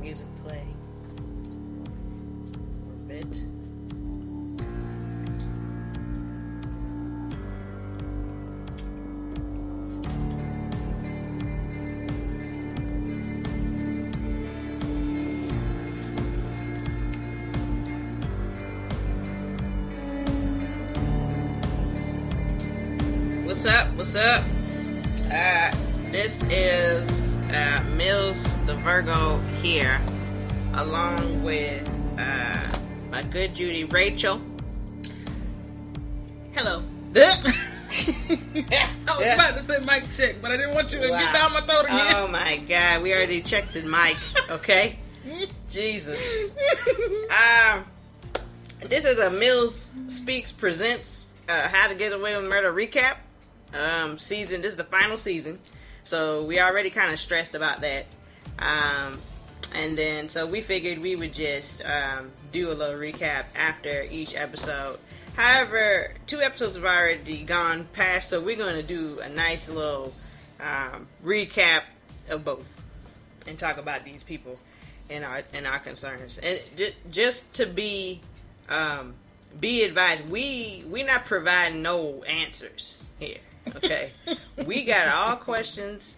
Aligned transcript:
music 0.00 0.26
play 0.46 0.64
for 2.86 2.92
a 2.94 3.06
bit. 3.06 3.42
What's 23.44 23.66
up? 23.66 23.94
What's 23.96 24.14
up? 24.14 24.44
Uh, 25.32 25.72
this 26.12 26.40
is 26.44 27.34
uh, 27.50 27.82
Mills 27.96 28.57
the 28.68 28.74
Virgo 28.76 29.38
here, 29.62 29.98
along 30.74 31.42
with 31.42 31.88
uh, 32.18 32.78
my 33.10 33.22
good 33.22 33.54
Judy 33.54 33.84
Rachel. 33.84 34.42
Hello. 36.52 36.82
I 37.16 37.46
was 38.36 39.32
about 39.34 39.56
to 39.56 39.62
say 39.64 39.78
mic 39.86 40.10
check, 40.10 40.36
but 40.42 40.50
I 40.52 40.58
didn't 40.58 40.74
want 40.74 40.92
you 40.92 41.00
to 41.00 41.08
Wow. 41.08 41.18
get 41.18 41.32
down 41.32 41.52
my 41.54 41.62
throat 41.62 41.86
again. 41.86 42.14
Oh 42.14 42.28
my 42.28 42.58
God, 42.68 43.02
we 43.02 43.14
already 43.14 43.40
checked 43.40 43.72
the 43.72 43.80
mic. 43.80 44.18
Okay, 44.50 44.98
Jesus. 45.70 46.50
Um, 47.30 47.86
this 48.82 49.06
is 49.06 49.18
a 49.18 49.30
Mills 49.30 49.94
Speaks 50.08 50.52
presents 50.52 51.30
uh, 51.48 51.68
How 51.68 51.88
to 51.88 51.94
Get 51.94 52.12
Away 52.12 52.36
with 52.36 52.44
Murder 52.50 52.70
recap. 52.70 53.16
Um, 53.72 54.18
season. 54.18 54.60
This 54.60 54.72
is 54.72 54.76
the 54.76 54.84
final 54.84 55.16
season, 55.16 55.58
so 56.04 56.44
we 56.44 56.60
already 56.60 56.90
kind 56.90 57.14
of 57.14 57.18
stressed 57.18 57.54
about 57.54 57.80
that. 57.80 58.04
Um, 58.58 59.18
and 59.74 59.96
then 59.96 60.28
so 60.28 60.46
we 60.46 60.60
figured 60.60 60.98
we 60.98 61.16
would 61.16 61.34
just 61.34 61.84
um, 61.84 62.30
do 62.52 62.70
a 62.70 62.74
little 62.74 62.96
recap 62.96 63.44
after 63.54 64.04
each 64.10 64.34
episode. 64.34 64.98
However, 65.36 66.14
two 66.26 66.40
episodes 66.40 66.74
have 66.74 66.84
already 66.84 67.44
gone 67.44 67.86
past, 67.92 68.30
so 68.30 68.40
we're 68.40 68.56
going 68.56 68.74
to 68.74 68.82
do 68.82 69.20
a 69.20 69.28
nice 69.28 69.68
little 69.68 70.12
um, 70.60 71.06
recap 71.24 71.82
of 72.28 72.44
both 72.44 72.64
and 73.46 73.58
talk 73.58 73.78
about 73.78 74.04
these 74.04 74.22
people 74.22 74.58
and 75.10 75.24
our 75.24 75.42
and 75.52 75.66
our 75.66 75.78
concerns. 75.78 76.38
And 76.38 76.60
j- 76.76 76.94
just 77.10 77.54
to 77.54 77.66
be 77.66 78.20
um, 78.68 79.14
be 79.60 79.84
advised, 79.84 80.28
we 80.28 80.84
we're 80.86 81.06
not 81.06 81.24
providing 81.24 81.82
no 81.82 82.22
answers 82.24 83.02
here. 83.18 83.38
Okay, 83.76 84.12
we 84.66 84.84
got 84.84 85.08
all 85.08 85.36
questions, 85.36 86.16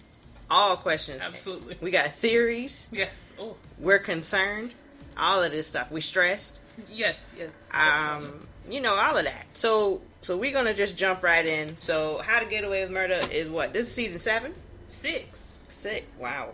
all 0.51 0.77
questions. 0.77 1.23
Absolutely. 1.25 1.77
We 1.81 1.91
got 1.91 2.13
theories. 2.15 2.89
Yes. 2.93 3.33
Oh. 3.39 3.57
We're 3.79 3.99
concerned. 3.99 4.73
All 5.17 5.43
of 5.43 5.53
this 5.53 5.67
stuff. 5.67 5.91
We 5.91 6.01
stressed. 6.01 6.59
Yes. 6.91 7.35
Yes. 7.39 7.53
Um, 7.73 8.47
you 8.69 8.81
know 8.81 8.95
all 8.95 9.17
of 9.17 9.25
that. 9.25 9.47
So 9.55 10.01
so 10.23 10.37
we're 10.37 10.53
gonna 10.53 10.75
just 10.75 10.97
jump 10.97 11.23
right 11.23 11.45
in. 11.45 11.77
So 11.79 12.19
how 12.19 12.41
to 12.41 12.47
get 12.47 12.65
away 12.65 12.83
with 12.83 12.91
murder 12.91 13.21
is 13.33 13.49
what? 13.49 13.73
This 13.73 13.87
is 13.87 13.95
season 13.95 14.19
seven. 14.19 14.55
Six. 14.89 15.59
Sick. 15.69 16.07
Wow. 16.19 16.51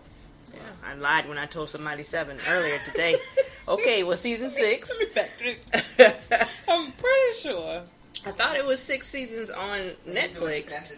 Yeah. 0.52 0.60
I 0.84 0.94
lied 0.94 1.28
when 1.28 1.38
I 1.38 1.46
told 1.46 1.70
somebody 1.70 2.02
seven 2.02 2.38
earlier 2.48 2.78
today. 2.84 3.16
okay, 3.68 4.04
well, 4.04 4.16
season 4.16 4.50
six. 4.50 4.90
Let 4.90 4.98
me 5.00 5.06
fact 5.06 5.42
check. 5.42 6.48
I'm 6.68 6.92
pretty 6.92 7.38
sure. 7.38 7.82
I 8.24 8.30
thought 8.30 8.56
it 8.56 8.64
was 8.64 8.80
six 8.80 9.08
seasons 9.08 9.50
on 9.50 9.78
Netflix. 10.08 10.92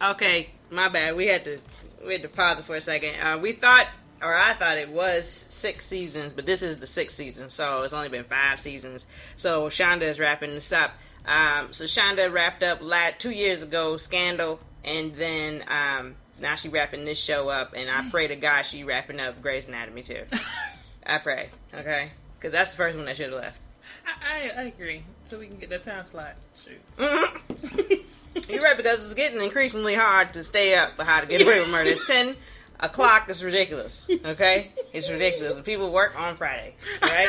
Okay, 0.00 0.50
my 0.72 0.88
bad. 0.88 1.16
We 1.16 1.26
had 1.26 1.44
to 1.44 1.58
we 2.04 2.12
had 2.12 2.22
to 2.22 2.28
pause 2.28 2.58
it 2.58 2.64
for 2.64 2.74
a 2.76 2.80
second. 2.80 3.14
Uh, 3.20 3.38
we 3.38 3.52
thought, 3.52 3.86
or 4.20 4.34
I 4.34 4.54
thought 4.54 4.78
it 4.78 4.88
was 4.90 5.28
six 5.48 5.86
seasons, 5.86 6.32
but 6.32 6.46
this 6.46 6.62
is 6.62 6.78
the 6.78 6.86
sixth 6.86 7.16
season, 7.16 7.50
so 7.50 7.82
it's 7.82 7.92
only 7.92 8.08
been 8.08 8.24
five 8.24 8.60
seasons. 8.60 9.06
So 9.36 9.68
Shonda 9.68 10.02
is 10.02 10.18
wrapping 10.18 10.54
this 10.54 10.72
up. 10.72 10.92
Um, 11.24 11.72
so 11.72 11.84
Shonda 11.84 12.32
wrapped 12.32 12.62
up 12.62 12.78
la 12.80 13.10
two 13.16 13.30
years 13.30 13.62
ago, 13.62 13.96
Scandal, 13.96 14.58
and 14.84 15.14
then 15.14 15.64
um, 15.68 16.16
now 16.40 16.56
she 16.56 16.68
wrapping 16.68 17.04
this 17.04 17.18
show 17.18 17.48
up, 17.48 17.74
and 17.76 17.88
I 17.88 18.08
pray 18.10 18.26
to 18.26 18.36
God 18.36 18.62
she 18.62 18.82
wrapping 18.82 19.20
up 19.20 19.40
Grey's 19.40 19.68
Anatomy 19.68 20.02
too. 20.02 20.24
I 21.06 21.18
pray, 21.18 21.50
okay, 21.74 22.10
because 22.38 22.52
that's 22.52 22.70
the 22.70 22.76
first 22.76 22.96
one 22.96 23.06
that 23.06 23.16
should 23.16 23.32
have 23.32 23.40
left. 23.40 23.60
I, 24.06 24.50
I 24.50 24.60
I 24.60 24.64
agree. 24.64 25.02
So 25.24 25.38
we 25.38 25.46
can 25.46 25.58
get 25.58 25.70
that 25.70 25.84
time 25.84 26.04
slot. 26.06 26.34
Shoot. 26.64 26.80
Mhm. 26.96 28.04
You're 28.48 28.60
right 28.60 28.76
because 28.76 29.04
it's 29.04 29.14
getting 29.14 29.40
increasingly 29.40 29.94
hard 29.94 30.32
to 30.34 30.44
stay 30.44 30.74
up 30.74 30.96
for 30.96 31.04
how 31.04 31.20
to 31.20 31.26
get 31.26 31.42
away 31.42 31.60
with 31.60 31.68
murder. 31.70 31.90
It's 31.90 32.06
ten 32.06 32.36
o'clock. 32.80 33.26
It's 33.28 33.42
ridiculous. 33.42 34.08
Okay, 34.24 34.72
it's 34.92 35.10
ridiculous. 35.10 35.56
And 35.56 35.64
people 35.64 35.92
work 35.92 36.18
on 36.18 36.36
Friday. 36.36 36.74
Right, 37.02 37.28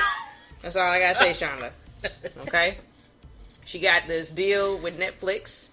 that's 0.61 0.75
all 0.75 0.89
I 0.89 0.99
gotta 0.99 1.15
say, 1.15 1.31
Shonda. 1.31 1.71
Okay, 2.47 2.77
she 3.65 3.79
got 3.79 4.07
this 4.07 4.31
deal 4.31 4.79
with 4.79 4.97
Netflix, 4.97 5.69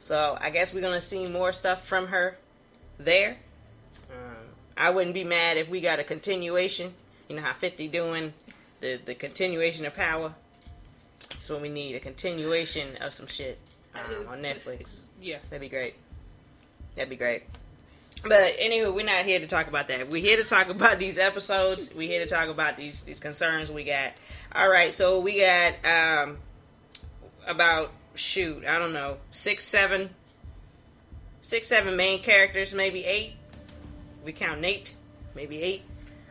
so 0.00 0.36
I 0.40 0.50
guess 0.50 0.74
we're 0.74 0.80
gonna 0.80 1.00
see 1.00 1.26
more 1.26 1.52
stuff 1.52 1.86
from 1.86 2.08
her 2.08 2.36
there. 2.98 3.36
Um, 4.12 4.46
I 4.76 4.90
wouldn't 4.90 5.14
be 5.14 5.24
mad 5.24 5.56
if 5.56 5.68
we 5.68 5.80
got 5.80 6.00
a 6.00 6.04
continuation. 6.04 6.92
You 7.28 7.36
know 7.36 7.42
how 7.42 7.52
Fifty 7.52 7.88
doing 7.88 8.32
the 8.80 9.00
the 9.04 9.14
continuation 9.14 9.86
of 9.86 9.94
Power. 9.94 10.34
That's 11.30 11.48
what 11.48 11.60
we 11.62 11.68
need—a 11.68 12.00
continuation 12.00 12.96
of 12.96 13.12
some 13.12 13.26
shit 13.26 13.58
um, 13.94 14.28
on 14.28 14.38
Netflix. 14.40 15.02
Yeah. 15.20 15.38
That'd 15.50 15.60
be 15.60 15.68
great. 15.68 15.94
That'd 16.96 17.10
be 17.10 17.16
great. 17.16 17.44
But 18.22 18.58
anywho, 18.58 18.94
we're 18.94 19.04
not 19.04 19.24
here 19.24 19.40
to 19.40 19.46
talk 19.46 19.66
about 19.66 19.88
that. 19.88 20.10
We're 20.10 20.22
here 20.22 20.36
to 20.36 20.44
talk 20.44 20.68
about 20.70 20.98
these 20.98 21.18
episodes. 21.18 21.92
We're 21.94 22.08
here 22.08 22.24
to 22.24 22.32
talk 22.32 22.48
about 22.48 22.76
these 22.76 23.02
these 23.02 23.20
concerns 23.20 23.70
we 23.70 23.84
got. 23.84 24.12
All 24.54 24.70
right, 24.70 24.94
so 24.94 25.20
we 25.20 25.40
got 25.40 25.74
um 25.84 26.38
about 27.46 27.90
shoot, 28.14 28.64
I 28.66 28.78
don't 28.78 28.92
know, 28.92 29.16
six, 29.30 29.64
seven, 29.64 30.10
six, 31.40 31.68
seven 31.68 31.96
main 31.96 32.22
characters, 32.22 32.74
maybe 32.74 33.04
eight. 33.04 33.34
We 34.24 34.32
count 34.32 34.60
Nate, 34.60 34.94
maybe 35.34 35.60
eight. 35.60 35.82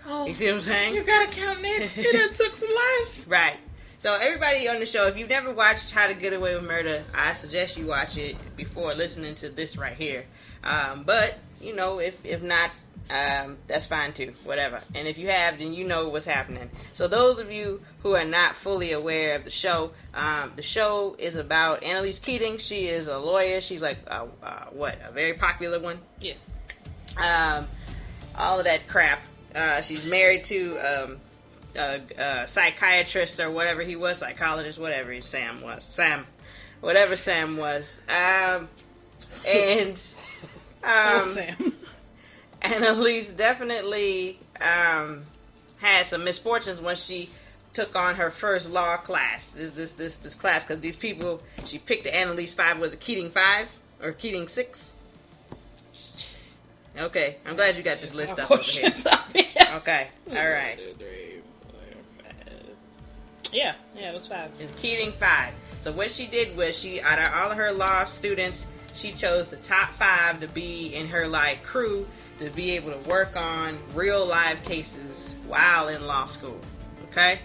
Oh. 0.07 0.25
You 0.25 0.33
see 0.33 0.45
what 0.45 0.55
I'm 0.55 0.61
saying? 0.61 0.95
You 0.95 1.03
gotta 1.03 1.31
count 1.31 1.59
it. 1.61 1.91
It 1.97 2.35
took 2.35 2.55
some 2.55 2.69
lives. 2.69 3.25
Right. 3.27 3.57
So 4.01 4.15
everybody 4.15 4.67
on 4.67 4.79
the 4.79 4.87
show, 4.87 5.05
if 5.05 5.15
you've 5.15 5.29
never 5.29 5.53
watched 5.53 5.91
How 5.91 6.07
to 6.07 6.15
Get 6.15 6.33
Away 6.33 6.55
with 6.55 6.63
Murder, 6.63 7.03
I 7.13 7.33
suggest 7.33 7.77
you 7.77 7.85
watch 7.85 8.17
it 8.17 8.35
before 8.55 8.95
listening 8.95 9.35
to 9.35 9.49
this 9.49 9.77
right 9.77 9.93
here. 9.93 10.25
Um, 10.63 11.03
but 11.03 11.37
you 11.61 11.75
know, 11.75 11.99
if 11.99 12.17
if 12.25 12.41
not, 12.41 12.71
um, 13.11 13.59
that's 13.67 13.85
fine 13.85 14.11
too. 14.13 14.33
Whatever. 14.43 14.81
And 14.95 15.07
if 15.07 15.19
you 15.19 15.27
have, 15.27 15.59
then 15.59 15.71
you 15.71 15.83
know 15.83 16.09
what's 16.09 16.25
happening. 16.25 16.71
So 16.93 17.07
those 17.07 17.37
of 17.37 17.51
you 17.51 17.79
who 18.01 18.15
are 18.15 18.25
not 18.25 18.55
fully 18.55 18.93
aware 18.93 19.35
of 19.35 19.43
the 19.43 19.51
show, 19.51 19.91
um, 20.15 20.53
the 20.55 20.63
show 20.63 21.15
is 21.19 21.35
about 21.35 21.83
Annalise 21.83 22.17
Keating. 22.17 22.57
She 22.57 22.87
is 22.87 23.05
a 23.05 23.19
lawyer. 23.19 23.61
She's 23.61 23.83
like 23.83 23.99
uh, 24.07 24.25
uh, 24.41 24.65
what 24.71 24.97
a 25.07 25.11
very 25.11 25.33
popular 25.33 25.79
one 25.79 25.99
Yes. 26.19 26.37
um, 27.17 27.67
all 28.35 28.57
of 28.57 28.65
that 28.65 28.87
crap. 28.87 29.19
Uh, 29.53 29.81
she's 29.81 30.03
married 30.05 30.43
to 30.45 30.79
um, 30.79 31.17
a, 31.75 32.01
a 32.17 32.47
psychiatrist 32.47 33.39
or 33.39 33.49
whatever 33.51 33.81
he 33.81 33.95
was, 33.95 34.17
psychologist, 34.17 34.79
whatever 34.79 35.11
he, 35.11 35.21
Sam 35.21 35.61
was, 35.61 35.83
Sam, 35.83 36.25
whatever 36.81 37.15
Sam 37.15 37.57
was. 37.57 38.01
Um, 38.09 38.69
and 39.47 40.01
um, 40.83 41.23
Sam. 41.23 41.73
Annalise 42.61 43.31
definitely 43.31 44.37
um, 44.59 45.23
had 45.77 46.05
some 46.05 46.23
misfortunes 46.23 46.79
when 46.81 46.95
she 46.95 47.29
took 47.73 47.95
on 47.95 48.15
her 48.15 48.29
first 48.29 48.69
law 48.69 48.97
class. 48.97 49.51
This 49.51 49.71
this 49.71 49.93
this 49.93 50.17
this 50.17 50.35
class 50.35 50.63
because 50.63 50.79
these 50.79 50.95
people 50.95 51.41
she 51.65 51.79
picked 51.79 52.03
the 52.03 52.15
Annalise 52.15 52.53
Five 52.53 52.79
was 52.79 52.93
it 52.93 52.99
Keating 52.99 53.31
Five 53.31 53.67
or 54.01 54.11
Keating 54.11 54.47
Six? 54.47 54.93
Okay, 56.97 57.37
I'm 57.45 57.55
glad 57.55 57.77
you 57.77 57.83
got 57.83 58.01
this 58.01 58.13
list 58.13 58.37
up 58.37 58.51
over 58.51 58.61
here. 58.61 58.81
Questions 58.81 59.05
up 59.05 59.35
here. 59.35 59.45
Okay, 59.77 60.09
all 60.29 60.49
right. 60.49 60.77
Yeah, 63.51 63.75
yeah, 63.95 64.09
it 64.09 64.13
was 64.13 64.27
five. 64.27 64.51
It's 64.59 64.71
Keating 64.79 65.11
Five. 65.11 65.53
So 65.79 65.91
what 65.91 66.11
she 66.11 66.27
did 66.27 66.55
was 66.55 66.77
she, 66.77 67.01
out 67.01 67.19
of 67.19 67.33
all 67.33 67.51
of 67.51 67.57
her 67.57 67.71
law 67.71 68.05
students, 68.05 68.67
she 68.93 69.11
chose 69.11 69.47
the 69.47 69.57
top 69.57 69.89
five 69.91 70.39
to 70.41 70.47
be 70.47 70.93
in 70.95 71.07
her 71.07 71.27
like 71.27 71.63
crew 71.63 72.07
to 72.39 72.49
be 72.49 72.71
able 72.71 72.91
to 72.91 73.09
work 73.09 73.35
on 73.35 73.77
real 73.93 74.25
live 74.25 74.61
cases 74.63 75.35
while 75.47 75.89
in 75.89 76.05
law 76.07 76.25
school. 76.25 76.59
Okay. 77.09 77.39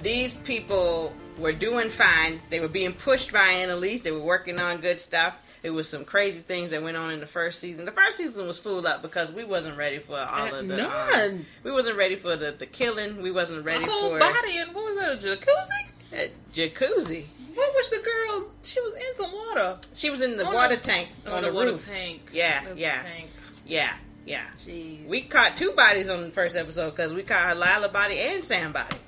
These 0.00 0.34
people 0.34 1.12
were 1.38 1.52
doing 1.52 1.90
fine. 1.90 2.40
They 2.50 2.60
were 2.60 2.68
being 2.68 2.92
pushed 2.92 3.32
by 3.32 3.48
Annalise. 3.48 4.02
They 4.02 4.12
were 4.12 4.20
working 4.20 4.60
on 4.60 4.80
good 4.80 4.98
stuff. 4.98 5.34
There 5.64 5.72
was 5.72 5.88
some 5.88 6.04
crazy 6.04 6.40
things 6.40 6.72
that 6.72 6.82
went 6.82 6.98
on 6.98 7.10
in 7.12 7.20
the 7.20 7.26
first 7.26 7.58
season. 7.58 7.86
The 7.86 7.90
first 7.90 8.18
season 8.18 8.46
was 8.46 8.58
full 8.58 8.86
up 8.86 9.00
because 9.00 9.32
we 9.32 9.44
wasn't 9.44 9.78
ready 9.78 9.98
for 9.98 10.12
all 10.18 10.54
Uh, 10.54 10.60
of 10.60 10.68
the. 10.68 10.84
um, 10.84 10.90
none. 11.10 11.46
we 11.62 11.72
wasn't 11.72 11.96
ready 11.96 12.16
for 12.16 12.36
the, 12.36 12.52
the 12.52 12.66
killing. 12.66 13.22
We 13.22 13.30
wasn't 13.30 13.64
ready 13.64 13.82
A 13.82 13.88
whole 13.88 14.10
for 14.10 14.18
body 14.18 14.58
and 14.58 14.74
what 14.74 14.84
was 14.84 14.96
that? 14.96 15.12
A 15.12 15.16
jacuzzi? 15.16 15.88
uh, 16.12 16.28
jacuzzi. 16.52 17.24
What 17.54 17.74
was 17.74 17.88
the 17.88 17.98
girl? 18.04 18.50
She 18.62 18.78
was 18.82 18.92
in 18.92 19.16
some 19.16 19.32
water. 19.32 19.78
She 19.94 20.10
was 20.10 20.20
in 20.20 20.36
the 20.36 20.44
On 20.44 20.52
water 20.52 20.76
the- 20.76 20.82
tank 20.82 21.08
on 21.26 21.42
the 21.42 21.48
the, 21.48 21.54
water 21.54 21.70
roof. 21.72 21.86
tank. 21.86 22.28
Yeah, 22.30 22.62
The 22.68 22.78
yeah. 22.78 23.02
Tank. 23.02 23.30
Yeah, 23.66 23.94
Yeah. 24.26 24.42
Jeez. 24.58 25.06
We 25.06 25.22
caught 25.22 25.56
two 25.56 25.72
bodies 25.72 26.10
on 26.10 26.24
the 26.24 26.30
first 26.30 26.56
episode 26.56 26.90
because 26.90 27.14
we 27.14 27.22
caught 27.22 27.56
Lila 27.56 27.88
body 27.88 28.18
and 28.18 28.44
Sam 28.44 28.72
body 28.74 28.98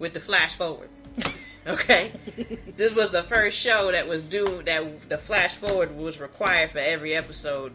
with 0.00 0.14
the 0.14 0.20
flash 0.20 0.56
forward. 0.56 0.88
Okay, 1.66 2.12
this 2.76 2.92
was 2.92 3.10
the 3.10 3.22
first 3.22 3.56
show 3.56 3.92
that 3.92 4.08
was 4.08 4.22
due 4.22 4.62
that 4.66 5.08
the 5.08 5.18
flash 5.18 5.56
forward 5.56 5.96
was 5.96 6.18
required 6.18 6.72
for 6.72 6.78
every 6.78 7.14
episode, 7.14 7.72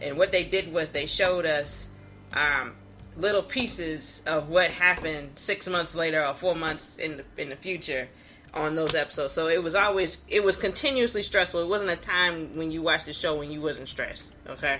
and 0.00 0.16
what 0.16 0.30
they 0.30 0.44
did 0.44 0.72
was 0.72 0.90
they 0.90 1.06
showed 1.06 1.44
us 1.44 1.88
um, 2.32 2.76
little 3.16 3.42
pieces 3.42 4.22
of 4.26 4.48
what 4.48 4.70
happened 4.70 5.30
six 5.36 5.68
months 5.68 5.94
later 5.94 6.24
or 6.24 6.34
four 6.34 6.54
months 6.54 6.96
in 6.96 7.16
the 7.16 7.24
in 7.42 7.48
the 7.48 7.56
future 7.56 8.08
on 8.52 8.76
those 8.76 8.94
episodes. 8.94 9.32
So 9.32 9.48
it 9.48 9.62
was 9.62 9.74
always 9.74 10.18
it 10.28 10.44
was 10.44 10.56
continuously 10.56 11.24
stressful. 11.24 11.60
It 11.60 11.68
wasn't 11.68 11.90
a 11.90 11.96
time 11.96 12.56
when 12.56 12.70
you 12.70 12.82
watched 12.82 13.06
the 13.06 13.12
show 13.12 13.36
when 13.36 13.50
you 13.50 13.60
wasn't 13.60 13.88
stressed. 13.88 14.30
Okay, 14.48 14.78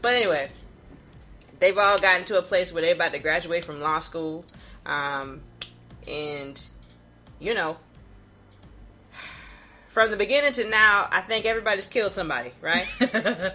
but 0.00 0.14
anyway, 0.14 0.50
they've 1.60 1.76
all 1.76 1.98
gotten 1.98 2.24
to 2.26 2.38
a 2.38 2.42
place 2.42 2.72
where 2.72 2.82
they're 2.82 2.94
about 2.94 3.12
to 3.12 3.18
graduate 3.18 3.64
from 3.64 3.80
law 3.80 3.98
school, 3.98 4.44
um, 4.86 5.42
and 6.08 6.64
you 7.44 7.54
know, 7.54 7.76
from 9.88 10.10
the 10.10 10.16
beginning 10.16 10.52
to 10.54 10.64
now, 10.64 11.06
I 11.10 11.20
think 11.20 11.44
everybody's 11.44 11.86
killed 11.86 12.14
somebody, 12.14 12.50
right? 12.60 12.86
Everybody- 13.00 13.54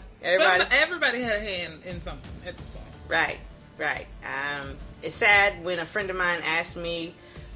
Some- 0.63 0.67
everybody 0.71 1.21
had 1.21 1.35
a 1.35 1.39
hand 1.39 1.81
in 1.85 2.01
something 2.01 2.31
at 2.47 2.55
this 2.57 2.67
point. 2.67 2.85
Right, 3.07 3.37
right. 3.77 4.05
Um, 4.23 4.75
it's 5.01 5.15
sad 5.15 5.63
when 5.63 5.79
a 5.79 5.85
friend 5.85 6.09
of 6.09 6.15
mine 6.15 6.41
asked 6.45 6.75
me, 6.75 7.13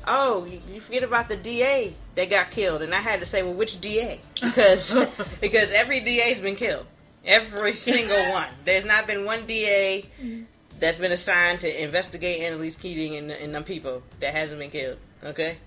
"Oh, 0.07 0.45
you, 0.45 0.62
you 0.74 0.80
forget 0.80 1.03
about 1.03 1.27
the 1.27 1.35
DA 1.35 1.94
that 2.15 2.30
got 2.30 2.51
killed," 2.51 2.81
and 2.81 2.94
I 2.95 3.01
had 3.01 3.19
to 3.19 3.25
say, 3.25 3.44
"Well, 3.44 3.53
which 3.53 3.79
DA?" 3.81 4.19
Because 4.41 4.95
because 5.41 5.71
every 5.71 6.00
DA's 6.00 6.39
been 6.39 6.56
killed, 6.56 6.86
every 7.25 7.74
single 7.74 8.18
one. 8.31 8.47
There's 8.65 8.86
not 8.86 9.06
been 9.07 9.25
one 9.25 9.45
DA 9.45 10.06
that's 10.79 10.97
been 10.97 11.12
assigned 11.12 11.62
to 11.62 11.83
investigate 11.83 12.41
Annalise 12.41 12.75
Keating 12.77 13.15
and, 13.15 13.29
and 13.31 13.53
them 13.53 13.63
people 13.65 14.01
that 14.21 14.33
hasn't 14.33 14.59
been 14.59 14.71
killed. 14.71 14.97
Okay, 15.24 15.57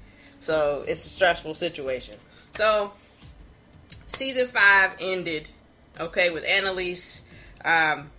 so 0.47 0.85
it's 0.87 1.05
a 1.05 1.09
stressful 1.09 1.55
situation. 1.55 2.15
So 2.55 2.93
season 4.07 4.47
five 4.47 4.93
ended, 5.01 5.49
okay, 5.99 6.31
with 6.31 6.45
Annalise. 6.45 7.23
Um, 7.65 8.11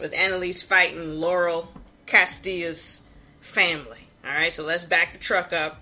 with 0.00 0.14
Annalise 0.14 0.62
fighting 0.62 1.20
Laurel 1.20 1.70
Castillo's 2.06 3.02
family. 3.40 3.98
All 4.24 4.32
right, 4.32 4.52
so 4.52 4.64
let's 4.64 4.84
back 4.84 5.12
the 5.12 5.18
truck 5.18 5.52
up 5.52 5.78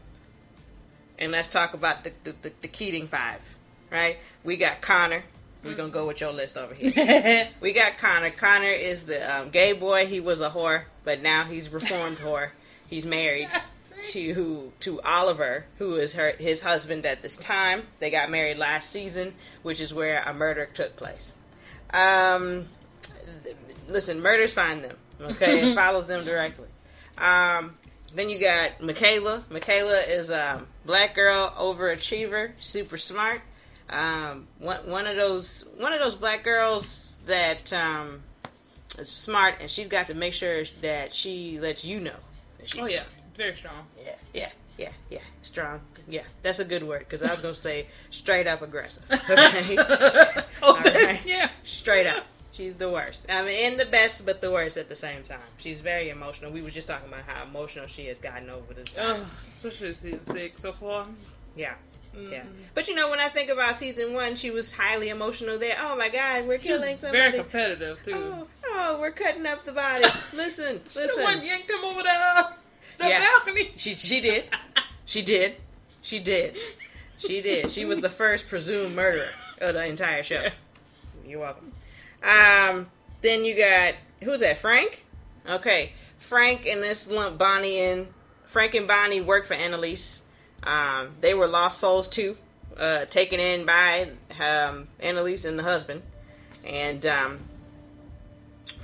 and 1.19 1.31
let's 1.31 1.49
talk 1.49 1.75
about 1.75 2.05
the, 2.05 2.13
the, 2.25 2.35
the, 2.43 2.53
the 2.63 2.69
Keating 2.69 3.07
Five. 3.07 3.41
Right? 3.91 4.19
We 4.43 4.57
got 4.57 4.81
Connor. 4.81 5.23
We're 5.63 5.77
going 5.77 5.91
to 5.91 5.95
go 5.95 6.07
with 6.07 6.21
your 6.21 6.33
list 6.33 6.59
over 6.59 6.75
here. 6.75 7.49
We 7.61 7.73
got 7.73 7.97
Connor. 7.97 8.31
Connor 8.31 8.67
is 8.67 9.07
the 9.07 9.35
um, 9.35 9.51
gay 9.51 9.73
boy. 9.73 10.07
He 10.07 10.21
was 10.21 10.41
a 10.41 10.51
whore, 10.51 10.83
but 11.05 11.23
now 11.23 11.45
he's 11.45 11.71
reformed 11.71 12.19
whore. 12.19 12.51
He's 12.91 13.07
married 13.07 13.49
to 14.05 14.73
to 14.81 15.01
Oliver, 15.03 15.65
who 15.79 15.97
is 15.97 16.13
her 16.15 16.31
his 16.31 16.61
husband 16.61 17.07
at 17.07 17.23
this 17.23 17.37
time. 17.37 17.83
They 18.01 18.11
got 18.11 18.31
married 18.31 18.59
last 18.59 18.91
season, 18.91 19.35
which 19.63 19.81
is 19.81 19.93
where 19.93 20.23
a 20.23 20.33
murder 20.35 20.69
took 20.73 20.97
place. 20.97 21.33
Um, 21.93 22.69
th- 23.45 23.57
listen, 23.89 24.21
murders 24.21 24.53
find 24.53 24.85
them. 24.85 24.97
Okay, 25.21 25.71
it 25.71 25.75
follows 25.77 26.07
them 26.07 26.25
directly. 26.25 26.69
Um, 27.19 27.77
then 28.15 28.29
you 28.29 28.39
got 28.39 28.81
Michaela. 28.81 29.45
Michaela 29.51 30.01
is 30.01 30.31
a 30.31 30.63
black 30.85 31.15
girl, 31.15 31.53
overachiever, 31.59 32.53
super 32.61 32.99
smart. 32.99 33.41
Um, 33.89 34.47
one 34.59 34.89
one 34.89 35.07
of 35.07 35.17
those 35.17 35.65
one 35.79 35.93
of 35.93 36.01
those 36.01 36.15
black 36.15 36.43
girls 36.45 37.17
that 37.27 37.73
um, 37.73 38.23
is 38.99 39.11
smart, 39.11 39.57
and 39.61 39.71
she's 39.71 39.89
got 39.89 40.09
to 40.09 40.15
make 40.15 40.35
sure 40.35 40.65
that 40.83 41.15
she 41.15 41.59
lets 41.61 41.85
you 41.85 42.01
know. 42.01 42.17
That 42.59 42.71
she's 42.71 42.81
Oh 42.81 42.87
yeah, 42.87 43.05
very 43.37 43.55
strong. 43.55 43.87
yeah, 44.05 44.15
yeah, 44.33 44.51
yeah, 44.79 44.91
yeah. 45.11 45.19
Strong. 45.43 45.81
Yeah, 46.09 46.23
that's 46.43 46.59
a 46.59 46.65
good 46.65 46.83
word 46.83 47.01
because 47.01 47.23
I 47.23 47.31
was 47.31 47.41
gonna 47.41 47.55
say 47.55 47.87
straight 48.11 48.47
up 48.47 48.63
aggressive. 48.63 49.05
Okay, 49.11 49.77
oh, 50.63 50.75
Alright. 50.77 51.21
yeah. 51.27 51.49
straight 51.65 52.07
up. 52.07 52.25
She's 52.53 52.79
the 52.79 52.89
worst. 52.89 53.27
I 53.29 53.43
mean, 53.43 53.73
in 53.73 53.77
the 53.79 53.87
best, 53.87 54.25
but 54.25 54.41
the 54.41 54.51
worst 54.51 54.77
at 54.77 54.89
the 54.89 54.95
same 54.95 55.25
time. 55.25 55.41
She's 55.59 55.81
very 55.81 56.11
emotional. 56.11 56.53
We 56.53 56.63
was 56.63 56.73
just 56.73 56.87
talking 56.87 57.09
about 57.09 57.23
how 57.27 57.43
emotional 57.45 57.89
she 57.89 58.07
has 58.07 58.19
gotten 58.21 58.49
over 58.49 58.73
this. 58.75 58.93
time. 58.93 59.23
Oh, 59.25 59.27
especially 59.57 59.93
season 59.95 60.21
six 60.33 60.63
so 60.63 60.73
far. 60.73 61.07
Yeah, 61.57 61.75
yeah. 62.17 62.43
Mhm. 62.43 62.47
But 62.75 62.87
you 62.87 62.95
know, 62.95 63.11
when 63.11 63.19
I 63.19 63.29
think 63.29 63.51
about 63.51 63.75
season 63.75 64.13
one, 64.15 64.37
she 64.37 64.53
was 64.53 64.71
highly 64.71 65.09
emotional. 65.09 65.59
There. 65.59 65.75
Oh 65.81 65.97
my 65.97 66.09
God, 66.11 66.47
we're 66.47 66.59
She 66.61 66.69
killing 66.69 66.97
very 66.99 67.31
somebody. 67.33 67.39
competitive 67.39 67.99
too. 68.05 68.13
Oh, 68.15 68.47
oh, 68.67 68.99
we're 69.01 69.11
cutting 69.11 69.47
up 69.47 69.65
the 69.65 69.73
body. 69.73 70.05
Listen, 70.33 70.81
The 70.95 71.01
one 71.25 71.39
listen. 71.39 71.45
yanked 71.45 71.71
him 71.71 71.83
over 71.85 72.03
the, 72.05 72.09
uh, 72.09 72.53
the 72.99 73.09
Yeah. 73.09 73.21
balcony. 73.21 73.73
She 73.77 73.95
she 73.95 74.21
did. 74.21 74.45
She 75.05 75.23
did. 75.23 75.57
She 76.03 76.19
did. 76.21 76.57
She 77.19 77.41
did. 77.41 77.71
She 77.71 77.85
was 77.85 78.01
the 78.01 78.11
first 78.11 78.49
presumed 78.49 78.95
murderer 78.95 79.29
of 79.61 79.75
the 79.75 79.85
entire 79.87 80.23
show. 80.23 80.43
Yeah. 80.43 80.53
You're 81.27 81.41
welcome. 81.41 81.73
Um, 82.23 82.91
then 83.23 83.45
you 83.45 83.55
got 83.57 83.95
who's 84.23 84.41
that? 84.41 84.59
Frank. 84.59 85.05
Okay, 85.49 85.93
Frank 86.19 86.67
and 86.67 86.83
this 86.83 87.07
lump 87.09 87.39
Bonnie 87.39 87.81
and 87.81 88.09
Frank 88.47 88.75
and 88.75 88.87
Bonnie 88.89 89.21
work 89.21 89.47
for 89.47 89.55
Annalise. 89.55 90.21
Um, 90.63 91.15
they 91.21 91.35
were 91.35 91.47
lost 91.47 91.79
souls 91.79 92.09
too, 92.09 92.37
uh, 92.79 93.05
taken 93.07 93.41
in 93.41 93.67
by 93.67 94.09
um, 94.41 94.89
Annalise 95.01 95.45
and 95.45 95.59
the 95.59 95.63
husband, 95.63 96.03
and 96.65 97.05
um, 97.05 97.41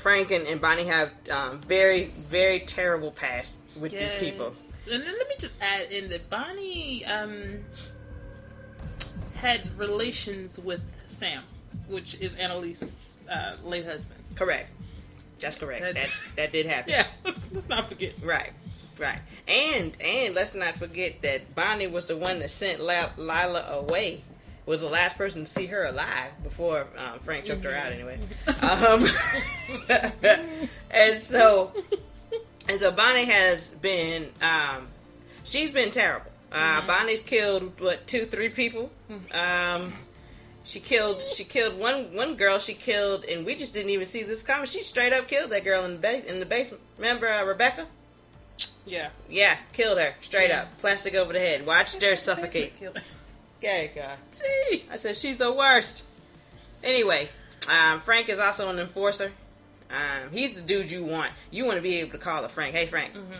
Frank 0.03 0.31
and, 0.31 0.47
and 0.47 0.61
Bonnie 0.61 0.85
have 0.85 1.11
um, 1.31 1.61
very 1.63 2.05
very 2.07 2.61
terrible 2.61 3.11
past 3.11 3.59
with 3.79 3.93
these 3.93 4.15
people. 4.17 4.53
And 4.91 5.03
then 5.03 5.15
let 5.19 5.29
me 5.29 5.35
just 5.39 5.53
add 5.61 5.93
in 5.93 6.09
that 6.11 6.29
Bonnie 6.31 7.05
um, 7.05 7.65
had 9.35 9.69
relations 9.79 10.59
with 10.59 10.81
Sam, 11.07 11.43
which 11.89 12.15
is 12.17 12.35
Annalise's 12.35 12.93
uh, 13.31 13.53
late 13.65 13.85
husband. 13.85 14.21
Correct. 14.35 14.71
That's 15.39 15.57
correct. 15.57 15.83
That- 15.83 15.95
That 15.95 16.11
that 16.37 16.53
did 16.53 16.67
happen. 16.75 16.93
Yeah, 16.93 17.07
let's, 17.25 17.41
let's 17.53 17.69
not 17.69 17.89
forget. 17.89 18.15
Right. 18.23 18.53
Right. 18.99 19.21
And 19.49 19.97
and 20.03 20.35
let's 20.35 20.55
not 20.55 20.77
forget 20.77 21.23
that 21.23 21.55
Bonnie 21.55 21.87
was 21.87 22.07
the 22.07 22.17
one 22.17 22.41
that 22.41 22.51
sent 22.51 22.81
Lila 22.81 23.67
away. 23.71 24.23
Was 24.71 24.83
the 24.83 24.89
last 24.89 25.17
person 25.19 25.41
to 25.45 25.51
see 25.51 25.67
her 25.67 25.87
alive 25.87 26.31
before 26.45 26.87
um, 26.97 27.19
Frank 27.25 27.45
choked 27.45 27.65
her 27.65 27.75
out. 27.75 27.91
Anyway. 27.91 28.21
Um, 28.63 29.05
and 30.93 31.19
so 31.21 31.73
and 32.69 32.79
so 32.81 32.93
Bonnie 32.93 33.25
has 33.25 33.69
been 33.69 34.29
um, 34.41 34.87
she's 35.43 35.73
been 35.73 35.91
terrible. 35.91 36.31
Uh, 36.53 36.83
Mhm. 36.83 36.87
Bonnie's 36.87 37.19
killed 37.21 37.81
what 37.81 38.07
two 38.07 38.27
three 38.27 38.49
people. 38.49 38.91
Um, 39.33 39.93
she 40.63 40.79
killed 40.79 41.21
she 41.35 41.43
killed 41.43 41.77
one 41.77 42.15
one 42.15 42.37
girl. 42.37 42.61
She 42.61 42.75
killed 42.75 43.25
and 43.25 43.45
we 43.45 43.57
just 43.57 43.75
didn't 43.75 43.91
even 43.91 44.07
see 44.07 44.23
this 44.23 44.43
coming. 44.45 44.67
She 44.67 44.85
straight 44.85 45.13
up 45.13 45.27
killed 45.27 45.51
that 45.51 45.65
girl 45.65 45.85
in 45.85 45.95
the 45.95 45.99
ba- 45.99 46.29
in 46.33 46.39
the 46.39 46.47
basement. 46.47 46.81
Remember 46.97 47.29
uh, 47.29 47.43
Rebecca? 47.45 47.87
Yeah. 48.87 49.09
Yeah, 49.29 49.57
killed 49.73 49.99
her 49.99 50.15
straight 50.21 50.51
Yeah. 50.51 50.63
up, 50.63 50.79
plastic 50.79 51.15
over 51.17 51.33
the 51.33 51.41
head. 51.41 51.67
Watched 51.67 52.01
her 52.03 52.15
suffocate. 52.15 52.73
Okay, 53.61 53.91
God. 53.95 54.17
Jeez. 54.35 54.91
I 54.91 54.97
said 54.97 55.17
she's 55.17 55.37
the 55.39 55.53
worst. 55.53 56.03
Anyway, 56.83 57.29
um, 57.69 58.01
Frank 58.01 58.29
is 58.31 58.39
also 58.39 58.71
an 58.71 58.79
enforcer. 58.79 59.31
Um, 59.91 60.31
he's 60.33 60.55
the 60.55 60.63
dude 60.63 60.91
you 60.91 61.05
want. 61.05 61.31
You 61.51 61.67
want 61.67 61.77
to 61.77 61.83
be 61.83 61.97
able 61.99 62.13
to 62.13 62.19
call 62.19 62.43
a 62.45 62.49
Frank. 62.49 62.75
Hey, 62.75 62.87
Frank, 62.87 63.13
Mhm. 63.15 63.37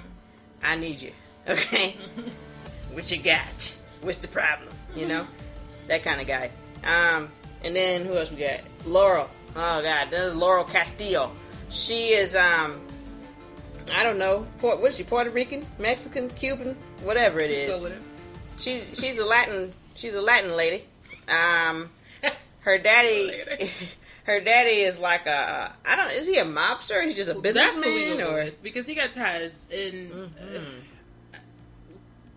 I 0.63 0.77
need 0.77 1.01
you. 1.01 1.13
Okay, 1.49 1.97
what 2.93 3.11
you 3.11 3.17
got? 3.23 3.75
What's 4.03 4.19
the 4.19 4.29
problem? 4.29 4.69
You 4.95 5.07
know, 5.07 5.27
that 5.89 6.03
kind 6.03 6.21
of 6.21 6.27
guy. 6.27 6.51
Um, 6.85 7.31
and 7.65 7.75
then 7.75 8.05
who 8.05 8.17
else 8.19 8.31
we 8.31 8.37
got? 8.37 8.61
Laurel. 8.85 9.29
Oh 9.57 9.83
God, 9.83 10.11
this 10.11 10.21
is 10.21 10.35
Laurel 10.35 10.65
Castillo. 10.65 11.33
She 11.71 12.09
is 12.11 12.35
um, 12.35 12.81
I 13.95 14.03
don't 14.03 14.19
know. 14.19 14.47
Port, 14.59 14.81
what 14.83 14.91
is 14.91 14.97
she? 14.97 15.05
Puerto 15.05 15.31
Rican, 15.31 15.65
Mexican, 15.79 16.29
Cuban, 16.31 16.77
whatever 17.05 17.41
it 17.41 17.51
is. 17.51 17.77
go 17.79 17.85
with 17.85 17.93
it. 17.95 18.03
She's 18.59 18.87
she's 18.99 19.19
a 19.19 19.25
Latin 19.25 19.73
she's 20.01 20.15
a 20.15 20.21
Latin 20.23 20.57
lady. 20.57 20.85
Um, 21.29 21.91
her 22.61 22.79
daddy 22.79 23.33
her 24.25 24.41
daddy 24.41 24.81
is 24.81 24.99
like 24.99 25.27
a 25.27 25.75
I 25.87 25.97
don't 25.97 26.11
is 26.13 26.27
he 26.27 26.39
a 26.39 26.45
mobster? 26.45 27.03
He's 27.05 27.17
just 27.17 27.31
a 27.31 27.35
That's 27.35 27.45
what 27.55 27.85
we 27.85 27.93
businessman 28.09 28.21
or 28.23 28.51
because 28.63 28.87
he 28.87 28.95
got 28.95 29.13
ties 29.13 29.69
in. 29.71 30.13
uh, 30.39 30.43
Mhm. 30.45 30.65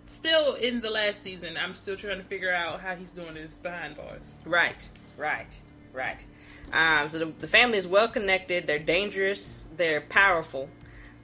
still 0.06 0.54
in 0.56 0.80
the 0.82 0.90
last 0.90 1.22
season. 1.24 1.58
I'm 1.58 1.74
still 1.74 1.98
trying 1.98 2.18
to 2.20 2.24
figure 2.24 2.54
out 2.54 2.80
how 2.80 2.96
he's 2.96 3.12
doing 3.12 3.34
this 3.34 3.58
behind 3.58 3.96
bars. 3.98 4.36
right 4.46 4.88
right 5.18 5.60
right. 5.94 6.26
Um, 6.72 7.10
so 7.10 7.20
the, 7.20 7.26
the 7.26 7.48
family 7.48 7.78
is 7.78 7.88
well 7.88 8.08
connected. 8.08 8.66
They're 8.68 8.80
dangerous. 8.80 9.66
They're 9.78 10.02
powerful. 10.02 10.70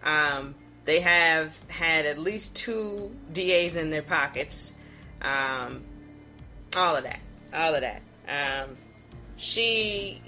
Um, 0.03 0.53
they 0.85 0.99
have 0.99 1.57
had 1.69 2.05
at 2.05 2.19
least 2.19 2.55
two 2.55 3.15
DAs 3.33 3.75
in 3.75 3.89
their 3.89 4.01
pockets. 4.03 4.73
Um, 5.21 5.83
all 6.75 6.95
of 6.95 7.03
that. 7.03 7.19
All 7.53 7.73
of 7.73 7.81
that. 7.81 8.01
Um, 8.27 8.77
she 9.37 10.21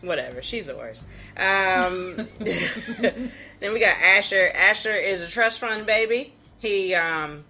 whatever. 0.00 0.42
She's 0.42 0.66
the 0.66 0.76
worst. 0.76 1.04
Um, 1.36 2.28
then 2.38 3.72
we 3.72 3.80
got 3.80 3.96
Asher. 4.00 4.50
Asher 4.54 4.94
is 4.94 5.20
a 5.20 5.28
trust 5.28 5.58
fund 5.58 5.86
baby. 5.86 6.32
He 6.58 6.94
um, 6.94 7.44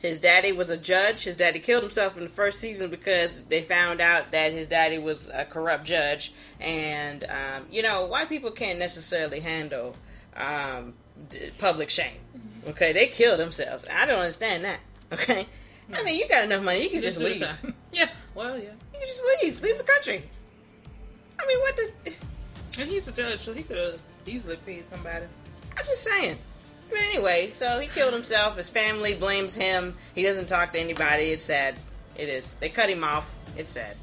his 0.00 0.18
daddy 0.18 0.52
was 0.52 0.70
a 0.70 0.76
judge. 0.76 1.24
His 1.24 1.36
daddy 1.36 1.60
killed 1.60 1.82
himself 1.82 2.16
in 2.16 2.24
the 2.24 2.30
first 2.30 2.60
season 2.60 2.90
because 2.90 3.40
they 3.48 3.62
found 3.62 4.00
out 4.00 4.32
that 4.32 4.52
his 4.52 4.66
daddy 4.66 4.98
was 4.98 5.30
a 5.32 5.44
corrupt 5.44 5.84
judge. 5.84 6.32
And 6.60 7.24
um, 7.24 7.66
you 7.70 7.82
know, 7.82 8.06
white 8.06 8.28
people 8.28 8.50
can't 8.50 8.78
necessarily 8.78 9.40
handle 9.40 9.96
um, 10.36 10.94
public 11.58 11.90
shame. 11.90 12.18
Okay, 12.68 12.92
they 12.92 13.06
kill 13.06 13.36
themselves. 13.36 13.84
I 13.90 14.06
don't 14.06 14.20
understand 14.20 14.64
that. 14.64 14.80
Okay, 15.12 15.46
I 15.92 16.02
mean, 16.02 16.18
you 16.18 16.28
got 16.28 16.44
enough 16.44 16.62
money, 16.62 16.82
you 16.84 16.90
can 16.90 17.02
just 17.02 17.18
the 17.18 17.24
leave. 17.24 17.46
Yeah. 17.92 18.08
Well, 18.34 18.58
yeah. 18.58 18.70
You 18.92 18.98
can 18.98 19.06
just 19.06 19.22
leave, 19.42 19.60
leave 19.60 19.78
the 19.78 19.84
country. 19.84 20.22
I 21.38 21.46
mean, 21.46 21.58
what 21.60 21.76
the? 21.76 22.12
And 22.76 22.90
he's 22.90 23.06
a 23.06 23.12
judge, 23.12 23.40
so 23.40 23.52
he 23.54 23.62
could 23.62 23.76
have 23.76 24.00
easily 24.26 24.56
paid 24.56 24.88
somebody. 24.88 25.26
I'm 25.76 25.84
just 25.84 26.02
saying. 26.02 26.36
But 26.90 26.98
anyway, 26.98 27.52
so 27.54 27.78
he 27.78 27.86
killed 27.86 28.12
himself. 28.12 28.56
His 28.56 28.68
family 28.68 29.14
blames 29.14 29.54
him. 29.54 29.96
He 30.14 30.24
doesn't 30.24 30.46
talk 30.46 30.72
to 30.72 30.80
anybody. 30.80 31.30
It's 31.30 31.44
sad. 31.44 31.78
It 32.16 32.28
is. 32.28 32.54
They 32.60 32.68
cut 32.68 32.90
him 32.90 33.04
off. 33.04 33.30
It's 33.56 33.70
sad. 33.70 33.96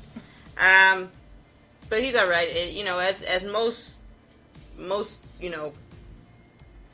Um, 0.58 1.10
but 1.90 2.02
he's 2.02 2.16
all 2.16 2.28
right. 2.28 2.50
It, 2.50 2.74
you 2.74 2.84
know, 2.86 3.00
as 3.00 3.22
as 3.24 3.44
most 3.44 3.96
most 4.78 5.20
you 5.40 5.50
know, 5.50 5.74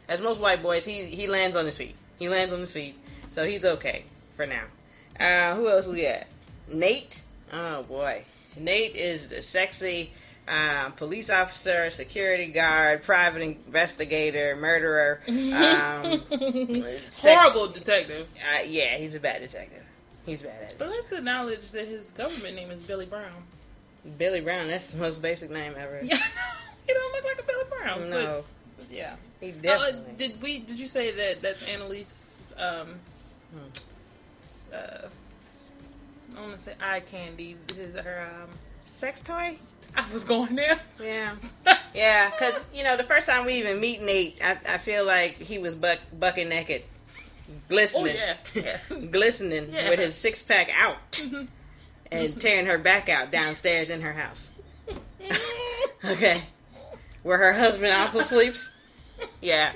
as 0.10 0.22
most 0.22 0.42
white 0.42 0.62
boys, 0.62 0.86
he 0.86 1.04
he 1.04 1.28
lands 1.28 1.56
on 1.56 1.66
his 1.66 1.78
feet. 1.78 1.96
He 2.20 2.30
lands 2.30 2.54
on 2.54 2.60
his 2.60 2.72
feet, 2.72 2.96
so 3.34 3.46
he's 3.46 3.66
okay 3.66 4.04
for 4.36 4.46
now. 4.46 4.64
Uh, 5.20 5.56
who 5.56 5.68
else 5.70 5.88
we 5.88 6.04
got? 6.04 6.24
Nate. 6.72 7.22
Oh 7.52 7.84
boy, 7.84 8.24
Nate 8.58 8.96
is 8.96 9.28
the 9.30 9.42
sexy 9.42 10.12
um, 10.48 10.92
police 10.94 11.30
officer, 11.30 11.90
security 11.90 12.48
guard, 12.48 13.04
private 13.04 13.42
investigator, 13.42 14.56
murderer. 14.56 15.22
Um, 15.28 16.22
sex- 17.10 17.22
Horrible 17.24 17.68
detective. 17.68 18.28
Uh, 18.56 18.64
yeah, 18.66 18.98
he's 18.98 19.16
a 19.16 19.20
bad 19.20 19.42
detective. 19.42 19.84
He's 20.26 20.42
bad 20.42 20.62
at 20.64 20.76
But 20.78 20.90
it. 20.90 20.92
let's 20.92 21.12
acknowledge 21.14 21.72
that 21.72 21.88
his 21.88 22.10
government 22.12 22.56
name 22.56 22.70
is 22.70 22.84
Billy 22.84 23.06
Brown. 23.06 23.44
Billy 24.18 24.42
Brown. 24.42 24.68
That's 24.68 24.92
the 24.92 24.98
most 24.98 25.22
basic 25.22 25.50
name 25.50 25.74
ever. 25.78 26.00
Yeah. 26.04 26.16
No. 26.18 26.22
He 26.88 26.94
don't 26.94 27.12
look 27.12 27.26
like 27.26 27.40
a 27.40 27.44
Billy 27.46 27.66
Brown. 27.82 28.10
No, 28.10 28.44
But, 28.78 28.86
yeah. 28.90 29.16
he 29.42 29.50
Uh, 29.50 29.54
definitely. 29.62 30.14
did 30.18 30.42
we? 30.42 30.60
Did 30.60 30.80
you 30.80 30.88
say 30.88 31.12
that 31.12 31.42
that's 31.42 31.68
Annalise? 31.68 32.54
Um, 32.58 32.88
Hmm. 33.52 33.68
Uh, 34.74 35.08
I 36.38 36.42
want 36.42 36.56
to 36.56 36.62
say 36.62 36.74
eye 36.82 37.00
candy. 37.02 37.56
This 37.68 37.78
is 37.78 37.96
her? 37.96 38.28
Um, 38.44 38.50
Sex 38.86 39.22
toy? 39.22 39.58
I 39.96 40.06
was 40.14 40.24
going 40.24 40.56
there. 40.56 40.78
Yeah. 41.02 41.36
Yeah, 41.96 42.30
because, 42.30 42.64
you 42.72 42.84
know, 42.84 42.96
the 42.96 43.04
first 43.04 43.28
time 43.28 43.44
we 43.48 43.54
even 43.54 43.80
meet 43.80 44.04
Nate, 44.04 44.38
I, 44.44 44.58
I 44.70 44.78
feel 44.78 45.04
like 45.04 45.32
he 45.38 45.58
was 45.58 45.74
buck, 45.74 45.98
bucket 46.20 46.48
naked, 46.48 46.84
oh 47.50 47.54
glistening, 47.70 48.16
yeah. 48.16 48.36
yeah. 48.54 48.78
glistening 49.12 49.72
Yeah. 49.74 49.90
with 49.90 49.98
his 49.98 50.14
six 50.14 50.44
pack 50.44 50.70
out 50.78 50.98
Mhm. 51.14 51.48
and 52.12 52.40
tearing 52.40 52.68
her 52.68 52.78
back 52.78 53.10
out 53.10 53.32
downstairs 53.32 53.90
in 53.90 54.02
her 54.02 54.14
house. 54.14 54.52
Okay. 56.06 56.44
Where 57.24 57.40
her 57.40 57.54
husband 57.54 57.92
also 57.94 58.22
sleeps. 58.22 58.70
Yeah. 59.42 59.72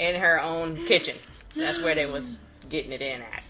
In 0.00 0.16
her 0.16 0.40
own 0.40 0.76
kitchen. 0.86 1.16
That's 1.54 1.80
where 1.80 1.94
they 1.94 2.06
was 2.06 2.40
getting 2.68 2.90
it 2.90 3.02
in 3.02 3.22
at. 3.22 3.43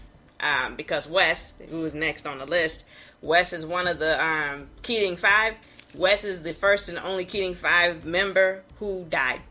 Um, 0.45 0.75
because 0.75 1.07
Wes, 1.07 1.53
who 1.71 1.83
is 1.85 1.95
next 1.95 2.27
on 2.27 2.37
the 2.37 2.45
list, 2.45 2.85
Wes 3.21 3.51
is 3.51 3.65
one 3.65 3.87
of 3.87 3.97
the 3.97 4.23
um, 4.23 4.69
Keating 4.83 5.17
Five. 5.17 5.55
Wes 5.95 6.23
is 6.23 6.43
the 6.43 6.53
first 6.53 6.87
and 6.87 6.99
only 6.99 7.25
Keating 7.25 7.55
Five 7.55 8.05
member 8.05 8.61
who 8.77 9.05
died, 9.09 9.41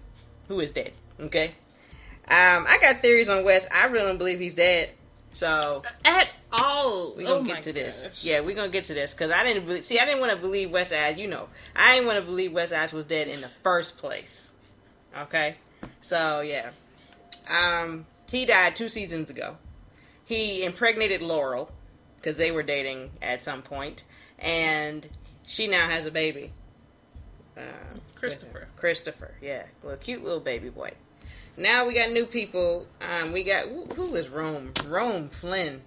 who 0.47 0.61
is 0.61 0.71
dead. 0.71 0.93
Okay. 1.19 1.49
Um, 2.29 2.65
I 2.69 2.79
got 2.81 3.01
theories 3.01 3.29
on 3.29 3.43
Wes. 3.45 3.67
I 3.75 3.87
really 3.87 4.07
don't 4.07 4.19
believe 4.19 4.39
he's 4.39 4.55
dead. 4.55 4.91
So 5.33 5.83
At 6.05 6.29
all. 6.53 7.15
we 7.17 7.27
oh 7.27 7.39
gonna 7.39 7.49
my 7.49 7.55
get 7.55 7.65
to 7.65 7.73
this. 7.73 8.05
gosh. 8.07 8.25
Yeah, 8.25 8.41
we're 8.41 8.55
gonna 8.55 8.69
get 8.71 8.85
to 8.85 8.95
this 8.95 9.13
because 9.13 9.33
I 9.33 9.43
didn't 9.43 9.67
believe, 9.67 9.85
see. 9.85 9.99
I 9.99 10.05
didn't 10.05 10.21
want 10.21 10.31
to 10.33 10.39
believe 10.39 10.71
West 10.71 10.91
Side. 10.91 11.19
You 11.19 11.27
know, 11.27 11.49
I 11.75 11.95
didn't 11.97 12.07
want 12.07 12.21
to 12.21 12.25
believe 12.25 12.53
West 12.53 12.71
Side 12.71 12.93
was 12.93 13.05
dead 13.05 13.27
in 13.27 13.41
the 13.41 13.51
first 13.65 13.99
place. 13.99 14.53
Okay, 15.19 15.57
so 16.03 16.41
yeah, 16.41 16.71
um, 17.49 18.07
he 18.31 18.47
died 18.47 18.77
two 18.77 18.89
seasons 18.89 19.29
ago. 19.29 19.57
He 20.25 20.65
impregnated 20.65 21.23
Laurel 21.23 21.71
because 22.17 22.37
they 22.37 22.51
were 22.51 22.63
dating 22.63 23.11
at 23.21 23.41
some 23.41 23.63
point, 23.63 24.05
and 24.39 25.07
she 25.47 25.67
now 25.67 25.89
has 25.89 26.07
a 26.07 26.11
baby. 26.11 26.53
Uh, 27.57 27.61
Christopher. 28.17 28.67
Christopher, 28.77 29.35
yeah, 29.41 29.65
little 29.83 29.99
cute 29.99 30.25
little 30.25 30.41
baby 30.41 30.71
boy. 30.71 30.93
Now 31.57 31.87
we 31.87 31.95
got 31.95 32.11
new 32.11 32.27
people. 32.27 32.87
Um, 33.01 33.33
we 33.33 33.45
got 33.45 33.67
who, 33.69 33.85
who 33.85 34.15
is 34.17 34.29
Rome? 34.29 34.73
Rome 34.89 35.29
Flynn. 35.29 35.83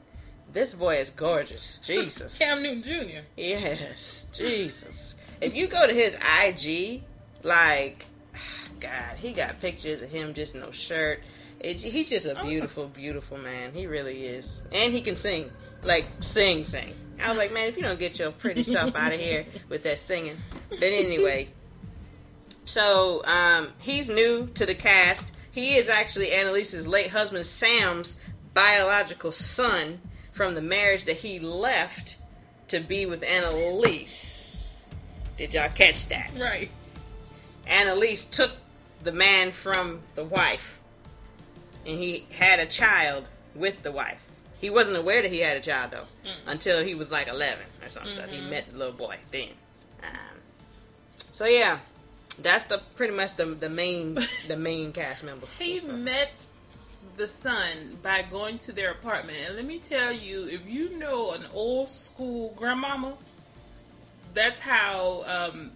This 0.54 0.74
boy 0.74 0.98
is 0.98 1.10
gorgeous. 1.10 1.80
Jesus. 1.86 2.38
Cam 2.38 2.64
Newton 2.64 2.84
Jr. 2.84 3.20
Yes, 3.36 4.28
Jesus. 4.34 5.16
If 5.42 5.56
you 5.56 5.68
go 5.68 5.86
to 5.86 5.94
his 5.94 6.16
IG, 6.16 7.04
like, 7.44 8.06
God, 8.80 9.18
he 9.18 9.34
got 9.34 9.60
pictures 9.60 10.02
of 10.02 10.10
him 10.10 10.34
just 10.34 10.56
no 10.56 10.72
shirt. 10.72 11.22
It, 11.60 11.82
he's 11.82 12.10
just 12.10 12.26
a 12.26 12.40
Oh. 12.40 12.44
beautiful, 12.46 12.88
beautiful 12.88 13.38
man. 13.38 13.74
He 13.74 13.88
really 13.88 14.26
is, 14.26 14.62
and 14.72 14.94
he 14.94 15.02
can 15.02 15.16
sing, 15.16 15.52
like 15.84 16.06
sing, 16.22 16.66
sing. 16.66 16.94
I 17.22 17.30
was 17.30 17.38
like, 17.38 17.52
man, 17.52 17.68
if 17.68 17.76
you 17.78 17.84
don't 17.84 17.98
get 18.00 18.20
your 18.20 18.32
pretty 18.32 18.62
self 18.64 18.96
out 18.96 19.12
of 19.14 19.20
here 19.28 19.46
with 19.70 19.84
that 19.84 19.98
singing. 19.98 20.38
But 20.70 20.84
anyway, 20.84 21.48
so 22.66 23.26
um, 23.26 23.70
he's 23.80 24.08
new 24.10 24.48
to 24.56 24.66
the 24.66 24.76
cast. 24.76 25.34
He 25.52 25.76
is 25.76 25.90
actually 25.90 26.32
Annalise's 26.34 26.88
late 26.88 27.10
husband 27.10 27.46
Sam's 27.48 28.18
biological 28.54 29.32
son 29.32 30.00
from 30.34 30.54
the 30.54 30.62
marriage 30.62 31.06
that 31.06 31.16
he 31.18 31.40
left 31.40 32.18
to 32.68 32.80
be 32.80 33.08
with 33.08 33.24
Annalise. 33.24 34.74
Did 35.38 35.54
y'all 35.56 35.70
catch 35.70 36.08
that? 36.10 36.32
Right. 36.40 36.70
Annalise 37.66 38.26
took 38.26 38.52
the 39.04 39.12
man 39.12 39.52
from 39.52 40.02
the 40.16 40.24
wife, 40.24 40.80
and 41.88 41.98
he 41.98 42.26
had 42.32 42.60
a 42.60 42.66
child 42.66 43.26
with 43.56 43.82
the 43.84 43.92
wife. 43.92 44.22
He 44.60 44.70
wasn't 44.70 44.98
aware 44.98 45.22
that 45.22 45.32
he 45.32 45.40
had 45.40 45.58
a 45.58 45.62
child 45.62 45.92
though 45.92 46.06
Mm. 46.26 46.32
until 46.48 46.84
he 46.84 46.94
was 46.96 47.10
like 47.12 47.28
eleven 47.28 47.66
or 47.84 47.90
something. 47.90 48.14
stuff. 48.14 48.30
He 48.30 48.42
met 48.42 48.72
the 48.72 48.78
little 48.78 48.94
boy 48.94 49.18
then. 49.32 49.50
Um, 50.04 50.40
so 51.32 51.46
yeah, 51.46 51.80
that's 52.40 52.66
the 52.66 52.80
pretty 52.96 53.14
much 53.14 53.36
the 53.36 53.46
the 53.46 53.70
main 53.70 54.18
the 54.48 54.58
main 54.58 54.92
cast 54.94 55.24
members. 55.24 55.54
He 55.54 55.80
met 55.88 56.46
the 57.16 57.28
son 57.28 57.98
by 58.04 58.24
going 58.24 58.58
to 58.60 58.72
their 58.72 58.92
apartment. 58.92 59.38
And 59.48 59.56
let 59.56 59.66
me 59.66 59.80
tell 59.80 60.12
you, 60.12 60.48
if 60.48 60.66
you 60.68 60.98
know 60.98 61.32
an 61.32 61.46
old 61.54 61.90
school 61.90 62.54
grandmama, 62.58 63.14
that's 64.34 64.60
how 64.60 65.24
um 65.28 65.72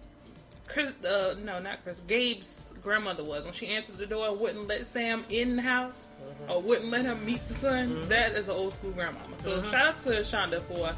Chris 0.68 0.92
uh 1.04 1.34
no 1.42 1.58
not 1.60 1.82
Chris 1.84 2.00
Gabe's 2.06 2.71
grandmother 2.82 3.22
was 3.24 3.44
when 3.44 3.54
she 3.54 3.68
answered 3.68 3.98
the 3.98 4.06
door 4.06 4.28
and 4.28 4.40
wouldn't 4.40 4.66
let 4.68 4.86
Sam 4.86 5.24
in 5.28 5.56
the 5.56 5.62
house 5.62 6.08
Mhm. 6.20 6.50
or 6.50 6.62
wouldn't 6.62 6.90
let 6.90 7.04
him 7.04 7.24
meet 7.24 7.46
the 7.48 7.54
son. 7.54 8.02
Mhm. 8.02 8.08
That 8.08 8.32
is 8.32 8.48
an 8.48 8.54
old 8.54 8.72
school 8.72 8.90
grandmama. 8.90 9.38
So 9.38 9.60
Mhm. 9.60 9.70
shout 9.70 9.86
out 9.86 10.00
to 10.00 10.10
Shonda 10.22 10.62
for 10.62 10.94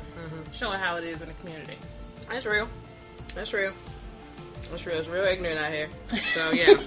showing 0.52 0.78
how 0.78 0.96
it 0.96 1.04
is 1.04 1.20
in 1.20 1.28
the 1.28 1.34
community. 1.34 1.76
That's 2.30 2.46
real. 2.46 2.68
That's 3.34 3.52
real. 3.52 3.72
That's 4.70 4.86
real. 4.86 4.98
It's 4.98 5.08
real 5.08 5.24
ignorant 5.24 5.58
out 5.60 5.72
here. 5.72 5.88
So 6.32 6.50
yeah. 6.54 6.80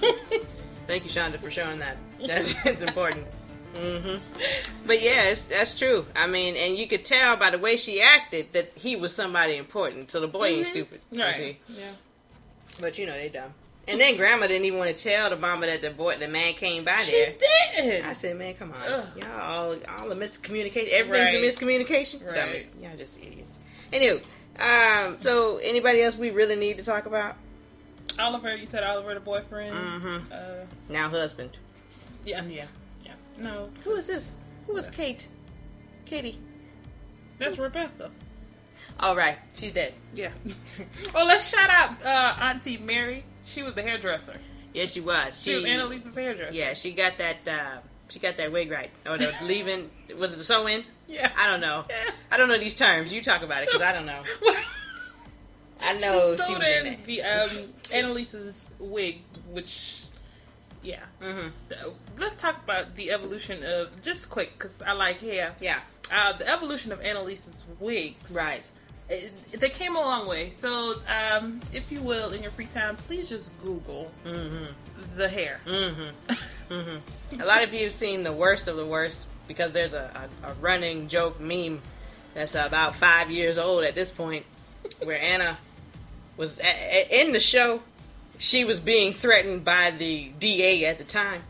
Thank 0.86 1.04
you, 1.04 1.10
Shonda, 1.10 1.38
for 1.38 1.50
showing 1.50 1.78
that. 1.80 1.96
That's 2.26 2.54
it's 2.66 2.82
important. 2.82 3.26
hmm 3.76 4.16
But 4.86 5.00
yeah, 5.02 5.24
it's, 5.24 5.44
that's 5.44 5.74
true. 5.74 6.06
I 6.16 6.26
mean, 6.26 6.56
and 6.56 6.76
you 6.76 6.88
could 6.88 7.04
tell 7.04 7.36
by 7.36 7.50
the 7.50 7.58
way 7.58 7.76
she 7.76 8.00
acted 8.00 8.52
that 8.54 8.72
he 8.76 8.96
was 8.96 9.14
somebody 9.14 9.56
important. 9.56 10.10
So 10.10 10.20
the 10.20 10.26
boy 10.28 10.46
ain't 10.46 10.66
Mhm. 10.66 10.70
stupid. 10.70 11.00
Right. 11.12 11.36
see. 11.36 11.58
Yeah. 11.68 11.92
But 12.80 12.96
you 12.98 13.06
know 13.06 13.12
they 13.12 13.28
dumb. 13.28 13.54
And 13.88 13.98
then 14.00 14.16
Grandma 14.16 14.46
didn't 14.46 14.66
even 14.66 14.78
want 14.78 14.96
to 14.96 15.02
tell 15.02 15.30
the 15.30 15.36
mama 15.36 15.66
that 15.66 15.80
the 15.82 15.90
boy, 15.90 16.16
the 16.18 16.28
man 16.28 16.52
came 16.54 16.84
by 16.84 16.98
She 16.98 17.12
there. 17.12 17.32
She 17.76 17.82
did. 17.82 18.04
I 18.04 18.12
said, 18.12 18.36
man, 18.36 18.54
come 18.54 18.72
on, 18.72 18.92
Ugh. 18.92 19.06
y'all 19.16 19.40
all 19.40 19.76
all 19.98 20.08
the 20.08 20.14
miscommunication. 20.14 20.88
Everything's 20.90 21.30
Right. 21.34 21.34
a 21.34 21.84
miscommunication. 21.84 22.26
Right. 22.26 22.36
Dumbass. 22.36 22.66
Y'all 22.82 22.96
just 22.98 23.12
idiots. 23.16 23.56
Anyway, 23.92 24.22
um, 24.58 25.16
so 25.20 25.56
anybody 25.58 26.02
else 26.02 26.16
we 26.16 26.30
really 26.30 26.56
need 26.56 26.76
to 26.78 26.84
talk 26.84 27.06
about? 27.06 27.36
Oliver, 28.18 28.54
you 28.56 28.66
said 28.66 28.82
Oliver 28.82 29.14
the 29.14 29.20
boyfriend. 29.20 29.72
Mm-hmm. 29.72 30.32
Uh, 30.32 30.36
Now 30.90 31.08
husband. 31.08 31.56
yeah, 32.24 32.44
yeah, 32.44 32.64
yeah. 33.04 33.12
No, 33.38 33.70
Who 33.84 33.94
is 33.94 34.06
this? 34.06 34.34
Who 34.66 34.76
is 34.76 34.86
Kate? 34.88 35.26
Katie. 36.04 36.38
That's 37.38 37.56
Rebecca. 37.58 38.10
All 39.00 39.14
right, 39.14 39.38
she's 39.54 39.72
dead. 39.72 39.94
Yeah. 40.14 40.30
well, 41.14 41.26
let's 41.26 41.48
shout 41.48 41.70
out 41.70 42.04
uh, 42.04 42.36
Auntie 42.42 42.78
Mary. 42.78 43.24
She 43.48 43.62
was 43.62 43.74
the 43.74 43.82
hairdresser. 43.82 44.38
Yes, 44.74 44.92
she 44.92 45.00
was. 45.00 45.42
She, 45.42 45.54
was 45.54 45.64
Annalise's 45.64 46.14
hairdresser. 46.14 46.54
Yeah, 46.54 46.74
she 46.74 46.92
got 46.92 47.18
that. 47.18 47.36
Uh, 47.48 47.78
she 48.08 48.18
got 48.18 48.36
that 48.36 48.52
wig 48.52 48.70
right. 48.70 48.90
Or 49.08 49.16
the 49.16 49.34
leaving. 49.44 49.90
Was 50.18 50.34
it 50.34 50.36
the 50.36 50.44
sew 50.44 50.66
in? 50.66 50.84
Yeah. 51.06 51.30
I 51.36 51.50
don't 51.50 51.60
know. 51.60 51.84
Yeah. 51.88 52.10
I 52.30 52.36
don't 52.36 52.48
know 52.48 52.58
these 52.58 52.76
terms. 52.76 53.12
You 53.12 53.22
talk 53.22 53.42
about 53.42 53.62
it 53.62 53.70
because 53.70 53.82
I 53.82 53.92
don't 53.92 54.06
know. 54.06 54.22
I 55.80 55.94
know 55.98 56.36
she 56.36 56.42
she 56.44 56.54
was 56.54 56.66
in 56.66 56.86
in 56.86 57.02
the 57.04 57.22
um, 57.22 57.48
Annalise's 57.94 58.70
wig, 58.78 59.20
which, 59.50 60.02
yeah. 60.82 61.00
Mm-hmm. 61.22 61.48
Let's 62.18 62.34
talk 62.34 62.62
about 62.62 62.96
the 62.96 63.12
evolution 63.12 63.62
of 63.64 64.02
just 64.02 64.28
quick 64.28 64.52
because 64.54 64.82
I 64.82 64.92
like 64.92 65.20
hair. 65.20 65.54
Yeah. 65.60 65.78
Uh, 66.12 66.36
the 66.36 66.48
evolution 66.48 66.90
of 66.92 67.00
Annalise's 67.00 67.64
wigs. 67.78 68.34
Right. 68.34 68.70
They 69.08 69.70
came 69.70 69.96
a 69.96 70.00
long 70.00 70.26
way. 70.28 70.50
So, 70.50 70.96
um, 71.08 71.60
if 71.72 71.90
you 71.90 72.02
will, 72.02 72.32
in 72.32 72.42
your 72.42 72.50
free 72.50 72.66
time, 72.66 72.96
please 72.96 73.28
just 73.28 73.50
Google 73.62 74.10
hmm 74.24 74.66
the 75.16 75.28
hair. 75.28 75.60
hmm 75.66 76.08
hmm 76.68 77.40
A 77.40 77.44
lot 77.46 77.64
of 77.64 77.72
you 77.72 77.84
have 77.84 77.94
seen 77.94 78.22
the 78.22 78.32
worst 78.32 78.68
of 78.68 78.76
the 78.76 78.84
worst 78.84 79.26
because 79.46 79.72
there's 79.72 79.94
a, 79.94 80.28
a, 80.44 80.50
a 80.50 80.52
running 80.60 81.08
joke 81.08 81.40
meme 81.40 81.80
that's 82.34 82.54
about 82.54 82.94
five 82.94 83.30
years 83.30 83.56
old 83.56 83.84
at 83.84 83.94
this 83.94 84.10
point, 84.10 84.44
where 85.02 85.18
Anna 85.18 85.58
was 86.36 86.58
a, 86.58 86.62
a- 86.64 87.22
in 87.22 87.32
the 87.32 87.40
show. 87.40 87.80
She 88.36 88.64
was 88.64 88.78
being 88.78 89.12
threatened 89.14 89.64
by 89.64 89.90
the 89.90 90.28
DA 90.38 90.84
at 90.84 90.98
the 90.98 91.04
time, 91.04 91.42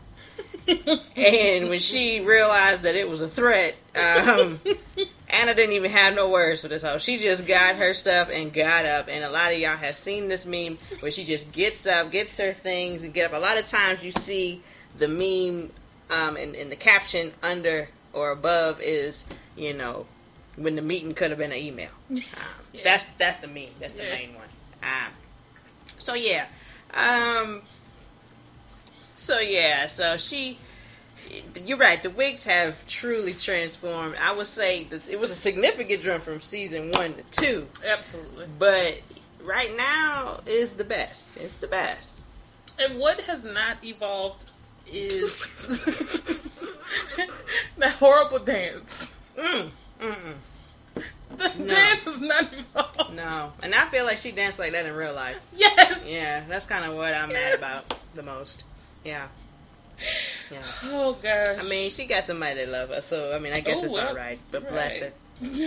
and 1.15 1.69
when 1.69 1.79
she 1.79 2.21
realized 2.21 2.83
that 2.83 2.95
it 2.95 3.07
was 3.07 3.21
a 3.21 3.27
threat, 3.27 3.75
um, 3.95 4.59
Anna 5.29 5.53
didn't 5.53 5.75
even 5.75 5.91
have 5.91 6.15
no 6.15 6.29
words 6.29 6.61
for 6.61 6.67
this 6.67 6.81
hoe. 6.81 6.97
She 6.97 7.19
just 7.19 7.45
got 7.45 7.75
her 7.75 7.93
stuff 7.93 8.29
and 8.31 8.51
got 8.51 8.85
up. 8.85 9.07
And 9.09 9.23
a 9.23 9.29
lot 9.29 9.51
of 9.53 9.59
y'all 9.59 9.77
have 9.77 9.95
seen 9.95 10.27
this 10.27 10.45
meme 10.45 10.77
where 11.01 11.11
she 11.11 11.23
just 11.23 11.51
gets 11.51 11.85
up, 11.85 12.11
gets 12.11 12.37
her 12.37 12.53
things, 12.53 13.03
and 13.03 13.13
get 13.13 13.31
up. 13.31 13.37
A 13.37 13.41
lot 13.41 13.57
of 13.57 13.67
times 13.67 14.03
you 14.03 14.11
see 14.11 14.61
the 14.97 15.07
meme 15.07 15.69
um, 16.09 16.35
and, 16.35 16.55
and 16.55 16.71
the 16.71 16.75
caption 16.75 17.31
under 17.43 17.87
or 18.13 18.31
above 18.31 18.81
is, 18.81 19.25
you 19.55 19.73
know, 19.73 20.07
when 20.55 20.75
the 20.75 20.81
meeting 20.81 21.13
could 21.13 21.29
have 21.29 21.37
been 21.39 21.51
an 21.51 21.57
email. 21.57 21.91
Um, 22.09 22.15
Yeah. 22.73 22.81
That's 22.83 23.05
that's 23.17 23.37
the 23.39 23.47
meme. 23.47 23.69
That's 23.79 23.93
the 23.93 24.03
Yeah. 24.03 24.11
main 24.15 24.35
one. 24.35 24.47
Um, 24.83 25.11
so 25.97 26.13
yeah. 26.13 26.45
Um, 26.93 27.61
so 29.15 29.39
yeah. 29.39 29.87
So 29.87 30.17
she 30.17 30.57
you're 31.63 31.77
right. 31.77 32.01
The 32.01 32.09
wigs 32.09 32.45
have 32.45 32.85
truly 32.87 33.33
transformed. 33.33 34.15
I 34.19 34.33
would 34.33 34.47
say 34.47 34.83
this, 34.85 35.07
it 35.07 35.19
was 35.19 35.31
a 35.31 35.35
significant 35.35 36.01
jump 36.01 36.23
from 36.23 36.41
season 36.41 36.91
one 36.91 37.15
to 37.15 37.23
two, 37.23 37.67
Absolutely. 37.85 38.47
but 38.57 39.01
right 39.43 39.75
now 39.75 40.41
is 40.45 40.73
the 40.73 40.83
best. 40.83 41.31
It's 41.35 41.55
the 41.55 41.67
best. 41.67 42.21
And 42.77 42.99
what 42.99 43.21
has 43.21 43.45
not 43.45 43.83
evolved 43.83 44.45
is 44.85 45.65
that 47.77 47.91
horrible 47.93 48.39
dance. 48.39 49.15
Mm, 49.37 49.71
mm-mm. 49.99 50.33
The 51.37 51.51
No. 51.57 51.65
dance 51.65 52.07
is 52.07 52.21
not 52.21 52.53
evolved. 52.53 53.13
No, 53.13 53.53
and 53.61 53.73
I 53.73 53.85
feel 53.89 54.05
like 54.05 54.17
she 54.17 54.31
danced 54.31 54.59
like 54.59 54.73
that 54.73 54.85
in 54.85 54.93
real 54.93 55.13
life. 55.13 55.37
Yes. 55.55 56.05
Yeah, 56.07 56.43
that's 56.47 56.65
kind 56.65 56.85
of 56.85 56.95
what 56.95 57.13
I'm 57.13 57.29
mad 57.29 57.53
about 57.53 57.85
the 58.13 58.23
most. 58.23 58.63
Yeah, 59.03 59.27
yeah. 60.51 60.57
Oh 60.85 61.17
gosh. 61.21 61.57
I 61.59 61.63
mean, 61.63 61.89
she 61.89 62.05
got 62.05 62.23
somebody 62.23 62.55
that 62.55 62.69
love 62.69 62.89
her, 62.89 63.01
so 63.01 63.33
I 63.33 63.39
mean, 63.39 63.53
I 63.53 63.59
guess 63.59 63.81
Oh, 63.81 63.85
it's 63.85 63.93
well, 63.93 64.09
all 64.09 64.15
right. 64.15 64.39
But 64.51 64.67
bless 64.69 65.01
it, 65.01 65.15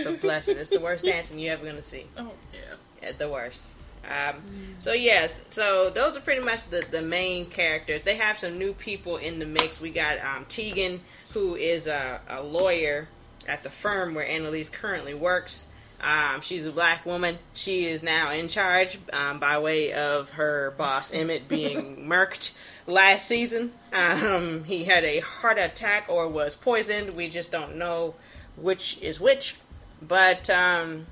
but 0.03 0.21
bless 0.21 0.47
it. 0.47 0.57
It's 0.57 0.69
the 0.69 0.79
worst 0.79 1.05
dancing 1.05 1.39
you 1.39 1.51
ever 1.51 1.65
gonna 1.65 1.83
see. 1.83 2.05
Oh 2.17 2.31
yeah. 2.53 3.07
At 3.07 3.17
the 3.19 3.29
worst. 3.29 3.63
Um, 4.09 4.35
so 4.79 4.91
yes, 4.91 5.39
so 5.49 5.89
those 5.89 6.17
are 6.17 6.21
pretty 6.21 6.41
much 6.43 6.69
the, 6.69 6.85
the 6.91 7.01
main 7.01 7.45
characters. 7.45 8.03
They 8.03 8.15
have 8.15 8.37
some 8.37 8.57
new 8.57 8.73
people 8.73 9.17
in 9.17 9.39
the 9.39 9.45
mix. 9.45 9.79
We 9.79 9.91
got 9.91 10.19
um, 10.19 10.45
Tegan, 10.49 10.99
who 11.31 11.55
is 11.55 11.87
a, 11.87 12.19
a 12.27 12.43
lawyer 12.43 13.07
at 13.47 13.63
the 13.63 13.69
firm 13.69 14.13
where 14.13 14.27
Annalise 14.27 14.67
currently 14.69 15.13
works. 15.13 15.67
Um, 16.03 16.41
she's 16.41 16.65
a 16.65 16.71
black 16.71 17.05
woman. 17.05 17.39
She 17.53 17.85
is 17.85 18.03
now 18.03 18.31
in 18.31 18.49
charge 18.49 18.99
um, 19.13 19.39
by 19.39 19.59
way 19.59 19.93
of 19.93 20.31
her 20.31 20.73
boss 20.77 21.13
Emmett 21.13 21.47
being 21.47 22.05
murked 22.09 22.53
last 22.85 23.27
season. 23.27 23.71
Um, 23.93 24.65
he 24.65 24.83
had 24.83 25.05
a 25.05 25.19
heart 25.19 25.57
attack 25.57 26.05
or 26.09 26.27
was 26.27 26.55
poisoned. 26.55 27.15
We 27.15 27.29
just 27.29 27.51
don't 27.51 27.77
know 27.77 28.15
which 28.57 28.99
is 29.01 29.19
which. 29.19 29.55
But 30.01 30.49
um, 30.49 31.05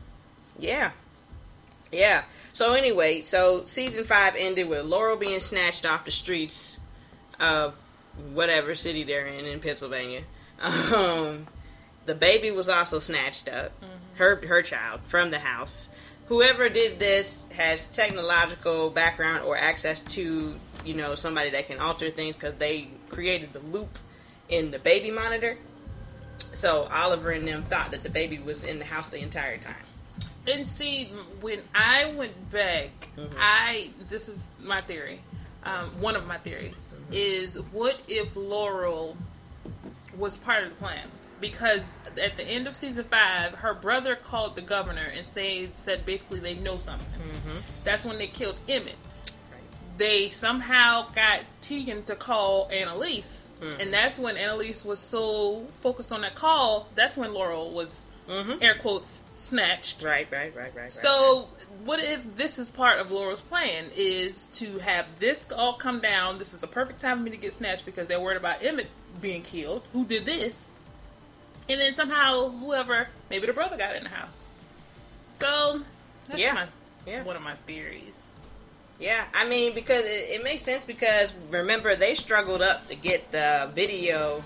yeah, 0.60 0.91
yeah. 1.91 2.23
So 2.51 2.73
anyway, 2.73 3.21
so 3.21 3.65
season 3.65 4.04
five 4.04 4.36
ended 4.38 4.67
with 4.67 4.86
Laurel 4.86 5.15
being 5.15 5.39
snatched 5.39 5.86
off 5.86 6.04
the 6.04 6.12
streets 6.12 6.80
of 7.39 7.75
whatever 8.34 8.75
city 8.75 9.04
they're 9.04 9.27
in 9.27 9.45
in 9.45 9.62
Pennsylvania. 9.62 10.23
The 12.06 12.16
baby 12.16 12.52
was 12.52 12.68
also 12.70 13.00
snatched 13.00 13.48
up, 13.48 13.72
her 14.16 14.46
her 14.48 14.62
child 14.62 15.02
from 15.08 15.32
the 15.32 15.40
house. 15.40 15.90
Whoever 16.28 16.70
did 16.70 16.98
this 17.00 17.46
has 17.52 17.88
technological 17.88 18.90
background 18.90 19.44
or 19.46 19.58
access 19.58 20.04
to 20.16 20.56
you 20.86 20.94
know 20.94 21.16
somebody 21.16 21.52
that 21.52 21.68
can 21.68 21.80
alter 21.80 22.10
things 22.10 22.36
because 22.36 22.56
they 22.56 22.88
created 23.10 23.54
the 23.54 23.60
loop 23.60 24.00
in 24.50 24.72
the 24.72 24.80
baby 24.80 25.12
monitor. 25.12 25.58
So 26.54 26.88
Oliver 26.92 27.32
and 27.32 27.48
them 27.48 27.64
thought 27.64 27.92
that 27.92 28.04
the 28.04 28.10
baby 28.10 28.40
was 28.40 28.64
in 28.64 28.80
the 28.80 28.86
house 28.86 29.08
the 29.08 29.20
entire 29.22 29.58
time. 29.58 29.76
And 30.48 30.66
see, 30.68 31.06
when 31.42 31.62
I 31.76 32.14
went 32.16 32.50
back, 32.50 33.10
Mhm. 33.16 33.30
I 33.38 33.92
this 34.10 34.28
is 34.28 34.50
my 34.60 34.80
theory. 34.82 35.22
Um, 35.64 36.02
one 36.02 36.16
of 36.16 36.26
my 36.26 36.40
theories 36.40 36.88
Mm-hmm. 36.92 37.14
is 37.14 37.60
what 37.72 38.00
if 38.08 38.36
Laurel 38.36 39.16
was 40.18 40.38
part 40.38 40.64
of 40.64 40.72
the 40.72 40.76
plan? 40.76 41.08
Because 41.41 41.99
at 42.21 42.38
the 42.38 42.43
end 42.47 42.67
of 42.67 42.75
season 42.75 43.04
five, 43.06 43.54
her 43.56 43.73
brother 43.73 44.15
called 44.15 44.56
the 44.56 44.62
governor 44.62 45.12
and 45.15 45.25
said 45.25 45.71
said 45.75 46.06
basically 46.06 46.39
they 46.39 46.54
know 46.54 46.77
something. 46.77 47.08
Mm-hmm. 47.19 47.58
That's 47.84 48.06
when 48.06 48.17
they 48.19 48.27
killed 48.27 48.56
Emmett. 48.69 48.95
They 49.97 50.30
somehow 50.30 51.08
got 51.13 51.41
Tegan 51.62 52.04
to 52.06 52.15
call 52.15 52.69
Annalise, 52.71 53.49
Mhm. 53.62 53.80
and 53.82 53.93
that's 53.93 54.17
when 54.17 54.38
Annalise 54.38 54.84
was 54.86 54.99
so 54.99 55.65
focused 55.82 56.12
on 56.12 56.21
that 56.21 56.34
call. 56.36 56.88
That's 56.95 57.17
when 57.17 57.34
Laurel 57.34 57.71
was 57.71 58.06
Mm-hmm. 58.30 58.62
air 58.63 58.75
quotes 58.75 59.21
snatched. 59.34 60.04
Right, 60.04 60.27
right, 60.32 60.56
right, 60.56 60.73
right. 60.73 60.84
right. 60.84 60.93
So, 60.93 61.49
what 61.84 61.99
if 61.99 62.21
this 62.38 62.60
is 62.60 62.69
part 62.69 62.99
of 62.99 63.12
Laurel's 63.12 63.41
plan? 63.41 63.86
Is 63.95 64.45
to 64.54 64.77
have 64.80 65.06
this 65.19 65.45
all 65.51 65.73
come 65.73 65.99
down. 65.99 66.38
This 66.38 66.54
is 66.54 66.63
a 66.63 66.67
perfect 66.67 67.01
time 67.01 67.17
for 67.17 67.23
me 67.23 67.32
to 67.32 67.38
get 67.38 67.51
snatched 67.54 67.84
because 67.86 68.08
they're 68.08 68.21
worried 68.21 68.38
about 68.38 68.63
Emmett 68.63 68.88
being 69.19 69.41
killed. 69.41 69.84
Who 69.91 70.06
did 70.06 70.25
this? 70.25 70.70
And 71.69 71.80
then 71.80 71.93
somehow, 71.93 72.50
whoever, 72.50 73.08
maybe 73.30 73.47
the 73.47 73.54
brother 73.54 73.78
got 73.78 73.95
in 73.95 74.04
the 74.04 74.10
house. 74.10 74.54
So, 75.34 75.82
that's 76.28 76.41
Yeah. 76.41 76.54
my, 76.54 76.67
Yeah. 77.06 77.24
one 77.24 77.36
of 77.36 77.41
my 77.41 77.56
theories. 77.65 78.34
Yeah, 79.00 79.26
I 79.34 79.47
mean, 79.47 79.74
because 79.74 80.06
it, 80.06 80.30
it 80.30 80.43
makes 80.43 80.62
sense 80.62 80.86
because 80.86 81.34
remember 81.50 81.95
they 81.95 82.13
struggled 82.13 82.62
up 82.62 82.88
to 82.89 82.95
get 82.95 83.32
the 83.32 83.71
video 83.74 84.43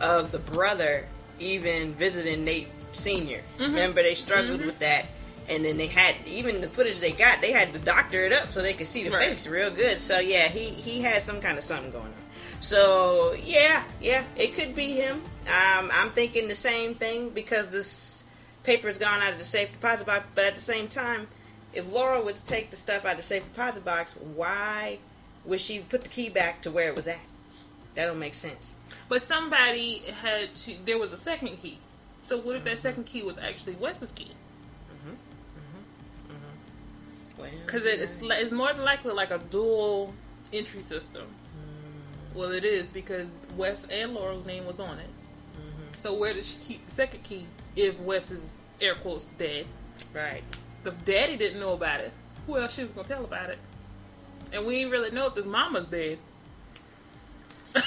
of 0.00 0.30
the 0.32 0.38
brother 0.38 1.06
even 1.38 1.92
visiting 1.94 2.42
Nate 2.44 2.68
Senior. 2.92 3.42
Mhm. 3.58 3.66
Remember 3.68 4.02
they 4.02 4.14
struggled 4.14 4.60
Mhm. 4.60 4.66
with 4.66 4.78
that, 4.78 5.04
and 5.48 5.62
then 5.64 5.76
they 5.76 5.88
had 5.88 6.14
even 6.26 6.62
the 6.62 6.68
footage 6.70 7.00
they 7.00 7.12
got, 7.12 7.42
they 7.42 7.52
had 7.52 7.72
to 7.74 7.78
doctor 7.80 8.24
it 8.24 8.32
up 8.32 8.50
so 8.52 8.62
they 8.62 8.72
could 8.72 8.86
see 8.86 9.04
the 9.04 9.10
Right. 9.10 9.28
face 9.28 9.46
real 9.46 9.70
good. 9.70 10.00
So 10.00 10.20
yeah, 10.20 10.48
he 10.48 10.70
he 10.70 11.02
had 11.02 11.22
some 11.22 11.40
kind 11.42 11.58
of 11.58 11.64
something 11.64 11.90
going 11.92 12.06
on. 12.06 12.24
So 12.60 13.34
yeah, 13.44 13.82
yeah, 14.00 14.24
it 14.36 14.54
could 14.54 14.74
be 14.74 14.92
him. 14.92 15.22
Um, 15.48 15.90
I'm 15.92 16.10
thinking 16.10 16.46
the 16.48 16.54
same 16.54 16.94
thing 16.94 17.30
because 17.30 17.68
this 17.68 18.22
paper's 18.64 18.98
gone 18.98 19.22
out 19.22 19.32
of 19.32 19.38
the 19.38 19.44
safe 19.44 19.72
deposit 19.72 20.06
box, 20.06 20.24
but 20.34 20.44
at 20.44 20.54
the 20.56 20.60
same 20.62 20.88
time 20.88 21.26
if 21.72 21.90
Laurel 21.90 22.24
would 22.24 22.44
take 22.46 22.70
the 22.70 22.76
stuff 22.76 23.04
out 23.04 23.12
of 23.12 23.16
the 23.18 23.22
safe 23.22 23.44
deposit 23.44 23.84
box, 23.84 24.14
why 24.34 24.98
would 25.44 25.60
she 25.60 25.80
put 25.80 26.02
the 26.02 26.08
key 26.08 26.28
back 26.28 26.62
to 26.62 26.70
where 26.70 26.88
it 26.88 26.96
was 26.96 27.06
at? 27.06 27.18
That 27.94 28.06
don't 28.06 28.18
make 28.18 28.34
sense. 28.34 28.74
But 29.08 29.22
somebody 29.22 29.98
had 30.22 30.54
to. 30.56 30.74
There 30.84 30.98
was 30.98 31.12
a 31.12 31.16
second 31.16 31.56
key. 31.62 31.78
So 32.22 32.36
what 32.38 32.56
if 32.56 32.62
Mm-hmm. 32.62 32.70
that 32.70 32.78
second 32.78 33.04
key 33.04 33.22
was 33.22 33.38
actually 33.38 33.74
Wes's 33.74 34.12
key? 34.12 34.30
Because 37.64 37.84
it's 37.84 38.18
it's 38.20 38.52
more 38.52 38.72
than 38.72 38.84
likely 38.84 39.12
like 39.12 39.30
a 39.30 39.38
dual 39.38 40.14
entry 40.52 40.80
system. 40.80 41.26
Well, 42.34 42.52
it 42.52 42.64
is 42.64 42.88
because 42.90 43.28
Wes 43.56 43.84
and 43.90 44.14
Laurel's 44.14 44.44
name 44.44 44.66
was 44.66 44.80
on 44.80 44.98
it. 44.98 45.08
So 45.98 46.14
where 46.14 46.32
did 46.32 46.44
she 46.44 46.56
keep 46.58 46.86
the 46.86 46.94
second 46.94 47.22
key 47.24 47.46
if 47.76 47.98
Wes 48.00 48.30
is 48.30 48.52
air 48.80 48.94
quotes 48.94 49.24
dead? 49.36 49.66
right. 50.14 50.42
The 50.84 50.92
daddy 50.92 51.36
didn't 51.36 51.60
know 51.60 51.72
about 51.72 52.00
it. 52.00 52.12
Who 52.46 52.56
else 52.56 52.74
she 52.74 52.82
was 52.82 52.92
gonna 52.92 53.08
tell 53.08 53.24
about 53.24 53.50
it? 53.50 53.58
And 54.52 54.64
we 54.64 54.76
didn't 54.76 54.92
really 54.92 55.10
know 55.10 55.26
if 55.26 55.34
his 55.34 55.46
mama's 55.46 55.86
dead. 55.86 56.18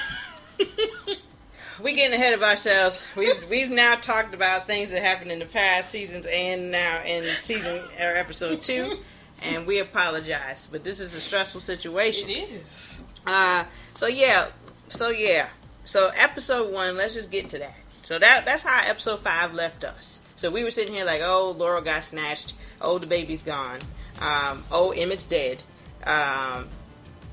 We 1.81 1.93
getting 1.93 2.13
ahead 2.13 2.33
of 2.33 2.43
ourselves. 2.43 3.07
We've 3.15 3.49
we've 3.49 3.69
now 3.69 3.95
talked 3.95 4.35
about 4.35 4.67
things 4.67 4.91
that 4.91 5.01
happened 5.01 5.31
in 5.31 5.39
the 5.39 5.45
past 5.45 5.89
seasons 5.89 6.27
and 6.27 6.69
now 6.69 7.01
in 7.03 7.23
season 7.41 7.77
or 7.99 8.15
episode 8.15 8.61
two, 8.61 8.99
and 9.41 9.65
we 9.65 9.79
apologize. 9.79 10.67
But 10.71 10.83
this 10.83 10.99
is 10.99 11.15
a 11.15 11.19
stressful 11.19 11.61
situation. 11.61 12.29
is. 12.29 12.99
Uh, 13.25 13.65
so 13.95 14.07
yeah, 14.07 14.49
so 14.89 15.09
yeah, 15.09 15.47
so 15.85 16.11
episode 16.15 16.71
one. 16.71 16.97
Let's 16.97 17.15
just 17.15 17.31
get 17.31 17.49
to 17.51 17.59
that. 17.59 17.73
So 18.11 18.19
that 18.19 18.43
that's 18.43 18.61
how 18.61 18.81
episode 18.85 19.21
five 19.21 19.53
left 19.53 19.85
us. 19.85 20.19
So 20.35 20.51
we 20.51 20.65
were 20.65 20.71
sitting 20.71 20.93
here 20.93 21.05
like, 21.05 21.21
oh, 21.23 21.51
Laurel 21.51 21.81
got 21.81 22.03
snatched. 22.03 22.55
Oh, 22.81 22.99
the 22.99 23.07
baby's 23.07 23.41
gone. 23.41 23.79
Um, 24.19 24.65
oh, 24.69 24.91
Emmett's 24.91 25.25
dead. 25.25 25.63
Um, 26.03 26.67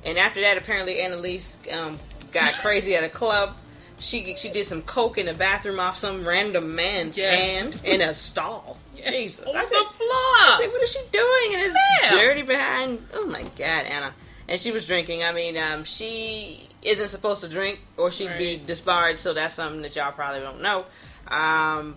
and 0.05 0.17
after 0.21 0.41
that, 0.43 0.57
apparently 0.57 1.01
Annalise 1.01 1.59
um, 1.73 1.99
got 2.31 2.53
crazy 2.63 2.95
at 2.95 3.03
a 3.03 3.09
club. 3.09 3.57
She 3.99 4.37
she 4.37 4.51
did 4.51 4.67
some 4.67 4.83
coke 4.83 5.19
in 5.19 5.27
the 5.27 5.35
bathroom 5.35 5.81
off 5.81 5.99
some 5.99 6.25
random 6.25 6.77
man's 6.77 7.19
Yes. 7.19 7.61
hand 7.75 7.81
in 7.85 8.01
a 8.01 8.15
stall. 8.15 8.79
Jesus, 8.95 9.49
On 9.49 9.53
the 9.53 9.65
said, 9.65 9.75
floor. 9.75 9.89
I 9.99 10.59
said, 10.61 10.69
what 10.71 10.81
is 10.83 10.93
she 10.93 11.01
doing? 11.11 11.55
And 11.61 11.73
it's 12.03 12.11
dirty 12.13 12.43
behind. 12.43 13.05
Oh 13.15 13.27
my 13.27 13.43
God, 13.43 13.85
Anna. 13.85 14.15
And 14.47 14.61
she 14.61 14.71
was 14.71 14.87
drinking. 14.87 15.25
I 15.25 15.33
mean, 15.33 15.59
um, 15.59 15.83
she 15.83 16.68
isn't 16.83 17.09
supposed 17.09 17.41
to 17.43 17.49
drink, 17.49 17.81
or 17.97 18.11
she'd 18.11 18.37
be 18.39 18.57
Right. 18.57 18.67
disbarred. 18.67 19.19
So 19.19 19.33
that's 19.35 19.55
something 19.55 19.83
that 19.83 19.97
y'all 19.97 20.13
probably 20.13 20.41
don't 20.41 20.61
know. 20.63 20.87
Um, 21.29 21.97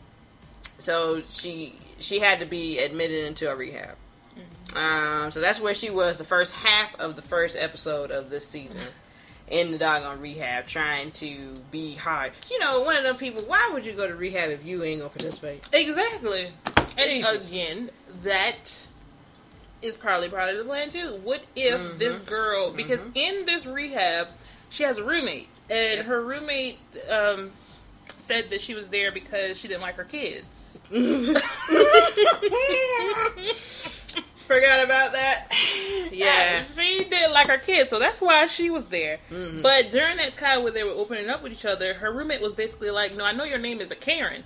so 0.78 1.22
she 1.28 1.76
she 2.00 2.20
had 2.20 2.40
to 2.40 2.46
be 2.46 2.80
admitted 2.80 3.26
into 3.26 3.50
a 3.50 3.56
rehab. 3.56 3.96
Um, 4.76 5.32
so 5.32 5.42
that's 5.42 5.60
where 5.60 5.74
she 5.74 5.90
was 5.90 6.18
the 6.18 6.24
first 6.24 6.54
half 6.54 6.96
of 7.00 7.16
the 7.16 7.22
first 7.22 7.58
episode 7.58 8.10
of 8.10 8.30
this 8.30 8.48
season. 8.48 8.78
In 9.48 9.72
the 9.72 9.78
doggone 9.78 10.22
rehab, 10.22 10.66
trying 10.66 11.12
to 11.14 11.54
be 11.72 11.94
hard. 11.94 12.32
You 12.50 12.58
know, 12.60 12.82
one 12.82 12.96
of 12.96 13.04
them 13.04 13.18
people. 13.18 13.42
Why 13.44 13.70
would 13.74 13.86
you 13.86 13.92
go 13.92 14.08
to 14.08 14.16
rehab 14.16 14.50
if 14.50 14.64
you 14.64 14.82
ain't 14.84 15.02
gonna 15.02 15.10
participate? 15.10 15.68
Exactly. 15.74 16.52
And 16.98 17.10
Jesus. 17.10 17.50
again, 17.50 17.92
that 18.24 18.88
is 19.82 19.96
probably 19.96 20.30
part 20.30 20.52
of 20.52 20.58
the 20.58 20.64
plan 20.64 20.90
too. 20.90 21.16
What 21.24 21.44
if 21.56 21.82
Mhm. 21.82 21.98
this 21.98 22.18
girl, 22.20 22.72
because 22.72 23.06
in 23.14 23.46
this 23.46 23.66
rehab, 23.66 24.30
she 24.72 24.84
has 24.84 24.98
a 24.98 25.04
roommate, 25.04 25.50
and 25.70 25.98
Yep. 25.98 26.06
her 26.08 26.22
roommate 26.24 26.80
um, 27.10 27.52
said 28.18 28.50
that 28.50 28.62
she 28.62 28.74
was 28.74 28.88
there 28.88 29.12
because 29.12 29.60
she 29.60 29.68
didn't 29.68 29.82
like 29.82 29.96
her 29.98 30.06
kids. 30.06 30.82
Forgot 34.48 34.84
about 34.84 35.14
that. 35.14 35.48
Yeah. 36.12 36.62
she 36.64 37.06
didn't 37.06 37.32
like 37.32 37.48
her 37.48 37.58
kids, 37.58 37.90
so 37.90 38.00
that's 38.00 38.20
why 38.22 38.46
she 38.48 38.70
was 38.70 38.86
there. 38.88 39.20
Mhm. 39.30 39.62
But 39.62 39.92
during 39.92 40.18
that 40.18 40.34
time 40.34 40.64
where 40.64 40.72
they 40.74 40.84
were 40.84 40.92
opening 40.92 41.30
up 41.30 41.42
with 41.44 41.54
each 41.54 41.66
other, 41.66 41.94
her 41.94 42.12
roommate 42.12 42.42
was 42.42 42.52
basically 42.54 42.90
like, 42.92 43.16
"No, 43.16 43.24
I 43.24 43.32
know 43.32 43.44
your 43.46 43.60
name 43.60 43.80
is 43.80 43.92
a 43.92 43.96
Karen." 43.96 44.44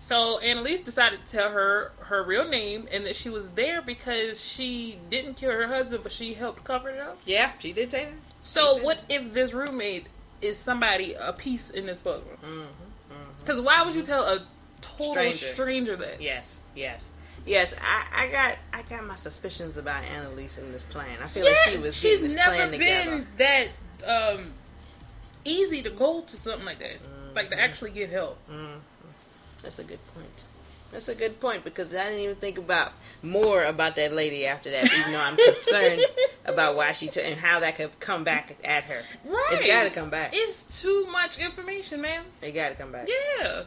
So 0.00 0.38
Annalise 0.40 0.80
decided 0.80 1.20
to 1.24 1.30
tell 1.30 1.50
her 1.50 1.92
her 2.00 2.22
real 2.24 2.46
name 2.48 2.88
and 2.92 3.06
that 3.06 3.16
she 3.16 3.30
was 3.30 3.48
there 3.50 3.80
because 3.80 4.44
she 4.44 4.98
didn't 5.08 5.34
kill 5.34 5.50
her 5.52 5.66
husband, 5.68 6.02
but 6.02 6.12
she 6.12 6.34
helped 6.34 6.64
cover 6.64 6.90
it 6.90 6.98
up. 7.00 7.18
Yeah, 7.24 7.52
she 7.58 7.72
did 7.72 7.90
say 7.90 8.04
that. 8.06 8.12
So 8.44 8.82
what 8.82 9.00
if 9.08 9.32
this 9.32 9.54
roommate 9.54 10.06
is 10.42 10.58
somebody 10.58 11.14
a 11.14 11.32
piece 11.32 11.70
in 11.70 11.86
this 11.86 12.00
puzzle? 12.00 12.28
Mm-hmm. 12.44 13.14
Because 13.38 13.60
why 13.62 13.82
would 13.82 13.94
you 13.94 14.02
tell 14.02 14.22
a 14.22 14.42
total 14.82 15.12
Stranger. 15.14 15.36
stranger, 15.54 15.96
that? 15.96 16.20
Yes, 16.20 16.60
yes, 16.74 17.08
yes. 17.46 17.74
I, 17.80 18.24
I 18.24 18.28
got 18.28 18.58
I 18.74 18.82
got 18.82 19.06
my 19.06 19.14
suspicions 19.14 19.78
about 19.78 20.04
Annalise 20.04 20.58
in 20.58 20.72
this 20.72 20.82
plan. 20.82 21.16
I 21.22 21.28
feel 21.28 21.46
Yeah, 21.46 21.52
like 21.52 21.72
she 21.74 21.78
was 21.78 21.96
she's 21.96 22.10
getting 22.12 22.24
this 22.26 22.34
never 22.34 22.54
plan 22.54 22.70
been 22.70 22.80
together. 22.80 23.26
that 24.04 24.34
um, 24.38 24.52
easy 25.46 25.80
to 25.82 25.90
go 25.90 26.20
to 26.20 26.36
something 26.36 26.66
like 26.66 26.80
that, 26.80 26.98
like 27.34 27.48
to 27.50 27.58
actually 27.58 27.92
get 27.92 28.10
help. 28.10 28.36
Mm, 28.50 28.76
that's 29.62 29.78
a 29.78 29.84
good 29.84 30.00
point. 30.14 30.44
That's 30.94 31.08
a 31.08 31.14
good 31.14 31.40
point 31.40 31.64
because 31.64 31.92
I 31.92 32.04
didn't 32.04 32.20
even 32.20 32.36
think 32.36 32.56
about 32.56 32.92
more 33.20 33.64
about 33.64 33.96
that 33.96 34.12
lady 34.12 34.46
after 34.46 34.70
that. 34.70 34.84
Even 34.84 35.12
though 35.12 35.20
I'm 35.20 35.36
concerned 35.36 36.00
about 36.44 36.76
why 36.76 36.92
she 36.92 37.08
took 37.08 37.24
and 37.24 37.34
how 37.34 37.58
that 37.60 37.74
could 37.74 37.98
come 37.98 38.22
back 38.22 38.56
at 38.62 38.84
her. 38.84 39.02
Right. 39.24 39.48
It's 39.50 39.66
got 39.66 39.82
to 39.82 39.90
come 39.90 40.08
back. 40.08 40.30
It's 40.32 40.80
too 40.80 41.08
much 41.10 41.38
information, 41.38 42.00
man. 42.00 42.22
It 42.40 42.52
got 42.52 42.68
to 42.68 42.76
come 42.76 42.92
back. 42.92 43.08
Yeah. 43.08 43.64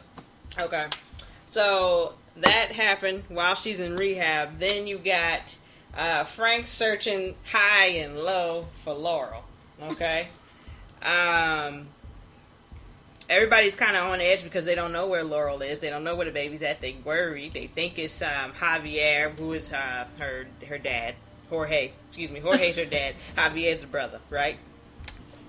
Okay. 0.58 0.86
So 1.50 2.14
that 2.36 2.72
happened 2.72 3.24
while 3.28 3.54
she's 3.54 3.78
in 3.78 3.96
rehab. 3.96 4.58
Then 4.58 4.86
you 4.86 4.96
got 4.96 5.54
uh, 5.94 6.24
Frank 6.24 6.66
searching 6.66 7.34
high 7.44 7.88
and 7.88 8.18
low 8.18 8.68
for 8.84 8.94
Laurel. 8.94 9.44
Okay. 9.82 10.28
um, 11.02 11.88
everybody's 13.28 13.74
kind 13.74 13.96
of 13.96 14.04
on 14.06 14.20
edge 14.20 14.42
because 14.44 14.64
they 14.64 14.74
don't 14.74 14.92
know 14.92 15.06
where 15.06 15.24
Laurel 15.24 15.62
is. 15.62 15.78
They 15.78 15.90
don't 15.90 16.04
know 16.04 16.16
where 16.16 16.26
the 16.26 16.32
baby's 16.32 16.62
at. 16.62 16.80
They 16.80 16.96
worry. 17.04 17.50
They 17.52 17.66
think 17.66 17.98
it's 17.98 18.22
um, 18.22 18.52
Javier, 18.52 19.36
who 19.38 19.52
is 19.52 19.72
uh, 19.72 20.06
her 20.18 20.46
her 20.66 20.78
dad. 20.78 21.14
Jorge, 21.48 21.92
excuse 22.06 22.30
me, 22.30 22.40
Jorge's 22.40 22.76
her 22.76 22.84
dad. 22.84 23.14
Javier's 23.36 23.80
the 23.80 23.86
brother, 23.86 24.20
right? 24.30 24.58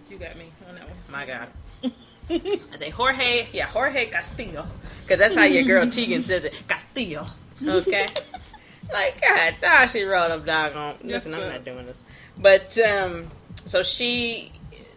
You 0.10 0.18
got 0.18 0.38
me 0.38 0.52
on 0.68 0.76
that 0.76 0.86
one. 0.86 0.98
My 1.10 1.26
God. 1.26 1.48
I 2.30 2.78
think 2.78 2.94
Jorge, 2.94 3.48
yeah, 3.52 3.66
Jorge 3.66 4.06
Castillo, 4.08 4.68
because 5.02 5.20
that's 5.20 5.34
how 5.34 5.46
your 5.46 5.64
girl 5.64 5.90
Tegan 5.90 6.24
says 6.24 6.46
it, 6.46 6.62
Castillo. 6.68 7.26
Okay, 7.66 8.06
like 8.94 9.22
God, 9.22 9.56
ah, 9.64 9.90
she 9.92 10.04
wrote 10.04 10.30
up 10.30 10.46
doggone. 10.46 10.96
Listen, 11.04 11.34
I'm 11.34 11.50
not 11.50 11.66
doing 11.66 11.88
this, 11.88 12.04
but 12.38 12.78
um, 12.80 13.30
so 13.66 13.82
she, 13.82 14.52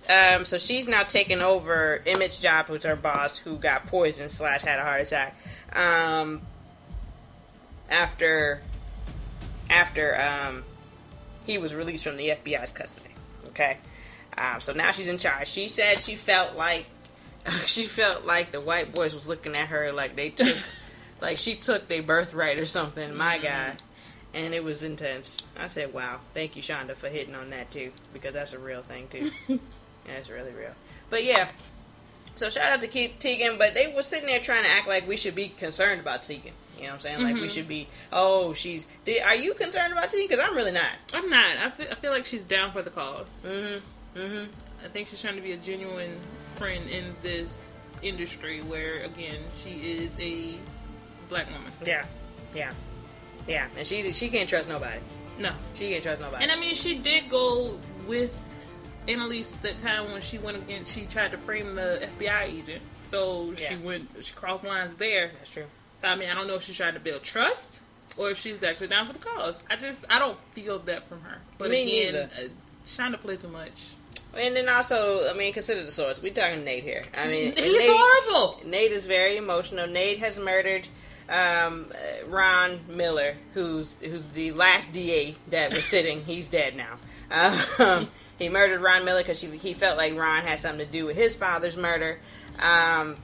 um, 0.08 0.44
so 0.44 0.58
she's 0.58 0.88
now 0.88 1.04
taking 1.04 1.40
over 1.40 2.02
Emmett's 2.06 2.40
job, 2.40 2.66
who's 2.66 2.84
her 2.84 2.96
boss, 2.96 3.38
who 3.38 3.56
got 3.56 3.86
poisoned 3.86 4.30
slash 4.30 4.62
had 4.62 4.78
a 4.78 4.82
heart 4.82 5.02
attack, 5.02 5.36
um, 5.72 6.42
after, 7.88 8.60
after 9.70 10.18
um, 10.20 10.64
he 11.44 11.58
was 11.58 11.74
released 11.74 12.04
from 12.04 12.16
the 12.16 12.30
FBI's 12.30 12.72
custody. 12.72 13.10
Okay. 13.48 13.76
Um, 14.36 14.60
so 14.60 14.72
now 14.72 14.90
she's 14.90 15.08
in 15.08 15.18
charge. 15.18 15.48
She 15.48 15.68
said 15.68 16.00
she 16.00 16.16
felt 16.16 16.56
like 16.56 16.86
she 17.66 17.84
felt 17.84 18.24
like 18.24 18.50
the 18.50 18.60
white 18.60 18.94
boys 18.94 19.12
was 19.14 19.28
looking 19.28 19.54
at 19.56 19.68
her 19.68 19.92
like 19.92 20.16
they 20.16 20.30
took 20.30 20.56
like 21.20 21.36
she 21.36 21.54
took 21.54 21.86
their 21.88 22.02
birthright 22.02 22.60
or 22.60 22.66
something. 22.66 23.14
My 23.14 23.38
God. 23.38 23.82
And 24.34 24.54
it 24.54 24.64
was 24.64 24.82
intense. 24.82 25.46
I 25.58 25.66
said, 25.66 25.92
"Wow, 25.92 26.18
thank 26.32 26.56
you, 26.56 26.62
Shonda, 26.62 26.96
for 26.96 27.10
hitting 27.10 27.34
on 27.34 27.50
that 27.50 27.70
too, 27.70 27.92
because 28.14 28.32
that's 28.32 28.54
a 28.54 28.58
real 28.58 28.80
thing 28.80 29.06
too. 29.08 29.30
That's 30.06 30.28
really 30.28 30.52
real." 30.52 30.74
But 31.10 31.24
yeah, 31.24 31.48
so 32.34 32.48
shout 32.48 32.72
out 32.72 32.80
to 32.82 32.88
Ke- 32.88 33.18
Tegan. 33.18 33.58
But 33.58 33.74
they 33.74 33.92
were 33.94 34.02
sitting 34.02 34.26
there 34.26 34.40
trying 34.40 34.64
to 34.64 34.70
act 34.70 34.88
like 34.88 35.06
we 35.06 35.16
should 35.16 35.34
be 35.34 35.48
concerned 35.48 36.00
about 36.00 36.22
Tegan. 36.22 36.52
You 36.76 36.84
know 36.84 36.88
what 36.88 36.94
I'm 36.94 37.00
saying? 37.00 37.22
Like 37.22 37.34
we 37.36 37.42
Mhm. 37.42 37.50
should 37.50 37.68
be. 37.68 37.86
Oh, 38.12 38.54
she's. 38.54 38.86
Did, 39.04 39.22
are 39.22 39.34
you 39.34 39.54
concerned 39.54 39.92
about 39.92 40.10
Tegan? 40.10 40.26
Because 40.28 40.44
I'm 40.44 40.56
really 40.56 40.72
not. 40.72 40.92
I'm 41.12 41.28
not. 41.28 41.56
I 41.58 41.70
feel, 41.70 41.86
I 41.90 41.94
feel 41.94 42.10
like 42.10 42.24
she's 42.24 42.44
down 42.44 42.72
for 42.72 42.82
the 42.82 42.90
cause. 42.90 43.46
Mm-hmm. 43.48 44.18
Mm-hmm. 44.20 44.44
I 44.84 44.88
think 44.88 45.08
she's 45.08 45.20
trying 45.22 45.36
to 45.36 45.42
be 45.42 45.52
a 45.52 45.56
genuine 45.56 46.16
friend 46.56 46.88
in 46.90 47.14
this 47.22 47.76
industry 48.02 48.60
where, 48.62 48.98
again, 49.04 49.36
she 49.62 49.70
is 49.70 50.10
a 50.18 50.56
black 51.28 51.46
woman. 51.52 51.70
Yeah, 51.86 52.04
yeah, 52.54 52.72
yeah. 53.46 53.68
And 53.76 53.86
she 53.86 54.12
she 54.12 54.28
can't 54.28 54.48
trust 54.48 54.68
nobody. 54.68 54.98
No. 55.38 55.52
She 55.74 55.90
can't 55.90 56.02
trust 56.02 56.20
nobody. 56.20 56.42
And 56.42 56.50
I 56.52 56.56
mean, 56.56 56.74
she 56.74 56.98
did 56.98 57.28
go 57.30 57.78
with 58.08 58.32
Annalise 59.08 59.50
that 59.56 59.78
time 59.78 60.12
when 60.12 60.20
she 60.20 60.38
went 60.38 60.56
against, 60.56 60.92
she 60.92 61.06
tried 61.06 61.32
to 61.32 61.38
frame 61.38 61.74
the 61.74 62.08
FBI 62.18 62.42
agent. 62.44 62.82
So 63.10 63.54
she 63.56 63.76
went, 63.76 64.08
she 64.20 64.32
crossed 64.34 64.64
lines 64.64 64.94
there. 64.94 65.30
That's 65.34 65.50
true. 65.50 65.64
So 66.00 66.08
I 66.08 66.14
mean, 66.16 66.30
I 66.30 66.34
don't 66.34 66.46
know 66.46 66.54
if 66.54 66.62
she's 66.62 66.76
trying 66.76 66.94
to 66.94 67.00
build 67.00 67.22
trust 67.22 67.80
or 68.16 68.30
if 68.30 68.38
she's 68.38 68.62
actually 68.62 68.88
down 68.88 69.06
for 69.06 69.12
the 69.12 69.18
cause. 69.18 69.62
I 69.70 69.76
just, 69.76 70.04
I 70.08 70.18
don't 70.18 70.38
feel 70.52 70.78
that 70.80 71.06
from 71.08 71.20
her. 71.22 71.38
But 71.58 71.70
Me 71.70 71.82
again, 72.06 72.14
neither. 72.14 72.30
uh, 72.46 72.48
Shonda 72.86 73.20
play 73.20 73.36
too 73.36 73.48
much. 73.48 73.88
And 74.34 74.56
then 74.56 74.68
also, 74.68 75.28
I 75.28 75.34
mean, 75.34 75.52
consider 75.52 75.82
the 75.84 75.90
source. 75.90 76.22
We're 76.22 76.32
talking 76.32 76.64
Nate 76.64 76.84
here. 76.84 77.02
I 77.18 77.26
mean, 77.26 77.52
he's 77.56 77.78
Nate, 77.78 77.90
horrible. 77.92 78.60
Nate 78.64 78.92
is 78.92 79.04
very 79.04 79.36
emotional. 79.36 79.86
Nate 79.86 80.18
has 80.20 80.38
murdered 80.38 80.88
um, 81.28 81.86
uh, 81.92 82.26
Ron 82.28 82.80
Miller, 82.88 83.36
who's 83.52 83.96
who's 84.00 84.26
the 84.28 84.52
last 84.52 84.92
DA 84.92 85.34
that 85.50 85.72
was 85.72 85.84
sitting. 85.84 86.24
He's 86.24 86.48
dead 86.48 86.76
now. 86.76 86.98
Um, 87.78 88.10
he 88.42 88.48
murdered 88.48 88.81
Ron 88.81 89.05
Miller 89.05 89.22
because 89.22 89.40
he 89.40 89.74
felt 89.74 89.96
like 89.96 90.16
Ron 90.16 90.42
had 90.42 90.61
something 90.61 90.85
to 90.85 90.92
do 90.92 91.07
with 91.07 91.16
his 91.16 91.35
father's 91.35 91.76
murder, 91.76 92.18
um, 92.59 93.16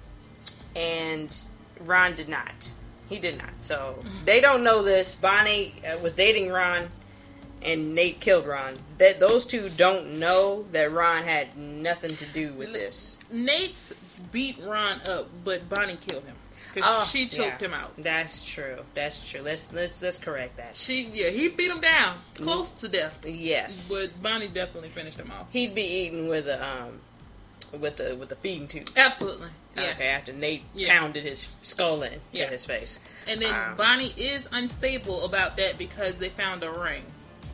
and 0.74 1.36
Ron 1.80 2.14
did 2.14 2.28
not. 2.28 2.70
He 3.08 3.18
did 3.18 3.38
not. 3.38 3.50
So 3.60 4.02
they 4.24 4.40
don't 4.40 4.62
know 4.62 4.82
this. 4.82 5.14
Bonnie 5.14 5.74
uh, 5.84 5.98
was 5.98 6.12
dating 6.12 6.50
Ron, 6.50 6.88
and 7.62 7.94
Nate 7.94 8.20
killed 8.20 8.46
Ron. 8.46 8.78
That 8.98 9.18
those 9.18 9.44
two 9.44 9.68
don't 9.70 10.18
know 10.18 10.66
that 10.72 10.92
Ron 10.92 11.24
had 11.24 11.56
nothing 11.56 12.16
to 12.16 12.26
do 12.26 12.52
with 12.52 12.72
this. 12.72 13.18
Nate 13.30 13.80
beat 14.30 14.58
Ron 14.62 15.00
up, 15.06 15.28
but 15.44 15.68
Bonnie 15.68 15.96
killed 15.96 16.24
him 16.24 16.36
because 16.72 16.84
Oh, 16.86 17.08
she 17.10 17.26
choked 17.26 17.60
yeah. 17.62 17.68
him 17.68 17.74
out. 17.74 17.92
That's 17.98 18.44
true. 18.48 18.78
That's 18.94 19.28
true. 19.28 19.40
Let's 19.42 19.72
let's 19.72 20.02
let's 20.02 20.18
correct 20.18 20.56
that. 20.56 20.76
She, 20.76 21.02
yeah, 21.12 21.30
he 21.30 21.48
beat 21.48 21.70
him 21.70 21.80
down 21.80 22.18
close 22.34 22.70
to 22.72 22.88
death, 22.88 23.24
Yes, 23.26 23.88
but 23.88 24.20
Bonnie 24.22 24.48
definitely 24.48 24.88
finished 24.90 25.18
him 25.18 25.30
off. 25.30 25.46
he'd 25.52 25.74
be 25.74 25.82
eaten 25.82 26.28
with 26.28 26.46
a 26.48 26.64
um 26.64 27.00
with 27.80 27.96
the 27.96 28.16
with 28.16 28.28
the 28.28 28.36
feeding 28.36 28.68
tube. 28.68 28.88
Absolutely, 28.96 29.48
yeah. 29.76 29.92
Okay, 29.94 30.06
after 30.08 30.32
Nate 30.32 30.62
Yeah. 30.74 30.98
pounded 30.98 31.24
his 31.24 31.48
skull 31.62 32.02
into 32.02 32.18
Yeah. 32.32 32.46
his 32.46 32.64
face. 32.64 32.98
And 33.26 33.42
then 33.42 33.54
Um, 33.54 33.76
Bonnie 33.76 34.14
is 34.16 34.48
unstable 34.52 35.24
about 35.24 35.56
that 35.56 35.76
because 35.78 36.18
they 36.18 36.30
found 36.30 36.62
a 36.62 36.70
ring. 36.70 37.04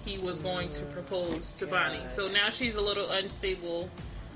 He 0.04 0.18
was 0.18 0.38
going 0.38 0.70
to 0.72 0.80
propose 0.92 1.54
to 1.54 1.66
Bonnie, 1.66 2.04
so 2.14 2.28
now 2.28 2.50
she's 2.50 2.76
a 2.76 2.80
little 2.80 3.08
unstable. 3.10 3.88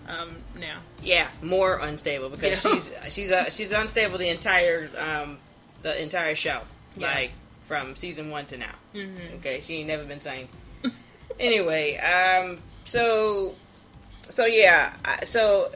Um, 0.09 0.37
now, 0.59 0.79
Yeah, 1.03 1.29
more 1.43 1.79
unstable 1.83 2.31
because 2.31 2.65
Yeah. 2.65 2.73
she's 2.73 2.91
she's 3.11 3.31
uh, 3.31 3.51
she's 3.51 3.73
unstable 3.73 4.19
the 4.19 4.29
entire 4.31 4.89
um 4.97 5.39
the 5.83 6.01
entire 6.01 6.35
show. 6.35 6.61
Yeah. 6.97 7.07
Like 7.07 7.31
from 7.67 7.95
season 7.95 8.31
one 8.31 8.47
to 8.47 8.57
now. 8.57 8.75
Mm-hmm. 8.95 9.37
Okay, 9.37 9.61
she 9.61 9.77
ain't 9.77 9.89
never 9.89 10.05
been 10.05 10.21
sane. 10.21 10.49
anyway, 11.41 11.99
um, 11.99 12.59
so, 12.87 13.55
so 14.31 14.47
yeah, 14.47 14.95
so 15.25 15.71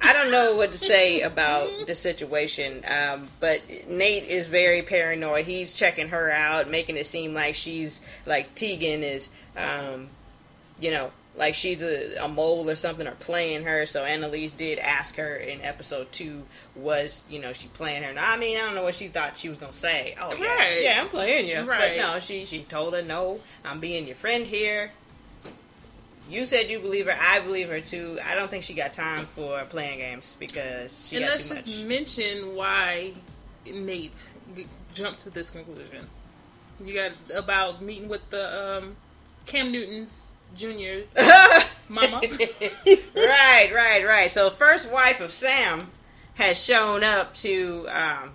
I 0.00 0.14
don't 0.14 0.30
know 0.30 0.56
what 0.56 0.72
to 0.72 0.78
say 0.78 1.20
about 1.20 1.68
the 1.86 1.94
situation, 1.94 2.82
um, 2.88 3.28
but 3.38 3.60
Nate 3.88 4.24
is 4.24 4.46
very 4.46 4.80
paranoid. 4.80 5.44
He's 5.44 5.74
checking 5.74 6.08
her 6.08 6.30
out, 6.30 6.68
making 6.70 6.96
it 6.96 7.06
seem 7.06 7.34
like 7.34 7.54
she's 7.54 8.00
like 8.24 8.54
Tegan 8.54 9.02
is, 9.02 9.28
um, 9.58 10.08
you 10.80 10.90
know, 10.90 11.10
like 11.38 11.54
she's 11.54 11.82
a, 11.82 12.16
a 12.24 12.28
mole 12.28 12.68
or 12.68 12.74
something 12.74 13.06
or 13.06 13.12
playing 13.12 13.62
her. 13.62 13.86
So 13.86 14.04
Annalise 14.04 14.52
did 14.52 14.78
ask 14.78 15.14
her 15.16 15.36
in 15.36 15.62
episode 15.62 16.10
two, 16.12 16.42
was 16.74 17.24
you 17.30 17.38
know 17.38 17.52
she 17.52 17.68
playing 17.68 18.02
her? 18.02 18.12
Now, 18.12 18.32
I 18.32 18.36
mean, 18.36 18.56
I 18.56 18.60
don't 18.60 18.74
know 18.74 18.82
what 18.82 18.96
she 18.96 19.08
thought 19.08 19.36
she 19.36 19.48
was 19.48 19.58
gonna 19.58 19.72
say. 19.72 20.14
Oh 20.20 20.34
yeah, 20.34 20.56
Right. 20.56 20.82
yeah, 20.82 21.00
I'm 21.00 21.08
playing 21.08 21.48
you. 21.48 21.64
But 21.64 21.96
no, 21.96 22.18
she 22.18 22.44
she 22.44 22.62
told 22.64 22.92
her 22.94 23.02
no, 23.02 23.40
I'm 23.64 23.80
being 23.80 24.06
your 24.06 24.16
friend 24.16 24.44
here. 24.46 24.90
You 26.28 26.44
said 26.44 26.68
you 26.68 26.78
believe 26.78 27.06
her. 27.06 27.16
I 27.18 27.40
believe 27.40 27.68
her 27.70 27.80
too. 27.80 28.18
I 28.22 28.34
don't 28.34 28.50
think 28.50 28.64
she 28.64 28.74
got 28.74 28.92
time 28.92 29.24
for 29.26 29.62
playing 29.64 30.00
games 30.00 30.36
because 30.38 31.08
she 31.08 31.16
and 31.16 31.24
got 31.24 31.30
let's 31.38 31.48
too 31.48 31.54
just 31.54 31.84
mention 31.86 32.54
why 32.54 33.14
Nate 33.64 34.28
jumped 34.92 35.20
to 35.20 35.30
this 35.30 35.48
conclusion. 35.48 36.06
You 36.84 36.94
got 36.94 37.12
about 37.34 37.80
meeting 37.80 38.08
with 38.08 38.28
the 38.30 38.76
um, 38.76 38.96
Cam 39.46 39.72
Newton's 39.72 40.34
Jr. 40.56 41.04
Mama. 41.88 42.20
right, 42.86 43.70
right, 43.74 44.04
right. 44.06 44.30
So, 44.30 44.50
first 44.50 44.90
wife 44.90 45.20
of 45.20 45.30
Sam 45.32 45.88
has 46.34 46.62
shown 46.62 47.02
up 47.02 47.34
to 47.36 47.86
um, 47.90 48.30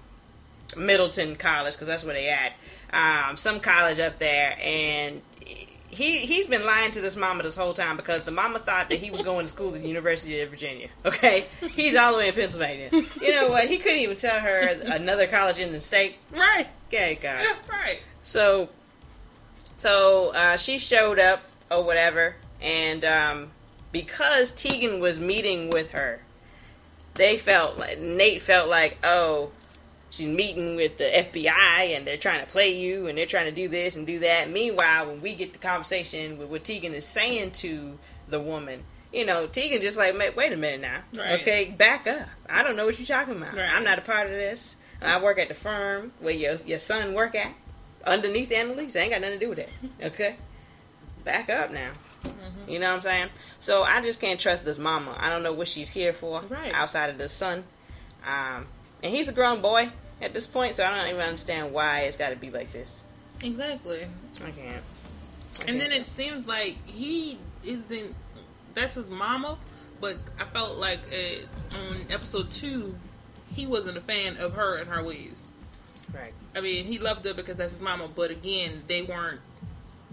Middleton 0.77 1.35
College 1.35 1.73
because 1.73 1.87
that's 1.87 2.03
where 2.03 2.13
they 2.13 2.29
at. 2.29 2.53
Um, 2.91 3.37
some 3.37 3.59
college 3.59 3.99
up 3.99 4.19
there, 4.19 4.55
and 4.61 5.21
he 5.89 6.17
he's 6.19 6.47
been 6.47 6.65
lying 6.65 6.91
to 6.91 7.01
this 7.01 7.15
mama 7.15 7.43
this 7.43 7.55
whole 7.55 7.73
time 7.73 7.95
because 7.97 8.23
the 8.23 8.31
mama 8.31 8.59
thought 8.59 8.89
that 8.89 8.97
he 8.99 9.11
was 9.11 9.21
going 9.21 9.45
to 9.45 9.49
school 9.49 9.73
at 9.75 9.81
the 9.81 9.87
University 9.87 10.41
of 10.41 10.49
Virginia. 10.49 10.89
Okay, 11.05 11.45
he's 11.75 11.95
all 11.95 12.11
the 12.13 12.17
way 12.19 12.27
in 12.29 12.33
Pennsylvania. 12.33 12.89
You 13.21 13.31
know 13.33 13.49
what? 13.49 13.67
He 13.67 13.77
couldn't 13.77 13.99
even 13.99 14.15
tell 14.15 14.39
her 14.39 14.69
another 14.85 15.27
college 15.27 15.59
in 15.59 15.71
the 15.71 15.79
state. 15.79 16.15
right, 16.31 16.67
Okay, 16.87 17.19
God. 17.21 17.43
right. 17.69 17.99
So, 18.23 18.69
so 19.77 20.33
uh, 20.33 20.57
she 20.57 20.77
showed 20.79 21.19
up 21.19 21.41
or 21.79 21.83
whatever, 21.83 22.35
and 22.61 23.03
um, 23.05 23.51
because 23.91 24.51
Tegan 24.51 24.99
was 24.99 25.19
meeting 25.19 25.69
with 25.69 25.91
her, 25.91 26.19
they 27.15 27.37
felt 27.37 27.77
like 27.77 27.99
Nate 27.99 28.41
felt 28.41 28.69
like, 28.69 28.97
oh, 29.03 29.51
she's 30.09 30.27
meeting 30.27 30.75
with 30.75 30.97
the 30.97 31.05
FBI 31.05 31.95
and 31.95 32.05
they're 32.05 32.17
trying 32.17 32.41
to 32.41 32.51
play 32.51 32.75
you 32.77 33.07
and 33.07 33.17
they're 33.17 33.25
trying 33.25 33.45
to 33.45 33.51
do 33.51 33.67
this 33.67 33.95
and 33.95 34.05
do 34.05 34.19
that. 34.19 34.49
Meanwhile, 34.49 35.07
when 35.07 35.21
we 35.21 35.35
get 35.35 35.53
the 35.53 35.59
conversation 35.59 36.37
with 36.37 36.49
what 36.49 36.63
Tegan 36.63 36.93
is 36.93 37.05
saying 37.05 37.51
to 37.51 37.97
the 38.29 38.39
woman. 38.39 38.83
You 39.11 39.25
know, 39.25 39.45
Tegan 39.45 39.81
just 39.81 39.97
like, 39.97 40.17
wait 40.35 40.51
a 40.51 40.57
minute 40.57 40.81
now. 40.81 41.01
Right. 41.15 41.39
Okay, 41.41 41.65
back 41.77 42.07
up. 42.07 42.27
I 42.49 42.63
don't 42.63 42.75
know 42.75 42.85
what 42.85 42.97
you're 42.97 43.05
talking 43.05 43.37
about. 43.37 43.55
Right. 43.55 43.69
I'm 43.69 43.83
not 43.83 43.99
a 43.99 44.01
part 44.01 44.27
of 44.27 44.33
this. 44.33 44.75
I 45.01 45.21
work 45.21 45.37
at 45.37 45.49
the 45.49 45.53
firm 45.53 46.11
where 46.19 46.33
your 46.33 46.55
your 46.65 46.77
son 46.77 47.13
work 47.13 47.35
at 47.35 47.53
underneath 48.05 48.51
Annalise. 48.51 48.95
I 48.95 49.01
ain't 49.01 49.11
got 49.11 49.21
nothing 49.21 49.39
to 49.39 49.45
do 49.45 49.49
with 49.49 49.57
that. 49.59 49.69
Okay? 50.01 50.37
Back 51.23 51.49
up 51.49 51.71
now. 51.71 51.91
Mhm. 52.23 52.67
You 52.67 52.79
know 52.79 52.89
what 52.89 52.95
I'm 52.97 53.01
saying? 53.01 53.29
So 53.59 53.83
I 53.83 54.01
just 54.01 54.19
can't 54.19 54.39
trust 54.39 54.65
this 54.65 54.77
mama. 54.77 55.15
I 55.19 55.29
don't 55.29 55.43
know 55.43 55.53
what 55.53 55.67
she's 55.67 55.89
here 55.89 56.13
for 56.13 56.41
Right. 56.41 56.73
outside 56.73 57.09
of 57.09 57.17
the 57.17 57.29
son. 57.29 57.63
Um, 58.25 58.67
and 59.01 59.13
he's 59.13 59.27
a 59.27 59.33
grown 59.33 59.61
boy 59.61 59.89
at 60.21 60.33
this 60.33 60.47
point, 60.47 60.75
so 60.75 60.85
I 60.85 60.95
don't 60.97 61.07
even 61.09 61.21
understand 61.21 61.73
why 61.73 62.01
it's 62.01 62.17
got 62.17 62.29
to 62.29 62.35
be 62.35 62.49
like 62.49 62.71
this. 62.71 63.03
Exactly. 63.41 64.07
I 64.43 64.51
can't. 64.51 64.83
I 65.59 65.63
And 65.67 65.79
then 65.79 65.89
can't. 65.91 66.01
it 66.01 66.05
seems 66.05 66.47
like 66.47 66.77
he 66.87 67.37
isn't. 67.63 68.15
That's 68.73 68.93
his 68.93 69.07
mama, 69.09 69.57
but 70.01 70.17
I 70.39 70.45
felt 70.45 70.77
like 70.77 70.99
uh, 71.11 71.77
on 71.77 72.05
episode 72.09 72.51
two, 72.51 72.95
he 73.55 73.67
wasn't 73.67 73.97
a 73.97 74.01
fan 74.01 74.37
of 74.37 74.53
her 74.53 74.77
and 74.77 74.89
her 74.89 75.03
ways. 75.03 75.51
right, 76.13 76.33
I 76.55 76.61
mean, 76.61 76.85
he 76.85 76.97
loved 76.99 77.25
her 77.25 77.33
because 77.33 77.57
that's 77.57 77.71
his 77.73 77.81
mama, 77.81 78.07
but 78.07 78.31
again, 78.31 78.83
they 78.87 79.01
weren't 79.03 79.41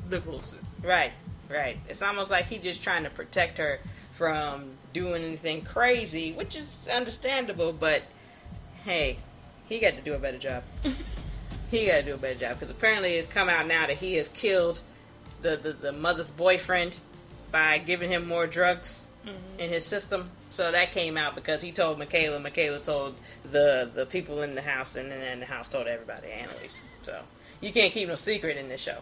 the 0.09 0.21
closest. 0.21 0.70
Right, 0.85 1.13
right. 1.49 1.79
It's 1.89 2.03
almost 2.03 2.31
like 2.31 2.47
he's 2.47 2.63
just 2.63 2.83
trying 2.83 3.05
to 3.05 3.11
protect 3.11 3.59
her 3.59 3.79
from 4.15 4.71
doing 4.93 5.23
anything 5.23 5.63
crazy, 5.63 6.33
which 6.33 6.57
is 6.57 6.89
understandable. 6.93 7.73
But 7.73 8.03
hey, 8.85 9.19
he 9.67 9.79
got 9.79 9.97
to 9.97 10.03
do 10.03 10.15
a 10.15 10.19
better 10.19 10.39
job. 10.39 10.63
he 11.71 11.87
got 11.87 11.99
to 11.99 12.03
do 12.03 12.15
a 12.15 12.19
better 12.19 12.39
job 12.39 12.55
because 12.55 12.71
apparently 12.71 13.15
it's 13.15 13.27
come 13.29 13.49
out 13.49 13.67
now 13.67 13.87
that 13.87 13.97
he 13.97 14.15
has 14.15 14.29
killed 14.29 14.81
the, 15.43 15.57
the, 15.57 15.73
the 15.73 15.93
mother's 15.93 16.31
boyfriend 16.31 16.97
by 17.51 17.79
giving 17.79 18.11
him 18.11 18.27
more 18.27 18.47
drugs 18.47 19.07
Mhm. 19.27 19.59
in 19.59 19.69
his 19.69 19.85
system. 19.85 20.31
So 20.49 20.73
that 20.73 20.93
came 20.93 21.19
out 21.19 21.35
because 21.35 21.61
he 21.61 21.73
told 21.73 21.99
Michaela. 21.99 22.41
Michaela 22.41 22.81
told 22.81 23.17
the 23.53 23.91
the 23.95 24.07
people 24.07 24.41
in 24.41 24.55
the 24.55 24.63
house, 24.63 24.97
and 24.97 25.13
then 25.13 25.41
the 25.41 25.47
house 25.47 25.69
told 25.69 25.87
everybody, 25.87 26.29
Annalise. 26.29 26.83
So 27.03 27.21
you 27.61 27.71
can't 27.71 27.93
keep 27.93 28.09
no 28.09 28.15
secret 28.15 28.57
in 28.57 28.71
this 28.71 28.81
show. 28.81 28.97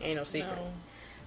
Ain't 0.00 0.16
no 0.16 0.24
secret. 0.24 0.56
No. 0.56 0.72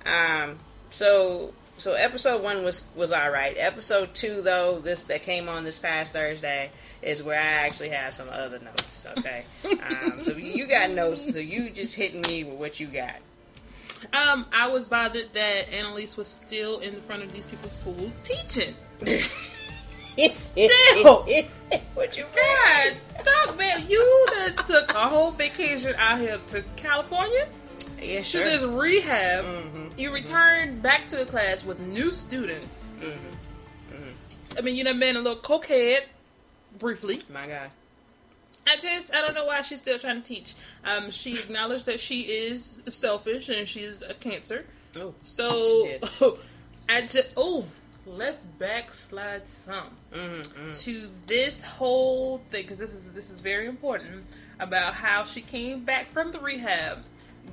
Um. 0.08 0.58
So 0.92 1.54
so 1.78 1.94
episode 1.94 2.42
one 2.42 2.64
was 2.64 2.88
was 2.96 3.12
all 3.12 3.30
right. 3.30 3.56
Episode 3.58 4.14
two 4.14 4.42
though, 4.42 4.80
this 4.80 5.04
that 5.04 5.24
came 5.24 5.48
on 5.48 5.64
this 5.64 5.78
past 5.78 6.14
Thursday 6.14 6.72
is 7.02 7.22
where 7.22 7.40
I 7.40 7.66
actually 7.66 7.90
have 7.90 8.14
some 8.14 8.30
other 8.30 8.60
notes. 8.60 9.06
Okay. 9.18 9.44
um. 9.72 10.22
So 10.22 10.32
you 10.34 10.66
got 10.66 10.90
notes. 10.92 11.32
So 11.32 11.40
you 11.40 11.70
just 11.70 11.94
hitting 11.94 12.22
me 12.22 12.44
with 12.44 12.58
what 12.58 12.80
you 12.80 12.88
got. 12.88 13.16
Um, 14.14 14.46
I 14.54 14.68
was 14.68 14.86
bothered 14.86 15.34
that 15.34 15.74
Annalise 15.74 16.18
was 16.18 16.28
still 16.28 16.80
in 16.80 16.94
the 16.94 17.02
front 17.02 17.24
of 17.24 17.34
these 17.34 17.46
people's 17.46 17.74
school 17.74 18.12
teaching. 18.24 18.76
Still. 20.30 21.26
what 21.94 22.18
you 22.18 22.26
God, 22.36 22.98
dog 23.24 23.58
man, 23.58 23.84
you 23.88 24.28
took 24.66 24.92
a 24.94 25.10
whole 25.10 25.32
vacation 25.32 25.96
out 25.98 26.20
here 26.20 26.40
to 26.48 26.64
California 26.76 27.48
Yeah, 28.02 28.22
to 28.22 28.38
this 28.40 28.64
rehab. 28.64 29.44
Mhm. 29.46 30.00
You 30.00 30.12
returned 30.12 30.82
back 30.82 31.08
to 31.08 31.16
the 31.18 31.26
class 31.26 31.64
with 31.64 31.80
new 31.80 32.12
students. 32.12 32.92
Mhm. 33.00 33.18
Mhm. 33.92 34.58
I 34.58 34.62
mean, 34.62 34.76
you 34.76 34.84
done 34.84 35.00
been 35.00 35.16
a 35.16 35.22
little 35.22 35.42
cokehead 35.42 36.04
briefly. 36.78 37.24
My 37.30 37.48
God. 37.48 37.72
I 38.68 38.76
just, 38.78 39.14
I 39.14 39.22
don't 39.26 39.34
know 39.34 39.46
why 39.46 39.62
she's 39.62 39.80
still 39.80 39.98
trying 39.98 40.22
to 40.22 40.28
teach. 40.28 40.54
Um, 40.84 41.10
she 41.10 41.40
acknowledged 41.40 41.86
that 41.86 42.00
she 42.00 42.22
is 42.24 42.84
selfish 42.90 43.48
and 43.50 43.68
she's 43.68 44.02
a 44.02 44.14
cancer. 44.14 44.66
Oh. 45.00 45.14
So, 45.24 45.88
She 46.20 46.32
I 46.90 47.02
just, 47.02 47.30
oh, 47.38 47.66
let's 48.06 48.46
backslide 48.46 49.46
some 49.48 49.90
Mm-hmm. 50.14 50.72
to 50.72 51.10
this 51.28 51.62
whole 51.64 52.40
thing 52.50 52.64
because 52.64 52.80
this 52.80 52.94
is 52.94 53.12
this 53.12 53.30
is 53.30 53.40
very 53.42 53.68
important 53.68 54.26
about 54.60 54.94
how 54.94 55.24
she 55.26 55.42
came 55.42 55.84
back 55.84 56.12
from 56.12 56.32
the 56.32 56.40
rehab, 56.40 57.04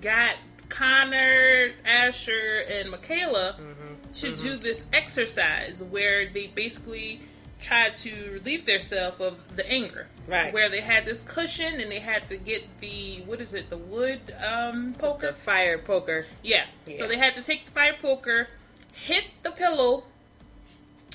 got 0.00 0.36
Connor, 0.68 1.72
Asher, 1.84 2.64
and 2.70 2.90
Michaela 2.90 3.56
Mm-hmm. 3.58 4.12
to 4.12 4.36
do 4.36 4.56
this 4.56 4.84
exercise 4.92 5.82
where 5.82 6.28
they 6.28 6.46
basically 6.48 7.20
tried 7.60 7.96
to 7.96 8.30
relieve 8.32 8.64
themselves 8.66 9.20
of 9.20 9.56
the 9.56 9.68
anger. 9.70 10.06
Right. 10.28 10.52
Where 10.52 10.68
they 10.68 10.80
had 10.80 11.04
this 11.04 11.22
cushion 11.22 11.80
and 11.80 11.90
they 11.90 11.98
had 11.98 12.26
to 12.28 12.36
get 12.36 12.62
the 12.80 13.22
what 13.26 13.40
is 13.40 13.54
it, 13.54 13.70
the 13.70 13.76
wood 13.78 14.20
um 14.46 14.90
The 14.90 14.98
poker? 14.98 15.32
fire 15.32 15.78
poker. 15.78 16.26
Yeah. 16.42 16.64
Yeah. 16.86 16.96
So 16.96 17.08
they 17.08 17.16
had 17.18 17.34
to 17.36 17.42
take 17.42 17.64
the 17.66 17.72
fire 17.72 17.96
poker, 18.00 18.48
hit 18.92 19.24
the 19.42 19.50
pillow 19.50 20.04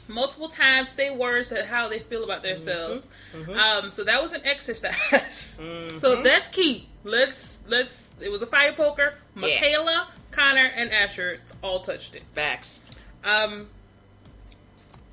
multiple 0.07 0.49
times, 0.49 0.89
say 0.89 1.09
words 1.11 1.51
at 1.51 1.67
how 1.67 1.87
they 1.87 1.99
feel 1.99 2.23
about 2.23 2.41
themselves. 2.43 3.09
Mhm. 3.33 3.55
Um, 3.55 3.89
so 3.91 4.03
that 4.03 4.21
was 4.21 4.33
an 4.33 4.41
exercise. 4.45 5.59
Mhm. 5.61 5.99
So 5.99 6.21
that's 6.23 6.49
key. 6.49 6.88
Let's 7.03 7.59
let's. 7.67 8.07
It 8.19 8.31
was 8.31 8.41
a 8.41 8.45
fire 8.45 8.73
poker. 8.73 9.13
Yeah. 9.35 9.41
Michaela, 9.41 10.07
Connor, 10.31 10.71
and 10.75 10.91
Asher 10.91 11.39
all 11.63 11.79
touched 11.79 12.15
it. 12.15 12.23
Facts. 12.35 12.79
Um, 13.23 13.67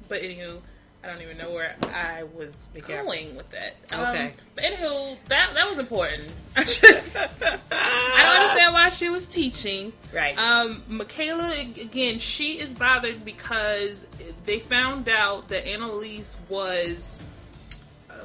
but 0.09 0.23
anywho, 0.23 0.61
I 1.07 1.09
don't 1.09 1.23
even 1.23 1.39
know 1.39 1.51
where 1.53 1.77
I 1.83 2.25
was 2.25 2.69
going 2.87 3.37
with 3.37 3.49
that. 3.51 3.77
Okay. 3.93 4.27
Um, 4.27 4.33
but 4.57 4.65
anywho, 4.65 5.17
that 5.29 5.51
that 5.55 5.69
was 5.69 5.79
important. 5.79 6.35
I 6.57 6.65
just 6.65 7.17
I 7.71 8.23
don't 8.25 8.43
understand 8.43 8.75
why 8.75 8.89
she 8.89 9.09
was 9.09 9.27
teaching. 9.27 9.93
Right. 10.13 10.37
Um, 10.37 10.83
Michaela 10.89 11.61
again, 11.61 12.19
she 12.19 12.59
is 12.59 12.75
bothered 12.75 13.25
because 13.25 14.07
they 14.45 14.59
found 14.59 15.09
out 15.09 15.49
that 15.49 15.67
Annalise 15.69 16.37
was 16.49 17.23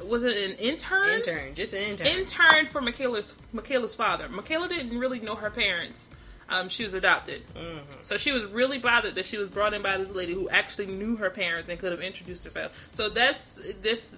was 0.06 0.24
it 0.24 0.36
an 0.36 0.56
intern? 0.56 1.08
intern. 1.08 1.54
Just 1.54 1.74
an 1.74 1.82
intern. 1.82 2.06
Intern 2.06 2.66
for 2.66 2.80
Michaela's 2.80 3.34
Michaela's 3.52 3.94
father. 3.94 4.28
Michaela 4.28 4.68
didn't 4.68 4.98
really 4.98 5.20
know 5.20 5.34
her 5.34 5.50
parents. 5.50 6.10
Um, 6.48 6.68
she 6.68 6.84
was 6.84 6.92
adopted. 6.94 7.42
Mhm. 7.54 7.80
So 8.02 8.18
she 8.18 8.32
was 8.32 8.44
really 8.44 8.78
bothered 8.78 9.14
that 9.14 9.24
she 9.24 9.38
was 9.38 9.48
brought 9.48 9.72
in 9.72 9.80
by 9.82 9.96
this 9.96 10.10
lady 10.10 10.34
who 10.34 10.48
actually 10.50 10.86
knew 10.86 11.16
her 11.16 11.30
parents 11.30 11.70
and 11.70 11.78
could 11.78 11.92
have 11.92 12.02
introduced 12.02 12.44
herself. 12.44 12.88
So 12.92 13.08
that's 13.08 13.60
this 13.80 14.08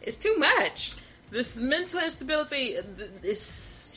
It's 0.00 0.16
too 0.16 0.34
much. 0.36 0.94
this 1.30 1.56
mental 1.56 2.00
instability. 2.00 2.74
It's 3.22 3.40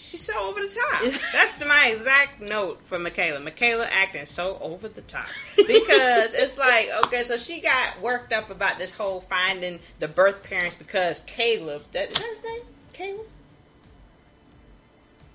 she's 0.05 0.21
so 0.23 0.49
over 0.49 0.59
the 0.61 0.67
top. 0.91 1.01
That's 1.31 1.65
my 1.65 1.87
exact 1.87 2.41
note 2.41 2.81
for 2.85 2.99
Michaela. 2.99 3.39
Michaela 3.39 3.87
acting 3.91 4.25
so 4.25 4.57
over 4.61 4.87
the 4.87 5.01
top 5.01 5.27
because 5.57 6.33
it's 6.33 6.57
like 6.57 6.87
okay, 7.05 7.23
so 7.23 7.37
she 7.37 7.59
got 7.61 7.99
worked 8.01 8.33
up 8.33 8.49
about 8.49 8.77
this 8.77 8.91
whole 8.93 9.21
finding 9.21 9.79
the 9.99 10.07
birth 10.07 10.43
parents 10.43 10.75
because 10.75 11.19
Caleb. 11.21 11.83
That 11.93 12.11
is 12.11 12.17
that 12.17 12.29
his 12.29 12.43
name? 12.43 12.61
Caleb. 12.93 13.25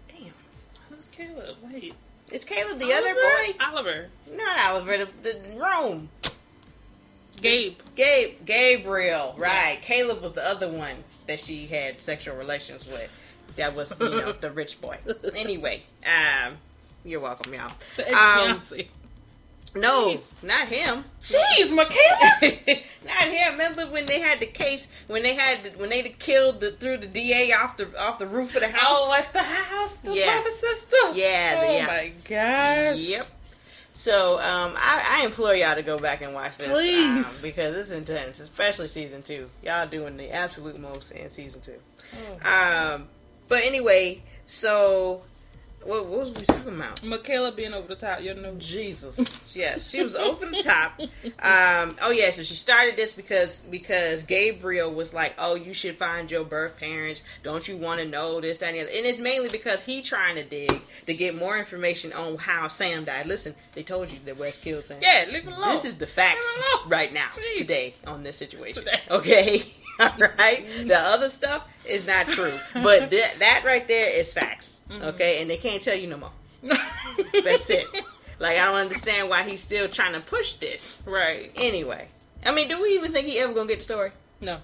Damn, 0.09 0.33
Who's 0.91 1.09
Caleb? 1.09 1.57
Wait. 1.63 1.95
is 2.33 2.45
Caleb 2.45 2.79
the 2.79 2.93
other 2.93 3.15
boy? 3.15 3.55
Oliver. 3.61 4.07
Not 4.35 4.59
Oliver. 4.71 5.07
The, 5.23 5.33
the 5.33 5.59
Rome. 5.59 6.09
Gabe. 7.41 7.79
Gabe, 7.97 8.45
Gabriel, 8.45 9.35
right? 9.39 9.79
Caleb 9.83 10.23
was 10.23 10.35
the 10.35 10.47
other 10.47 10.71
one 10.71 10.97
that 11.27 11.41
she 11.41 11.67
had 11.67 12.03
sexual 12.03 12.37
relations 12.37 12.87
with. 12.87 13.11
That 13.57 13.75
was, 13.75 13.93
you 14.01 14.09
know, 14.11 14.33
the 14.33 14.51
rich 14.51 14.81
boy. 14.81 14.99
Anyway, 15.35 15.83
um, 16.05 16.55
you're 17.05 17.21
welcome, 17.21 17.55
y'all. 17.55 17.73
Um. 18.17 18.61
No, 19.73 20.09
Jeez. 20.09 20.23
not 20.43 20.67
him. 20.67 21.05
Jeez, 21.21 21.71
Michaela. 21.73 22.81
not 23.07 23.23
him. 23.29 23.53
Remember 23.53 23.87
when 23.87 24.05
they 24.07 24.19
had 24.19 24.41
the 24.41 24.47
case 24.47 24.89
when 25.07 25.23
they 25.23 25.35
had 25.35 25.61
the, 25.63 25.71
when 25.79 25.91
they 25.91 26.03
killed 26.03 26.59
the 26.61 26.73
threw 26.73 26.97
the 26.97 27.07
DA 27.07 27.53
off 27.53 27.77
the 27.77 27.97
off 28.01 28.19
the 28.19 28.27
roof 28.27 28.55
of 28.57 28.63
the 28.63 28.69
house? 28.69 28.97
Oh, 28.99 29.15
at 29.17 29.33
the 29.33 29.43
house, 29.43 29.95
the 30.03 30.13
Yeah. 30.15 30.33
brother 30.35 30.51
sister. 30.51 30.97
Yeah, 31.15 31.61
Oh 31.63 31.77
yeah. 31.77 31.87
my 31.87 32.13
gosh. 32.29 32.99
Yep. 32.99 33.27
So 33.95 34.41
um, 34.41 34.75
I, 34.77 35.21
I 35.21 35.25
implore 35.27 35.55
y'all 35.55 35.75
to 35.77 35.83
go 35.83 35.99
back 35.99 36.23
and 36.23 36.35
watch 36.35 36.57
this, 36.59 36.69
Please. 36.73 37.27
um, 37.37 37.43
because 37.43 37.77
it's 37.77 37.91
intense, 37.91 38.41
especially 38.41 38.89
season 38.89 39.23
two. 39.23 39.49
Y'all 39.63 39.87
doing 39.87 40.17
the 40.17 40.31
absolute 40.33 40.81
most 40.81 41.13
in 41.13 41.31
season 41.31 41.61
two. 41.61 41.79
Oh. 42.43 42.95
Um, 42.95 43.09
but 43.51 43.63
anyway, 43.65 44.23
so 44.47 45.21
what, 45.85 46.07
what 46.07 46.21
was 46.21 46.33
we 46.35 46.43
talking 46.43 46.77
about? 46.77 47.03
Michaela 47.03 47.53
being 47.53 47.73
over 47.73 47.89
the 47.89 47.95
top, 47.97 48.21
you 48.21 48.35
know. 48.35 48.55
Jesus, 48.59 49.53
yes, 49.57 49.89
she 49.91 50.03
was 50.03 50.15
over 50.15 50.45
the 50.47 50.63
top. 50.63 51.01
Um, 51.43 51.97
oh 52.03 52.11
yeah, 52.11 52.31
so 52.31 52.43
she 52.43 52.55
started 52.55 52.97
this 52.97 53.13
because 53.13 53.61
because 53.61 54.23
Gabriel 54.25 54.93
was 54.93 55.15
like, 55.15 55.35
"Oh, 55.39 55.55
you 55.55 55.73
should 55.73 55.97
find 55.97 56.31
your 56.31 56.45
birth 56.45 56.77
parents. 56.79 57.23
Don't 57.43 57.67
you 57.67 57.77
want 57.79 58.01
to 58.01 58.07
know 58.07 58.41
this, 58.41 58.59
that, 58.59 58.67
and 58.67 58.77
the 58.77 58.83
other?" 58.83 58.91
And 58.95 59.07
it's 59.07 59.19
mainly 59.19 59.49
because 59.49 59.83
he 59.83 60.03
trying 60.03 60.35
to 60.35 60.45
dig 60.45 60.81
to 61.07 61.15
get 61.15 61.35
more 61.35 61.59
information 61.59 62.13
on 62.13 62.37
how 62.37 62.69
Sam 62.69 63.05
died. 63.05 63.27
Listen, 63.27 63.55
they 63.75 63.83
told 63.83 64.11
you 64.11 64.19
that 64.27 64.37
Wes 64.39 64.59
killed 64.59 64.85
Sam. 64.85 64.99
Yeah, 65.01 65.25
leave 65.33 65.49
it 65.49 65.53
alone. 65.53 65.71
This 65.71 65.87
is 65.87 65.97
the 65.97 66.07
facts 66.07 66.47
Leave 66.57 66.65
it 66.65 66.79
alone. 66.81 66.91
right 66.91 67.13
now, 67.13 67.29
Jeez. 67.29 67.57
today, 67.57 67.95
on 68.07 68.23
this 68.23 68.37
situation. 68.37 68.85
Today. 68.85 69.01
Okay? 69.11 69.65
All 70.01 70.13
right? 70.39 70.67
The 70.87 70.99
other 70.99 71.31
stuff 71.31 71.73
is 71.85 72.07
not 72.07 72.29
true. 72.29 72.59
But 72.75 73.11
th- 73.11 73.39
that 73.39 73.63
right 73.65 73.87
there 73.87 74.09
is 74.19 74.33
facts. 74.33 74.79
Mhm. 74.89 75.03
Okay? 75.03 75.41
And 75.41 75.51
they 75.51 75.57
can't 75.59 75.83
tell 75.83 75.97
you 75.97 76.07
no 76.09 76.17
more. 76.17 76.33
That's 77.45 77.71
it. 77.71 77.87
Like, 78.39 78.59
I 78.59 78.65
don't 78.65 78.77
understand 78.77 79.29
why 79.29 79.43
he's 79.43 79.61
still 79.63 79.89
trying 79.89 80.15
to 80.15 80.21
push 80.21 80.55
this. 80.55 81.03
Right. 81.07 81.53
Anyway. 81.57 82.09
I 82.45 82.53
mean, 82.53 82.69
do 82.69 82.81
we 82.81 82.91
even 82.95 83.13
think 83.13 83.27
he 83.27 83.39
ever 83.39 83.53
gonna 83.53 83.69
get 83.69 83.79
the 83.79 83.85
story? 83.85 84.11
No. 84.41 84.59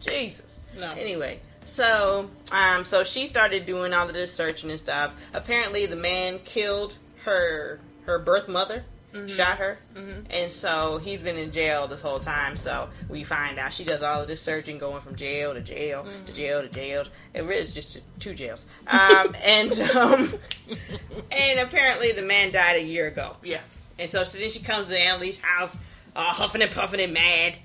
Jesus. 0.00 0.60
No. 0.80 0.88
Anyway, 0.90 1.38
so 1.66 2.30
um, 2.50 2.86
so 2.86 3.04
she 3.04 3.26
started 3.26 3.66
doing 3.66 3.92
all 3.92 4.08
of 4.08 4.14
this 4.14 4.32
searching 4.32 4.70
and 4.70 4.78
stuff. 4.78 5.12
Apparently, 5.34 5.84
the 5.84 5.96
man 5.96 6.38
killed 6.46 6.94
her 7.24 7.78
her 8.06 8.18
birth 8.18 8.48
mother, 8.48 8.84
Mhm. 9.12 9.28
shot 9.36 9.58
her, 9.58 9.76
Mhm. 9.94 10.24
and 10.30 10.52
so 10.52 10.98
he's 11.02 11.20
been 11.20 11.36
in 11.36 11.50
jail 11.52 11.88
this 11.88 12.00
whole 12.00 12.20
time. 12.20 12.56
So 12.56 12.88
we 13.08 13.24
find 13.24 13.58
out 13.58 13.72
she 13.72 13.84
does 13.84 14.02
all 14.02 14.22
of 14.22 14.28
this 14.28 14.40
searching, 14.40 14.78
going 14.78 15.02
from 15.02 15.16
jail 15.16 15.54
to 15.54 15.60
jail 15.60 16.04
to 16.04 16.32
Mhm. 16.32 16.34
jail 16.34 16.62
to 16.62 16.68
jail. 16.68 17.04
It 17.34 17.42
really 17.42 17.62
is 17.62 17.74
just 17.74 17.98
two 18.20 18.34
jails. 18.34 18.64
Um, 18.86 19.34
and 19.44 19.80
um, 19.80 20.34
and 21.32 21.60
apparently, 21.60 22.12
the 22.12 22.22
man 22.22 22.52
died 22.52 22.76
a 22.76 22.82
year 22.82 23.06
ago. 23.08 23.36
Yeah. 23.42 23.60
And 23.98 24.08
so, 24.08 24.24
so 24.24 24.38
then 24.38 24.50
she 24.50 24.60
comes 24.60 24.86
to 24.88 24.98
Annalise's 24.98 25.40
house, 25.42 25.76
uh, 26.16 26.20
huffing 26.22 26.62
and 26.62 26.70
puffing 26.70 27.00
and 27.00 27.12
mad 27.12 27.58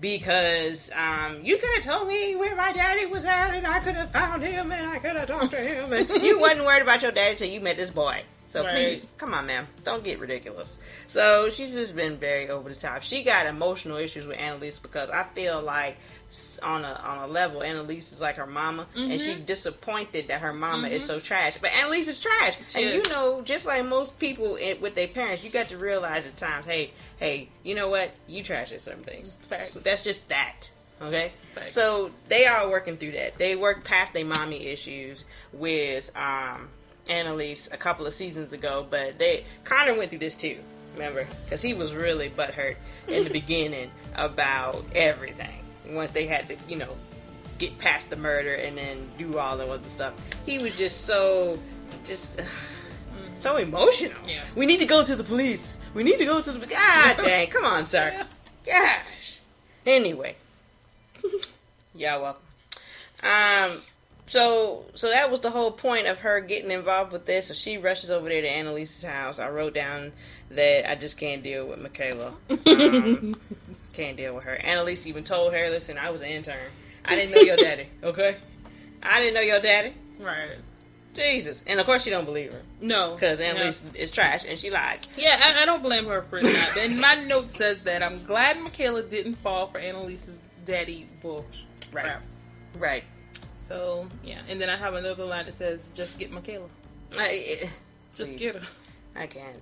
because 0.00 0.90
um, 0.94 1.40
you 1.42 1.56
could 1.58 1.70
have 1.76 1.84
told 1.84 2.08
me 2.08 2.36
where 2.36 2.54
my 2.54 2.72
daddy 2.72 3.06
was 3.06 3.24
at, 3.24 3.54
and 3.54 3.66
I 3.66 3.80
could 3.80 3.94
have 3.94 4.10
found 4.12 4.42
him, 4.42 4.70
and 4.70 4.86
I 4.86 4.98
could 4.98 5.16
have 5.16 5.26
talked 5.28 5.50
to 5.52 5.56
him, 5.58 5.92
and 5.92 6.08
you 6.22 6.38
wasn't 6.38 6.64
worried 6.64 6.82
about 6.82 7.02
your 7.02 7.10
daddy 7.10 7.36
till 7.36 7.48
you 7.48 7.60
met 7.60 7.76
this 7.76 7.90
boy. 7.90 8.22
So 8.50 8.64
Right. 8.64 8.72
please, 8.72 9.06
come 9.18 9.34
on, 9.34 9.46
ma'am, 9.46 9.68
don't 9.84 10.02
get 10.02 10.18
ridiculous. 10.20 10.78
So 11.06 11.50
she's 11.50 11.72
just 11.72 11.94
been 11.94 12.16
very 12.16 12.48
over 12.48 12.70
the 12.70 12.74
top. 12.74 13.02
She 13.02 13.22
got 13.22 13.46
emotional 13.46 13.98
issues 13.98 14.26
with 14.26 14.38
Annalise 14.38 14.78
because 14.78 15.10
I 15.10 15.24
feel 15.34 15.60
like 15.60 15.98
on 16.62 16.82
a 16.84 16.92
on 17.04 17.18
a 17.18 17.26
level, 17.26 17.62
Annalise 17.62 18.10
is 18.12 18.22
like 18.22 18.36
her 18.36 18.46
mama, 18.46 18.86
and 18.94 19.12
Mhm. 19.12 19.20
she 19.20 19.34
disappointed 19.34 20.28
that 20.28 20.40
her 20.40 20.54
mama 20.54 20.88
is 20.88 21.02
Mhm. 21.02 21.06
so 21.06 21.20
trash. 21.20 21.58
But 21.58 21.72
Annalise 21.72 22.08
is 22.08 22.20
trash, 22.20 22.56
She 22.68 22.84
and 22.84 22.94
you 22.94 23.02
know, 23.10 23.42
just 23.42 23.66
like 23.66 23.84
most 23.84 24.18
people 24.18 24.56
in, 24.56 24.80
with 24.80 24.94
their 24.94 25.08
parents, 25.08 25.44
you 25.44 25.50
got 25.50 25.66
to 25.68 25.76
realize 25.76 26.26
at 26.26 26.36
times, 26.38 26.64
hey, 26.66 26.92
hey, 27.18 27.48
you 27.62 27.74
know 27.74 27.88
what? 27.88 28.10
You 28.26 28.42
trash 28.42 28.72
at 28.72 28.80
certain 28.80 29.04
things. 29.04 29.36
Facts. 29.48 29.74
So 29.74 29.80
that's 29.80 30.02
just 30.04 30.26
that. 30.30 30.70
Okay. 31.02 31.32
Facts. 31.54 31.74
So 31.74 32.10
they 32.28 32.46
are 32.46 32.68
working 32.68 32.96
through 32.96 33.12
that. 33.12 33.36
They 33.38 33.56
work 33.56 33.84
past 33.84 34.14
their 34.14 34.24
mommy 34.24 34.66
issues 34.66 35.24
with 35.52 36.10
um, 36.16 36.70
Annalise 37.08 37.68
a 37.72 37.76
couple 37.76 38.06
of 38.06 38.14
seasons 38.14 38.52
ago, 38.52 38.86
but 38.88 39.18
they 39.18 39.44
Connor 39.64 39.94
went 39.94 40.10
through 40.10 40.18
this 40.20 40.36
too. 40.36 40.58
Remember, 40.94 41.26
because 41.44 41.62
he 41.62 41.74
was 41.74 41.94
really 41.94 42.28
butthurt 42.30 42.76
in 43.06 43.24
the 43.24 43.30
beginning 43.40 43.90
about 44.16 44.84
everything. 44.94 45.64
Once 45.90 46.10
they 46.10 46.26
had 46.26 46.48
to, 46.48 46.56
you 46.68 46.76
know, 46.76 46.96
get 47.58 47.76
past 47.78 48.10
the 48.10 48.16
murder 48.16 48.54
and 48.54 48.76
then 48.76 49.08
do 49.16 49.38
all 49.38 49.56
the 49.56 49.66
other 49.66 49.88
stuff, 49.90 50.14
he 50.44 50.58
was 50.58 50.76
just 50.76 51.04
so, 51.06 51.58
just 52.04 52.36
Mhm. 52.36 52.44
so 53.38 53.56
emotional. 53.56 54.20
Yeah. 54.26 54.44
We 54.56 54.66
need 54.66 54.80
to 54.80 54.86
go 54.86 55.04
to 55.04 55.14
the 55.16 55.24
police. 55.24 55.76
We 55.94 56.02
need 56.02 56.18
to 56.18 56.24
go 56.24 56.42
to 56.42 56.52
the. 56.52 56.66
God 56.66 57.16
dang! 57.22 57.48
Come 57.48 57.64
on, 57.64 57.86
sir. 57.86 58.26
Gosh. 58.66 59.38
Anyway, 59.86 60.34
y'all 61.94 62.22
welcome. 62.22 62.42
Um. 63.22 63.82
So, 64.30 64.84
so 64.94 65.08
that 65.08 65.30
was 65.30 65.40
the 65.40 65.50
whole 65.50 65.70
point 65.70 66.06
of 66.06 66.18
her 66.18 66.40
getting 66.40 66.70
involved 66.70 67.12
with 67.12 67.24
this. 67.24 67.46
So 67.46 67.54
she 67.54 67.78
rushes 67.78 68.10
over 68.10 68.28
there 68.28 68.42
to 68.42 68.48
Annalise's 68.48 69.02
house. 69.04 69.38
I 69.38 69.48
wrote 69.48 69.74
down 69.74 70.12
that 70.50 70.90
I 70.90 70.94
just 70.94 71.16
can't 71.16 71.42
deal 71.42 71.66
with 71.66 71.80
Michaela. 71.80 72.34
Um, 72.50 73.34
can't 73.92 74.16
deal 74.16 74.34
with 74.34 74.44
her. 74.44 74.54
Annalise 74.54 75.06
even 75.06 75.24
told 75.24 75.52
her, 75.54 75.68
"Listen, 75.70 75.98
I 75.98 76.10
was 76.10 76.20
an 76.20 76.28
intern. 76.28 76.56
I 77.04 77.16
didn't 77.16 77.32
know 77.34 77.40
your 77.40 77.56
daddy. 77.56 77.88
Okay, 78.02 78.36
I 79.02 79.20
didn't 79.20 79.34
know 79.34 79.40
your 79.40 79.60
daddy. 79.60 79.94
right. 80.20 80.56
Jesus." 81.14 81.62
And 81.66 81.80
of 81.80 81.86
course, 81.86 82.02
she 82.04 82.10
don't 82.10 82.24
believe 82.26 82.52
her 82.52 82.62
No. 82.80 83.14
because 83.14 83.40
no. 83.40 83.72
Is 83.94 84.10
trash 84.10 84.44
and 84.48 84.58
she 84.58 84.70
lied. 84.70 85.06
Yeah, 85.16 85.40
I, 85.42 85.62
I 85.62 85.64
don't 85.64 85.82
blame 85.82 86.06
her 86.06 86.22
for 86.22 86.40
that. 86.42 86.76
And 86.78 87.00
my 87.00 87.14
note 87.24 87.50
says 87.50 87.80
that 87.80 88.02
I'm 88.02 88.22
glad 88.24 88.60
Michaela 88.60 89.02
didn't 89.02 89.36
fall 89.36 89.66
for 89.68 89.78
Annalise's 89.78 90.38
daddy 90.64 91.06
bullshit. 91.20 91.64
Right. 91.92 92.04
crap. 92.04 92.22
Right. 92.78 93.04
So 93.68 94.08
yeah, 94.24 94.40
and 94.48 94.58
then 94.58 94.70
I 94.70 94.76
have 94.76 94.94
another 94.94 95.24
line 95.24 95.44
that 95.44 95.54
says, 95.54 95.90
"Just 95.94 96.18
get 96.18 96.30
Michaela. 96.30 96.68
I, 97.18 97.58
eh, 97.60 97.68
Just 98.14 98.30
Please. 98.30 98.40
get 98.40 98.54
her." 98.54 98.66
I 99.14 99.26
can't. 99.26 99.60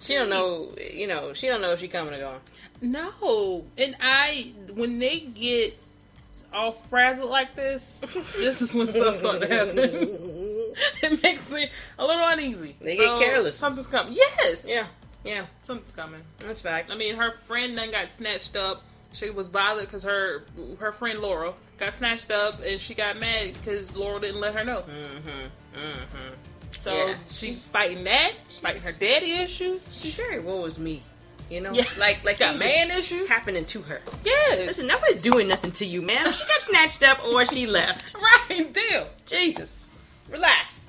She 0.00 0.14
don't 0.14 0.28
know. 0.28 0.74
You 0.92 1.06
know. 1.06 1.32
She 1.32 1.46
don't 1.46 1.60
know 1.60 1.70
if 1.72 1.78
she 1.78 1.86
coming 1.86 2.12
or 2.14 2.18
going. 2.18 2.40
No, 2.80 3.64
and 3.78 3.94
I 4.00 4.52
when 4.74 4.98
they 4.98 5.20
get 5.20 5.78
all 6.52 6.72
frazzled 6.72 7.30
like 7.30 7.54
this, 7.54 8.00
this 8.36 8.62
is 8.62 8.74
when 8.74 8.88
stuff 8.88 9.14
starts 9.14 9.38
to 9.38 9.46
happen. 9.46 9.78
it 9.78 11.22
makes 11.22 11.48
me 11.48 11.70
a 12.00 12.04
little 12.04 12.26
uneasy. 12.26 12.74
They 12.80 12.96
get 12.96 13.20
careless. 13.20 13.56
Something's 13.56 13.86
coming. 13.86 14.14
Yes, 14.14 14.64
Yeah. 14.66 14.86
Yeah. 15.24 15.46
something's 15.60 15.92
coming. 15.92 16.22
That's 16.40 16.60
fact. 16.60 16.90
I 16.92 16.96
mean, 16.96 17.14
her 17.14 17.32
friend 17.46 17.78
then 17.78 17.92
got 17.92 18.10
snatched 18.10 18.56
up. 18.56 18.82
She 19.12 19.30
was 19.30 19.48
bothered 19.48 19.86
because 19.86 20.02
her 20.02 20.44
her 20.78 20.92
friend 20.92 21.20
Laura 21.20 21.54
got 21.78 21.92
snatched 21.94 22.30
up, 22.30 22.60
and 22.62 22.80
she 22.80 22.94
got 22.94 23.18
mad 23.18 23.54
because 23.54 23.94
Laura 23.96 24.20
didn't 24.20 24.40
let 24.40 24.54
her 24.54 24.64
know. 24.64 24.82
Mm-hmm. 24.82 25.78
Mm-hmm. 25.80 26.34
So 26.78 26.94
Yeah. 26.94 27.14
she's 27.30 27.64
fighting 27.64 28.04
that, 28.04 28.32
fighting 28.60 28.82
her 28.82 28.92
daddy 28.92 29.32
issues. 29.32 29.98
She's 30.00 30.14
very 30.14 30.38
woe 30.40 30.60
was 30.62 30.78
me. 30.78 31.02
You 31.50 31.60
know. 31.60 31.72
Yeah. 31.72 31.84
Like 31.98 32.24
like 32.24 32.38
got 32.38 32.58
man 32.58 32.90
issue 32.90 33.24
happening 33.26 33.64
to 33.66 33.80
her. 33.82 34.00
Yes, 34.24 34.66
Listen, 34.66 34.86
nobody's 34.86 35.22
doing 35.22 35.48
nothing 35.48 35.72
to 35.72 35.86
you, 35.86 36.02
ma'am. 36.02 36.32
She 36.32 36.44
got 36.44 36.60
snatched 36.60 37.02
up 37.04 37.24
or 37.24 37.46
she 37.46 37.66
left. 37.66 38.14
right. 38.50 38.72
Deal. 38.72 39.08
Jesus. 39.26 39.76
Relax. 40.28 40.86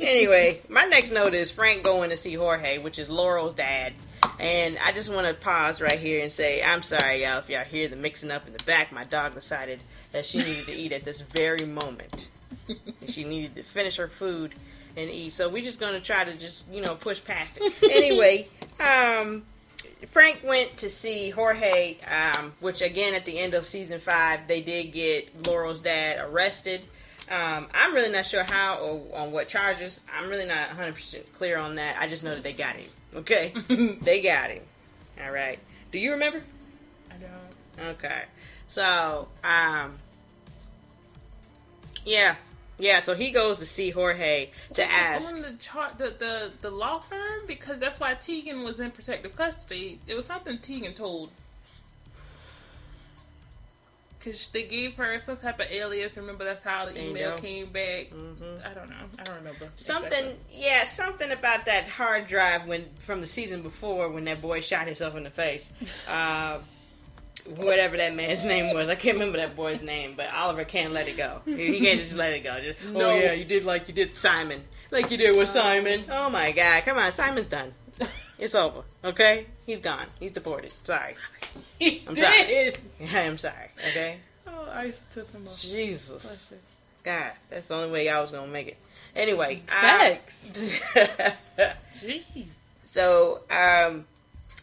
anyway, 0.00 0.62
my 0.68 0.84
next 0.84 1.10
note 1.10 1.34
is 1.34 1.50
Frank 1.50 1.82
going 1.82 2.08
to 2.10 2.16
see 2.16 2.32
Jorge, 2.34 2.78
which 2.78 2.98
is 2.98 3.08
Laurel's 3.10 3.54
dad. 3.54 3.92
And 4.40 4.78
I 4.84 4.92
just 4.92 5.12
want 5.12 5.26
to 5.26 5.34
pause 5.34 5.80
right 5.80 5.98
here 5.98 6.22
and 6.22 6.30
say, 6.30 6.62
I'm 6.62 6.82
sorry, 6.82 7.22
y'all, 7.22 7.38
if 7.38 7.48
y'all 7.48 7.64
hear 7.64 7.88
the 7.88 7.96
mixing 7.96 8.30
up 8.30 8.46
in 8.46 8.52
the 8.52 8.64
back. 8.64 8.92
My 8.92 9.04
dog 9.04 9.34
decided 9.34 9.80
that 10.12 10.26
she 10.26 10.38
needed 10.38 10.66
to 10.66 10.72
eat 10.72 10.92
at 10.92 11.04
this 11.04 11.20
very 11.20 11.66
moment. 11.66 12.28
she 13.08 13.24
needed 13.24 13.56
to 13.56 13.62
finish 13.62 13.96
her 13.96 14.08
food 14.08 14.54
and 14.96 15.10
eat. 15.10 15.32
So 15.32 15.48
we're 15.48 15.64
just 15.64 15.80
going 15.80 15.94
to 15.94 16.00
try 16.00 16.24
to 16.24 16.36
just, 16.36 16.68
you 16.70 16.80
know, 16.80 16.94
push 16.94 17.22
past 17.24 17.58
it. 17.60 17.72
Anyway, 17.90 18.46
um, 18.80 19.44
Frank 20.10 20.42
went 20.44 20.76
to 20.78 20.88
see 20.88 21.30
Jorge, 21.30 21.96
um, 22.02 22.52
which 22.60 22.80
again 22.80 23.14
at 23.14 23.24
the 23.24 23.38
end 23.38 23.54
of 23.54 23.66
season 23.66 23.98
five, 23.98 24.46
they 24.46 24.60
did 24.60 24.92
get 24.92 25.46
Laurel's 25.46 25.80
dad 25.80 26.18
arrested. 26.28 26.82
Um, 27.30 27.68
I'm 27.74 27.94
really 27.94 28.10
not 28.10 28.24
sure 28.24 28.44
how 28.44 28.78
or 28.78 29.18
on 29.18 29.32
what 29.32 29.48
charges. 29.48 30.00
I'm 30.14 30.30
really 30.30 30.46
not 30.46 30.70
100% 30.70 31.32
clear 31.34 31.58
on 31.58 31.74
that. 31.74 31.96
I 31.98 32.08
just 32.08 32.24
know 32.24 32.34
that 32.34 32.42
they 32.42 32.52
got 32.52 32.76
him. 32.76 32.88
Okay? 33.14 33.52
they 34.02 34.20
got 34.20 34.50
him. 34.50 34.62
All 35.24 35.32
right. 35.32 35.58
Do 35.90 35.98
you 35.98 36.12
remember? 36.12 36.42
I 37.10 37.14
don't. 37.14 37.88
Okay. 37.90 38.22
So, 38.68 39.28
um, 39.42 39.94
yeah. 42.04 42.36
Yeah, 42.80 43.00
so 43.00 43.14
he 43.14 43.32
goes 43.32 43.58
to 43.58 43.66
see 43.66 43.90
Jorge 43.90 44.50
to 44.74 44.82
Was 44.82 44.90
ask. 44.90 45.34
on 45.34 45.42
the 45.42 45.52
chart 45.54 45.98
the, 45.98 46.14
the 46.16 46.54
the 46.60 46.70
law 46.70 47.00
firm 47.00 47.40
because 47.48 47.80
that's 47.80 47.98
why 47.98 48.14
Tegan 48.14 48.62
was 48.62 48.78
in 48.78 48.92
protective 48.92 49.34
custody. 49.34 49.98
It 50.06 50.14
was 50.14 50.26
something 50.26 50.58
Tegan 50.58 50.94
told. 50.94 51.30
Cause 54.28 54.48
they 54.52 54.64
gave 54.64 54.94
her 54.96 55.18
some 55.20 55.36
type 55.38 55.58
of 55.58 55.66
alias. 55.70 56.16
Remember 56.16 56.44
that's 56.44 56.62
how 56.62 56.84
the 56.84 56.92
Bingo. 56.92 57.10
email 57.10 57.36
came 57.36 57.66
back. 57.72 58.10
Mhm. 58.10 58.66
I 58.66 58.74
don't 58.74 58.90
know. 58.90 58.96
I 59.18 59.22
don't 59.22 59.36
remember 59.38 59.68
Something, 59.76 60.12
exactly. 60.12 60.36
yeah, 60.52 60.84
something 60.84 61.30
about 61.30 61.64
that 61.64 61.88
hard 61.88 62.26
drive 62.26 62.66
when 62.66 62.84
from 62.98 63.20
the 63.22 63.26
season 63.26 63.62
before 63.62 64.10
when 64.10 64.24
that 64.26 64.42
boy 64.42 64.60
shot 64.60 64.84
himself 64.86 65.16
in 65.16 65.22
the 65.24 65.30
face. 65.30 65.70
Uh, 66.08 66.58
whatever 67.56 67.96
that 67.96 68.14
man's 68.14 68.44
name 68.44 68.74
was, 68.74 68.88
I 68.88 68.94
can't 68.94 69.14
remember 69.16 69.38
that 69.38 69.56
boy's 69.56 69.82
name, 69.82 70.14
but 70.16 70.32
Oliver 70.34 70.64
can't 70.64 70.92
let 70.92 71.08
it 71.08 71.16
go. 71.16 71.40
He, 71.46 71.54
he 71.78 71.80
can't 71.80 71.98
just 72.00 72.16
let 72.16 72.32
it 72.34 72.44
go. 72.44 72.60
Just, 72.60 72.86
No. 72.92 73.10
Oh 73.10 73.14
yeah, 73.18 73.32
you 73.32 73.44
did 73.44 73.64
like 73.64 73.88
you 73.88 73.94
did 73.94 74.16
Simon, 74.16 74.62
like 74.90 75.10
you 75.10 75.16
did 75.16 75.36
with 75.36 75.48
Simon. 75.48 76.04
Oh 76.10 76.28
my 76.28 76.52
God, 76.52 76.82
come 76.84 76.98
on, 76.98 77.10
Simon's 77.12 77.48
done. 77.48 77.72
It's 78.38 78.54
over. 78.54 78.82
Okay, 79.04 79.46
he's 79.66 79.80
gone. 79.80 80.06
He's 80.20 80.32
deported. 80.32 80.72
Sorry. 80.72 81.14
He 81.78 82.04
I'm 82.08 82.14
sorry. 82.16 82.46
did. 82.46 82.78
I'm 83.12 83.38
sorry. 83.38 83.70
Okay. 83.88 84.18
Oh, 84.46 84.68
I 84.72 84.92
took 85.12 85.30
him 85.30 85.46
off. 85.46 85.60
Jesus. 85.60 86.52
God, 87.04 87.32
that's 87.50 87.66
the 87.68 87.74
only 87.74 87.92
way 87.92 88.08
I 88.08 88.20
was 88.20 88.30
gonna 88.30 88.50
make 88.50 88.68
it. 88.68 88.76
Anyway, 89.16 89.62
Facts. 89.66 90.50
I- 90.94 91.34
Jeez. 91.94 92.46
So, 92.84 93.40
um, 93.50 94.06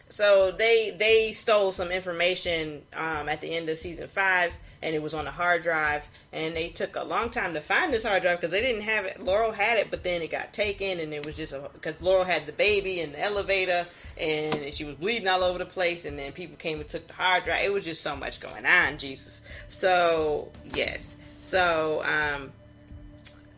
so 0.08 0.52
they 0.52 0.90
they 0.98 1.32
stole 1.32 1.72
some 1.72 1.90
information 1.90 2.82
um, 2.94 3.28
at 3.28 3.40
the 3.40 3.54
end 3.54 3.68
of 3.68 3.78
season 3.78 4.08
five, 4.08 4.52
and 4.82 4.94
it 4.94 5.02
was 5.02 5.14
on 5.14 5.26
a 5.26 5.30
hard 5.30 5.62
drive. 5.62 6.04
And 6.32 6.54
they 6.54 6.68
took 6.68 6.96
a 6.96 7.04
long 7.04 7.30
time 7.30 7.54
to 7.54 7.60
find 7.60 7.92
this 7.92 8.04
hard 8.04 8.22
drive 8.22 8.38
because 8.38 8.50
they 8.50 8.60
didn't 8.60 8.82
have 8.82 9.04
it. 9.04 9.20
Laurel 9.20 9.52
had 9.52 9.78
it, 9.78 9.90
but 9.90 10.02
then 10.02 10.22
it 10.22 10.30
got 10.30 10.52
taken, 10.52 11.00
and 11.00 11.12
it 11.12 11.24
was 11.24 11.34
just 11.34 11.54
because 11.72 11.94
Laurel 12.00 12.24
had 12.24 12.46
the 12.46 12.52
baby 12.52 13.00
in 13.00 13.12
the 13.12 13.20
elevator, 13.20 13.86
and 14.18 14.72
she 14.74 14.84
was 14.84 14.94
bleeding 14.96 15.28
all 15.28 15.42
over 15.42 15.58
the 15.58 15.66
place. 15.66 16.04
And 16.04 16.18
then 16.18 16.32
people 16.32 16.56
came 16.56 16.80
and 16.80 16.88
took 16.88 17.06
the 17.06 17.12
hard 17.14 17.44
drive. 17.44 17.64
It 17.64 17.72
was 17.72 17.84
just 17.84 18.02
so 18.02 18.14
much 18.16 18.40
going 18.40 18.66
on, 18.66 18.98
Jesus. 18.98 19.40
So 19.68 20.50
yes, 20.74 21.16
so 21.42 22.02
um, 22.04 22.52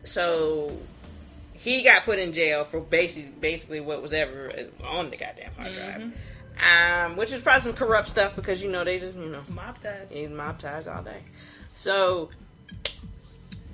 so 0.03 0.77
he 1.53 1.83
got 1.83 2.03
put 2.03 2.19
in 2.19 2.31
jail 2.33 2.63
for 2.63 2.79
basically 2.79 3.31
basically 3.39 3.79
what 3.81 4.01
was 4.01 4.13
ever 4.13 4.51
on 4.83 5.09
the 5.09 5.17
goddamn 5.17 5.51
hard 5.57 5.73
drive. 5.73 6.01
Mhm. 6.01 6.11
Um, 6.61 7.15
which 7.15 7.31
is 7.31 7.41
probably 7.41 7.61
some 7.61 7.73
corrupt 7.73 8.09
stuff 8.09 8.35
because 8.35 8.61
you 8.61 8.69
know 8.69 8.83
they 8.83 8.99
just 8.99 9.15
you 9.15 9.27
know 9.29 9.41
Mob 9.49 9.79
ties. 9.79 10.11
mob 10.29 10.59
ties 10.59 10.87
all 10.87 11.01
day. 11.01 11.21
So 11.73 12.29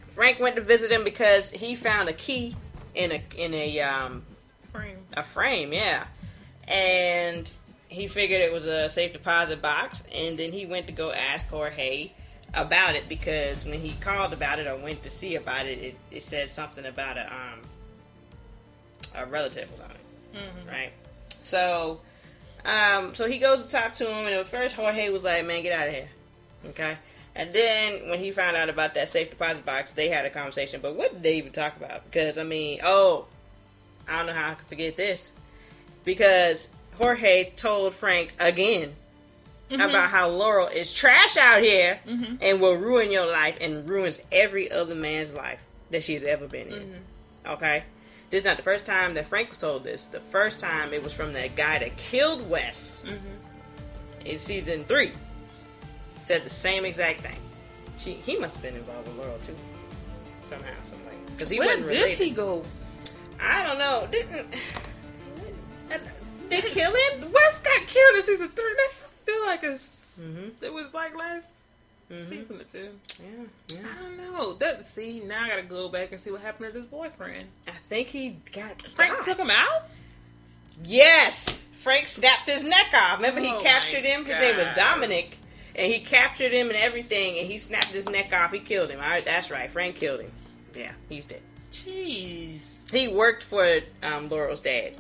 Frank 0.07 0.39
went 0.39 0.55
to 0.55 0.61
visit 0.61 0.91
him 0.91 1.03
because 1.03 1.49
he 1.49 1.75
found 1.75 2.09
a 2.09 2.13
key 2.13 2.55
in 2.93 3.11
a 3.11 3.23
in 3.35 3.53
a 3.53 3.79
um 3.81 4.23
Frame. 4.71 5.05
a 5.13 5.23
frame, 5.23 5.73
yeah. 5.73 6.05
And 6.67 7.51
he 7.87 8.07
figured 8.07 8.41
it 8.41 8.51
was 8.51 8.65
a 8.65 8.89
safe 8.89 9.13
deposit 9.13 9.61
box, 9.61 10.03
and 10.13 10.37
then 10.37 10.51
he 10.51 10.65
went 10.65 10.87
to 10.87 10.93
go 10.93 11.11
ask 11.11 11.47
Jorge 11.49 12.11
about 12.53 12.95
it 12.95 13.09
because 13.09 13.65
when 13.65 13.79
he 13.79 13.91
called 13.93 14.31
about 14.31 14.59
it 14.59 14.67
or 14.67 14.77
went 14.77 15.03
to 15.03 15.09
see 15.09 15.35
about 15.35 15.65
it, 15.65 15.79
it, 15.79 15.95
it 16.11 16.23
said 16.23 16.49
something 16.49 16.85
about 16.85 17.17
a 17.17 17.25
um 17.33 17.61
a 19.15 19.25
relative 19.25 19.71
was 19.71 19.79
on 19.79 19.91
it, 19.91 20.37
Mhm. 20.37 20.67
right? 20.71 20.91
So, 21.43 21.99
um, 22.65 23.13
so 23.15 23.27
he 23.27 23.37
goes 23.37 23.63
to 23.63 23.69
talk 23.69 23.95
to 23.95 24.05
him, 24.05 24.25
and 24.25 24.35
at 24.35 24.47
first 24.47 24.75
Jorge 24.75 25.09
was 25.09 25.23
like, 25.23 25.45
"Man, 25.45 25.63
get 25.63 25.73
out 25.73 25.87
of 25.87 25.93
here," 25.93 26.09
okay. 26.69 26.97
And 27.35 27.53
then 27.53 28.09
when 28.09 28.19
he 28.19 28.31
found 28.31 28.55
out 28.55 28.69
about 28.69 28.93
that 28.93 29.09
safe 29.09 29.29
deposit 29.29 29.65
box, 29.65 29.91
they 29.91 30.07
had 30.07 30.25
a 30.25 30.29
conversation. 30.29 30.79
But 30.81 30.95
what 30.95 31.11
did 31.11 31.23
they 31.23 31.35
even 31.37 31.51
talk 31.51 31.75
about? 31.75 32.05
Because 32.05 32.37
I 32.37 32.43
mean, 32.43 32.79
oh, 32.83 33.25
I 34.07 34.17
don't 34.17 34.27
know 34.27 34.33
how 34.33 34.51
I 34.51 34.53
could 34.55 34.67
forget 34.67 34.95
this. 34.95 35.31
Because 36.05 36.69
Jorge 36.97 37.51
told 37.55 37.93
Frank 37.93 38.31
again 38.39 38.95
Mhm. 39.69 39.83
about 39.83 40.09
how 40.09 40.29
Laurel 40.29 40.67
is 40.67 40.93
trash 40.93 41.35
out 41.37 41.61
here 41.61 41.99
Mhm. 42.07 42.37
and 42.39 42.61
will 42.61 42.75
ruin 42.75 43.11
your 43.11 43.25
life 43.25 43.57
and 43.59 43.89
ruins 43.89 44.19
every 44.31 44.71
other 44.71 44.95
man's 44.95 45.33
life 45.33 45.59
that 45.89 46.03
she's 46.03 46.23
ever 46.23 46.47
been 46.47 46.67
in. 46.69 47.03
Mhm. 47.45 47.53
Okay? 47.53 47.83
This 48.29 48.39
is 48.39 48.45
not 48.45 48.57
the 48.57 48.63
first 48.63 48.85
time 48.85 49.13
that 49.13 49.27
Frank 49.27 49.49
was 49.49 49.57
told 49.57 49.83
this. 49.83 50.03
The 50.11 50.19
first 50.31 50.59
time 50.59 50.93
it 50.93 51.03
was 51.03 51.13
from 51.13 51.33
that 51.33 51.55
guy 51.55 51.79
that 51.79 51.95
killed 51.97 52.47
Wes 52.49 53.03
Mhm. 53.05 54.25
in 54.25 54.39
season 54.39 54.83
three. 54.85 55.11
Said 56.25 56.43
the 56.43 56.49
same 56.49 56.85
exact 56.85 57.21
thing. 57.21 57.37
She 57.99 58.13
he 58.13 58.37
must 58.37 58.55
have 58.55 58.63
been 58.63 58.75
involved 58.75 59.07
with 59.07 59.17
Laurel 59.17 59.37
too. 59.39 59.55
Somehow, 60.45 60.73
some 60.83 61.03
way. 61.05 61.13
Because 61.27 61.49
he 61.49 61.59
Where 61.59 61.67
wasn't 61.69 61.87
did 61.87 61.97
related. 61.97 62.17
he 62.17 62.29
go? 62.31 62.63
I 63.39 63.63
don't 63.63 63.77
know. 63.79 64.07
Didn't 64.11 64.49
they 66.49 66.61
kill 66.61 66.91
him? 66.91 67.31
Wes 67.31 67.59
got 67.59 67.87
killed 67.87 68.15
in 68.15 68.23
season 68.23 68.49
three. 68.49 68.73
That's 68.77 69.03
I 69.03 69.07
feel 69.31 69.45
like 69.45 69.63
it's 69.63 70.19
Mm-hmm. 70.19 70.63
it 70.63 70.71
was 70.71 70.93
like 70.93 71.13
last 71.17 71.49
Mhm. 72.11 72.29
season 72.29 72.61
two. 72.71 72.89
Yeah, 73.19 73.75
yeah. 73.75 73.87
I 73.91 74.01
don't 74.01 74.17
know. 74.17 74.53
That 74.53 74.85
see 74.85 75.19
now 75.21 75.43
I 75.43 75.49
gotta 75.49 75.63
go 75.63 75.89
back 75.89 76.11
and 76.11 76.21
see 76.21 76.31
what 76.31 76.41
happened 76.41 76.71
to 76.71 76.79
this 76.79 76.85
boyfriend. 76.85 77.49
I 77.67 77.71
think 77.71 78.09
he 78.09 78.37
got 78.51 78.81
Frank 78.95 79.15
died. 79.17 79.25
took 79.25 79.39
him 79.39 79.49
out. 79.49 79.83
Yes, 80.83 81.65
Frank 81.81 82.07
snapped 82.07 82.49
his 82.49 82.63
neck 82.63 82.87
off. 82.93 83.17
Remember, 83.17 83.41
he 83.41 83.51
Oh 83.51 83.59
captured 83.61 84.03
him. 84.03 84.25
His 84.25 84.37
name 84.37 84.57
was 84.57 84.67
Dominic, 84.75 85.37
and 85.75 85.91
he 85.91 85.99
captured 85.99 86.51
him 86.51 86.67
and 86.67 86.77
everything. 86.77 87.39
And 87.39 87.47
he 87.47 87.57
snapped 87.57 87.87
his 87.87 88.07
neck 88.07 88.33
off. 88.33 88.51
He 88.51 88.59
killed 88.59 88.89
him. 88.91 88.99
All 88.99 89.05
right, 89.09 89.25
that's 89.25 89.49
right. 89.49 89.71
Frank 89.71 89.95
killed 89.95 90.21
him. 90.21 90.31
Yeah, 90.75 90.91
he's 91.09 91.25
dead. 91.25 91.41
Jeez. 91.71 92.59
He 92.91 93.07
worked 93.07 93.43
for 93.43 93.79
um, 94.03 94.29
Laurel's 94.29 94.59
dad. 94.59 94.95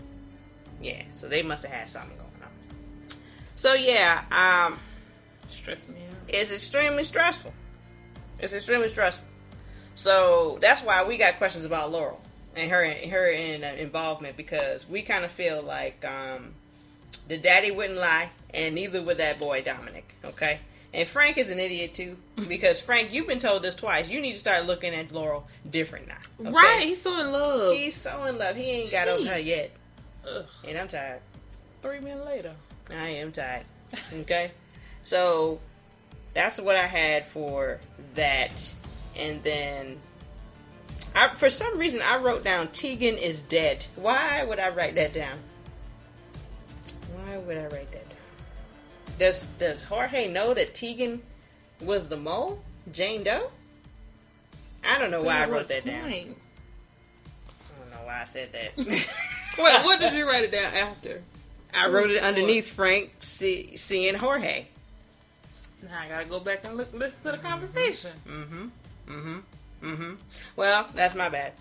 Yeah, 0.81 1.03
so 1.11 1.27
they 1.27 1.43
must 1.43 1.63
have 1.65 1.73
had 1.73 1.89
something 1.89 2.17
going 2.17 2.29
on. 2.41 2.49
So 3.55 3.73
yeah, 3.73 4.23
um, 4.31 4.79
Stress 5.47 5.87
me 5.89 5.95
out. 5.99 6.15
it's 6.27 6.51
extremely 6.51 7.03
stressful. 7.03 7.53
It's 8.39 8.53
extremely 8.53 8.89
stressful. 8.89 9.27
So 9.95 10.57
that's 10.61 10.81
why 10.83 11.03
we 11.03 11.17
got 11.17 11.37
questions 11.37 11.65
about 11.65 11.91
Laurel 11.91 12.19
and 12.55 12.69
her 12.69 12.85
her 12.85 13.27
in, 13.27 13.63
uh, 13.63 13.75
involvement 13.77 14.35
because 14.37 14.87
we 14.89 15.01
kind 15.01 15.23
of 15.25 15.31
feel 15.31 15.61
like 15.61 16.03
um, 16.05 16.53
the 17.27 17.37
daddy 17.37 17.71
wouldn't 17.71 17.99
lie, 17.99 18.29
and 18.53 18.75
neither 18.75 19.01
would 19.01 19.17
that 19.17 19.39
boy 19.39 19.61
Dominic. 19.61 20.13
Okay, 20.25 20.59
and 20.93 21.07
Frank 21.07 21.37
is 21.37 21.49
an 21.49 21.59
idiot 21.59 21.93
too 21.93 22.17
because 22.47 22.81
Frank, 22.81 23.13
you've 23.13 23.27
been 23.27 23.39
told 23.39 23.63
this 23.63 23.75
twice. 23.75 24.09
You 24.09 24.19
need 24.19 24.33
to 24.33 24.39
start 24.39 24.65
looking 24.65 24.93
at 24.93 25.11
Laurel 25.11 25.47
different 25.69 26.07
now. 26.07 26.17
okay? 26.41 26.49
Right, 26.51 26.81
he's 26.83 27.01
so 27.01 27.17
in 27.19 27.31
love. 27.31 27.73
He's 27.75 27.95
so 27.95 28.25
in 28.25 28.37
love. 28.37 28.55
He 28.57 28.63
ain't 28.63 28.91
got 28.91 29.07
over 29.07 29.25
her 29.29 29.39
yet, 29.39 29.71
Ugh. 30.29 30.45
and 30.67 30.77
I'm 30.77 30.87
tired. 30.89 31.21
Three 31.81 31.99
minutes 31.99 32.25
later. 32.25 32.53
I 32.89 33.09
am 33.09 33.31
tired. 33.31 33.63
Okay, 34.13 34.51
so 35.05 35.59
that's 36.33 36.59
what 36.59 36.75
I 36.75 36.85
had 36.85 37.25
for 37.25 37.79
that, 38.15 38.73
and 39.15 39.41
then 39.43 39.97
I, 41.15 41.29
for 41.35 41.49
some 41.49 41.77
reason 41.77 42.01
I 42.01 42.17
wrote 42.17 42.43
down 42.43 42.67
Tegan 42.69 43.17
is 43.17 43.41
dead. 43.43 43.85
Why 43.95 44.43
would 44.43 44.59
I 44.59 44.69
write 44.69 44.95
that 44.95 45.13
down? 45.13 45.37
Why 47.13 47.37
would 47.37 47.57
I 47.57 47.67
write 47.67 47.91
that 47.91 48.09
down? 48.09 48.19
Does 49.17 49.47
Does 49.59 49.81
Jorge 49.83 50.27
know 50.27 50.53
that 50.53 50.73
Tegan 50.73 51.21
was 51.81 52.09
the 52.09 52.17
mole, 52.17 52.61
Jane 52.91 53.23
Doe? 53.23 53.49
I 54.83 54.97
don't 54.99 55.11
know 55.11 55.23
why 55.23 55.43
I 55.43 55.45
wrote 55.47 55.67
that 55.69 55.85
down. 55.85 56.05
I 56.05 56.21
don't 56.23 57.91
know 57.91 58.05
why 58.05 58.21
I 58.21 58.23
said 58.25 58.51
that. 58.53 58.75
Wait, 59.57 59.85
what 59.85 59.99
did 59.99 60.13
you 60.13 60.27
write 60.27 60.43
it 60.43 60.51
down 60.51 60.73
after? 60.73 61.21
I 61.73 61.87
wrote 61.87 62.09
it 62.09 62.23
underneath 62.23 62.69
Frank 62.69 63.11
see, 63.19 63.77
seeing 63.77 64.15
Jorge. 64.15 64.65
Now 65.89 66.01
I 66.01 66.07
gotta 66.07 66.25
go 66.25 66.39
back 66.39 66.65
and 66.65 66.77
look, 66.77 66.93
listen 66.93 67.21
to 67.23 67.31
the 67.31 67.37
conversation. 67.37 68.11
Mm-hmm. 68.27 68.67
Mm-hmm. 69.09 69.37
Mm-hmm. 69.83 70.13
Well, 70.55 70.87
that's 70.95 71.15
my 71.15 71.29
bad. 71.29 71.53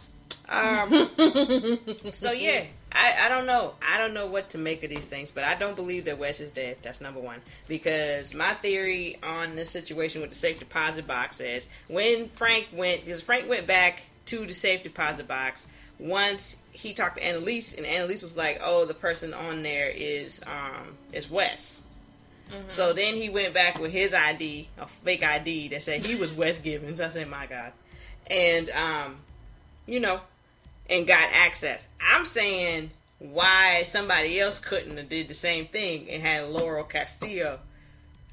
Um, 0.48 1.10
so 2.12 2.32
yeah, 2.32 2.64
I, 2.92 3.14
I 3.22 3.28
don't 3.28 3.46
know. 3.46 3.74
I 3.82 3.98
don't 3.98 4.14
know 4.14 4.26
what 4.26 4.50
to 4.50 4.58
make 4.58 4.82
of 4.84 4.90
these 4.90 5.06
things, 5.06 5.30
but 5.30 5.44
I 5.44 5.54
don't 5.54 5.74
believe 5.76 6.04
that 6.04 6.18
Wes 6.18 6.40
is 6.40 6.50
dead. 6.50 6.78
That's 6.82 7.00
number 7.00 7.20
one. 7.20 7.40
Because 7.66 8.34
my 8.34 8.54
theory 8.54 9.18
on 9.22 9.56
this 9.56 9.70
situation 9.70 10.20
with 10.20 10.30
the 10.30 10.36
safe 10.36 10.58
deposit 10.58 11.06
box 11.06 11.40
is 11.40 11.66
when 11.88 12.28
Frank 12.28 12.68
went, 12.72 13.04
because 13.04 13.22
Frank 13.22 13.48
went 13.48 13.66
back 13.66 14.02
to 14.26 14.46
the 14.46 14.54
safe 14.54 14.82
deposit 14.82 15.28
box 15.28 15.66
once 15.98 16.56
he 16.72 16.92
talked 16.92 17.16
to 17.18 17.24
Annalise, 17.24 17.74
and 17.74 17.86
Annalise 17.86 18.22
was 18.22 18.36
like, 18.36 18.60
"Oh, 18.62 18.84
the 18.84 18.94
person 18.94 19.32
on 19.32 19.62
there 19.62 19.90
is 19.90 20.42
um 20.46 20.96
is 21.12 21.30
Wes." 21.30 21.82
Mhm. 22.50 22.70
So 22.70 22.92
then 22.92 23.14
he 23.14 23.28
went 23.28 23.54
back 23.54 23.78
with 23.80 23.92
his 23.92 24.12
ID, 24.14 24.68
a 24.78 24.86
fake 24.86 25.22
ID 25.24 25.68
that 25.68 25.82
said 25.82 26.04
he 26.06 26.14
was 26.14 26.32
Wes 26.32 26.58
Gibbins. 26.58 27.00
I 27.00 27.08
said, 27.08 27.28
my 27.28 27.46
God. 27.46 27.72
and 28.30 28.70
um, 28.70 29.20
you 29.86 30.00
know, 30.00 30.20
and 30.88 31.06
got 31.06 31.28
access. 31.32 31.86
I'm 32.00 32.24
saying 32.24 32.90
why 33.18 33.82
somebody 33.84 34.38
else 34.40 34.58
couldn't 34.58 34.96
have 34.96 35.08
did 35.08 35.28
the 35.28 35.34
same 35.34 35.66
thing 35.66 36.08
and 36.10 36.22
had 36.22 36.48
Laurel 36.48 36.84
Castillo 36.84 37.60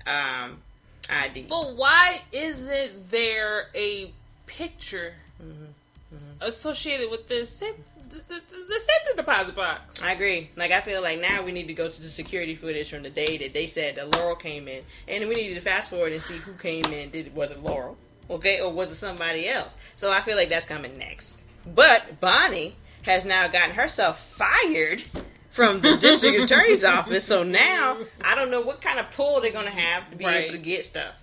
um, 0.08 0.62
ID. 1.10 1.44
But 1.50 1.76
why 1.76 2.22
isn't 2.32 3.10
there 3.12 3.68
a 3.76 4.12
picture 4.46 5.14
Mm-hmm. 5.42 6.42
associated 6.42 7.10
with 7.10 7.28
this? 7.28 7.52
sa- 7.58 7.66
the, 8.12 8.18
the, 8.18 8.42
the 8.68 8.80
safety 8.80 9.16
deposit 9.16 9.56
box? 9.56 10.02
I 10.02 10.12
agree. 10.14 10.50
Like 10.56 10.72
I 10.72 10.82
feel 10.82 11.02
like 11.02 11.20
now 11.20 11.44
we 11.44 11.52
need 11.52 11.68
to 11.68 11.74
go 11.74 11.90
to 11.90 12.02
the 12.02 12.08
security 12.08 12.56
footage 12.56 12.90
from 12.90 13.04
the 13.04 13.10
day 13.10 13.38
that 13.38 13.54
they 13.54 13.66
said 13.68 13.96
that 13.96 14.16
Laurel 14.16 14.36
came 14.36 14.68
in, 14.68 14.84
and 15.08 15.28
we 15.30 15.36
need 15.36 15.54
to 15.56 15.62
fast 15.62 15.90
forward 15.90 16.12
and 16.12 16.22
see 16.22 16.38
who 16.38 16.54
came 16.54 16.86
in. 16.86 17.10
Did 17.12 17.28
it 17.28 17.34
was 17.34 17.52
it 17.52 17.62
Laurel? 17.64 17.98
Okay, 18.30 18.62
or 18.62 18.72
was 18.72 18.92
it 18.92 18.96
somebody 18.96 19.48
else? 19.50 19.78
So 19.96 20.12
I 20.12 20.22
feel 20.22 20.38
like 20.38 20.50
that's 20.50 20.66
coming 20.66 20.98
next. 20.98 21.44
But 21.66 22.20
Bonnie 22.20 22.76
has 23.04 23.26
now 23.26 23.48
gotten 23.48 23.76
herself 23.76 24.20
fired 24.36 25.04
from 25.50 25.82
the 25.82 25.98
district 25.98 26.40
attorney's 26.52 26.84
office. 26.84 27.26
So 27.26 27.44
now 27.44 27.98
I 28.24 28.36
don't 28.36 28.52
know 28.52 28.62
what 28.62 28.82
kind 28.82 29.00
of 29.00 29.12
pull 29.12 29.42
they're 29.42 29.52
gonna 29.52 29.70
have 29.70 30.10
to 30.12 30.18
be 30.18 30.26
Right. 30.26 30.44
able 30.46 30.54
to 30.54 30.60
get 30.64 30.86
stuff. 30.86 31.21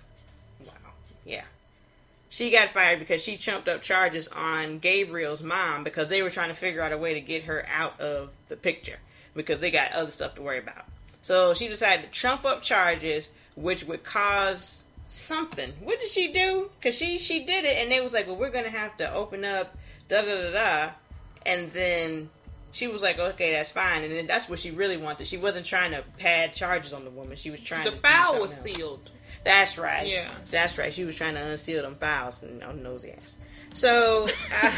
She 2.39 2.51
got 2.51 2.69
fired 2.69 2.99
because 2.99 3.21
she 3.21 3.35
chumped 3.35 3.67
up 3.67 3.81
charges 3.81 4.29
on 4.29 4.79
Gabriel's 4.79 5.43
mom 5.43 5.83
because 5.83 6.07
they 6.07 6.23
were 6.23 6.29
trying 6.29 6.47
to 6.47 6.55
figure 6.55 6.79
out 6.79 6.93
a 6.93 6.97
way 6.97 7.15
to 7.15 7.19
get 7.19 7.43
her 7.43 7.65
out 7.67 7.99
of 7.99 8.31
the 8.47 8.55
picture 8.55 8.97
because 9.33 9.59
they 9.59 9.71
got 9.71 9.91
other 9.91 10.09
stuff 10.09 10.35
to 10.35 10.41
worry 10.41 10.59
about. 10.59 10.85
So 11.21 11.53
she 11.53 11.67
decided 11.67 12.05
to 12.05 12.11
trump 12.17 12.45
up 12.45 12.61
charges, 12.61 13.31
which 13.57 13.83
would 13.83 14.05
cause 14.05 14.85
something. 15.09 15.73
What 15.81 15.99
did 15.99 16.07
she 16.07 16.31
do? 16.31 16.71
Because 16.79 16.95
she 16.95 17.17
she 17.17 17.43
did 17.43 17.65
it, 17.65 17.75
and 17.77 17.91
they 17.91 17.99
was 17.99 18.13
like, 18.13 18.25
"Well, 18.25 18.37
we're 18.37 18.51
gonna 18.51 18.69
have 18.69 18.95
to 18.99 19.13
open 19.13 19.43
up 19.43 19.77
da 20.07 20.21
da 20.21 20.41
da 20.43 20.51
da," 20.51 20.91
and 21.45 21.69
then 21.73 22.29
she 22.71 22.87
was 22.87 23.01
like, 23.01 23.19
"Okay, 23.19 23.51
that's 23.51 23.73
fine." 23.73 24.05
And 24.05 24.13
then 24.13 24.27
that's 24.27 24.47
what 24.47 24.59
she 24.59 24.71
really 24.71 24.95
wanted. 24.95 25.27
She 25.27 25.35
wasn't 25.35 25.65
trying 25.65 25.91
to 25.91 26.05
pad 26.17 26.53
charges 26.53 26.93
on 26.93 27.03
the 27.03 27.11
woman. 27.11 27.35
She 27.35 27.51
was 27.51 27.59
trying 27.59 27.83
The 27.83 27.91
to 27.91 27.97
file 27.97 28.39
was 28.39 28.53
else. 28.53 28.61
sealed. 28.61 29.11
That's 29.49 29.79
right. 29.79 30.05
Yeah. 30.05 30.31
That's 30.51 30.77
right. 30.77 30.93
She 30.93 31.05
was 31.05 31.15
trying 31.15 31.33
to 31.33 31.43
unseal 31.43 31.81
them 31.81 31.95
files 31.95 32.43
and 32.43 32.61
on 32.61 32.83
nosy 32.83 33.13
ass. 33.13 33.35
So, 33.73 34.27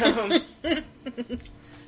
um, 0.06 0.32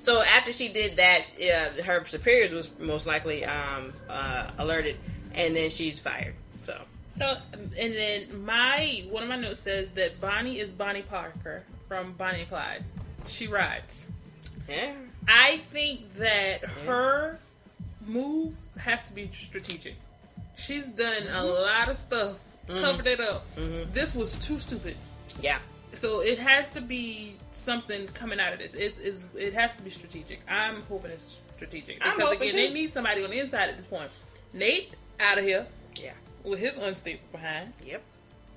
so 0.02 0.22
after 0.22 0.52
she 0.52 0.68
did 0.68 0.98
that, 0.98 1.32
uh, 1.42 1.82
her 1.84 2.04
superiors 2.04 2.52
was 2.52 2.70
most 2.80 3.08
likely 3.08 3.46
um, 3.46 3.94
uh, 4.10 4.50
alerted, 4.58 4.98
and 5.34 5.56
then 5.56 5.70
she's 5.70 5.98
fired. 5.98 6.34
So, 6.64 6.78
So, 7.18 7.38
and 7.54 7.72
then 7.94 8.44
my 8.44 9.06
one 9.10 9.24
of 9.24 9.30
my 9.30 9.38
notes 9.38 9.62
says 9.62 9.92
that 9.92 10.20
Bonnie 10.20 10.60
is 10.60 10.70
Bonnie 10.70 11.04
Parker 11.04 11.64
from 11.88 12.12
Bonnie 12.14 12.42
and 12.42 12.50
Clyde. 12.50 12.84
She 13.26 13.48
rides. 13.48 14.06
yeah, 14.68 14.92
I 15.26 15.62
think 15.70 16.16
that 16.16 16.66
her 16.82 17.40
move 18.06 18.54
has 18.78 19.04
to 19.04 19.14
be 19.14 19.30
strategic. 19.32 19.96
She's 20.58 20.86
done 20.86 21.28
a 21.32 21.46
lot 21.46 21.88
of 21.88 21.96
stuff, 21.96 22.38
Mhm. 22.68 22.82
covered 22.82 23.08
it 23.08 23.20
up. 23.20 23.46
Mhm. 23.58 23.92
This 23.94 24.14
was 24.16 24.38
too 24.40 24.60
stupid. 24.60 24.96
yeah, 25.42 25.60
So 25.94 26.22
it 26.22 26.38
has 26.40 26.70
to 26.70 26.82
be 26.82 27.36
something 27.52 28.08
coming 28.10 28.40
out 28.40 28.52
of 28.54 28.60
this. 28.60 28.74
It's, 28.74 28.98
it's, 28.98 29.24
it 29.36 29.54
has 29.54 29.74
to 29.76 29.82
be 29.82 29.90
strategic. 29.90 30.42
I'm 30.50 30.82
hoping 30.84 31.12
it's 31.12 31.38
strategic 31.56 32.00
because 32.04 32.32
again, 32.32 32.56
they 32.56 32.70
need 32.74 32.92
somebody 32.94 33.24
on 33.24 33.30
the 33.30 33.40
inside 33.40 33.70
at 33.70 33.78
this 33.78 33.86
point. 33.86 34.10
Nate 34.54 34.94
out 35.20 35.38
of 35.38 35.44
here 35.46 35.66
yeah, 35.96 36.14
with 36.44 36.60
his 36.60 36.76
unstable 36.76 37.22
behind. 37.32 37.74
yep. 37.86 38.02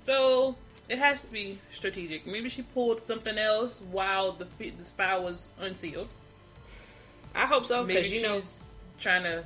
So 0.02 0.56
it 0.88 0.98
has 0.98 1.20
to 1.22 1.26
be 1.30 1.58
strategic. 1.72 2.26
Maybe 2.26 2.48
she 2.48 2.62
pulled 2.62 3.00
something 3.00 3.36
else 3.38 3.80
while 3.90 4.32
the 4.32 4.46
this 4.58 4.90
file 4.90 5.22
was 5.22 5.52
unsealed. 5.60 6.08
I 7.34 7.44
hope 7.46 7.66
so 7.66 7.84
Maybe 7.84 7.98
because 8.00 8.08
you 8.08 8.14
she's 8.20 8.22
know, 8.22 8.42
trying 8.98 9.22
to 9.24 9.44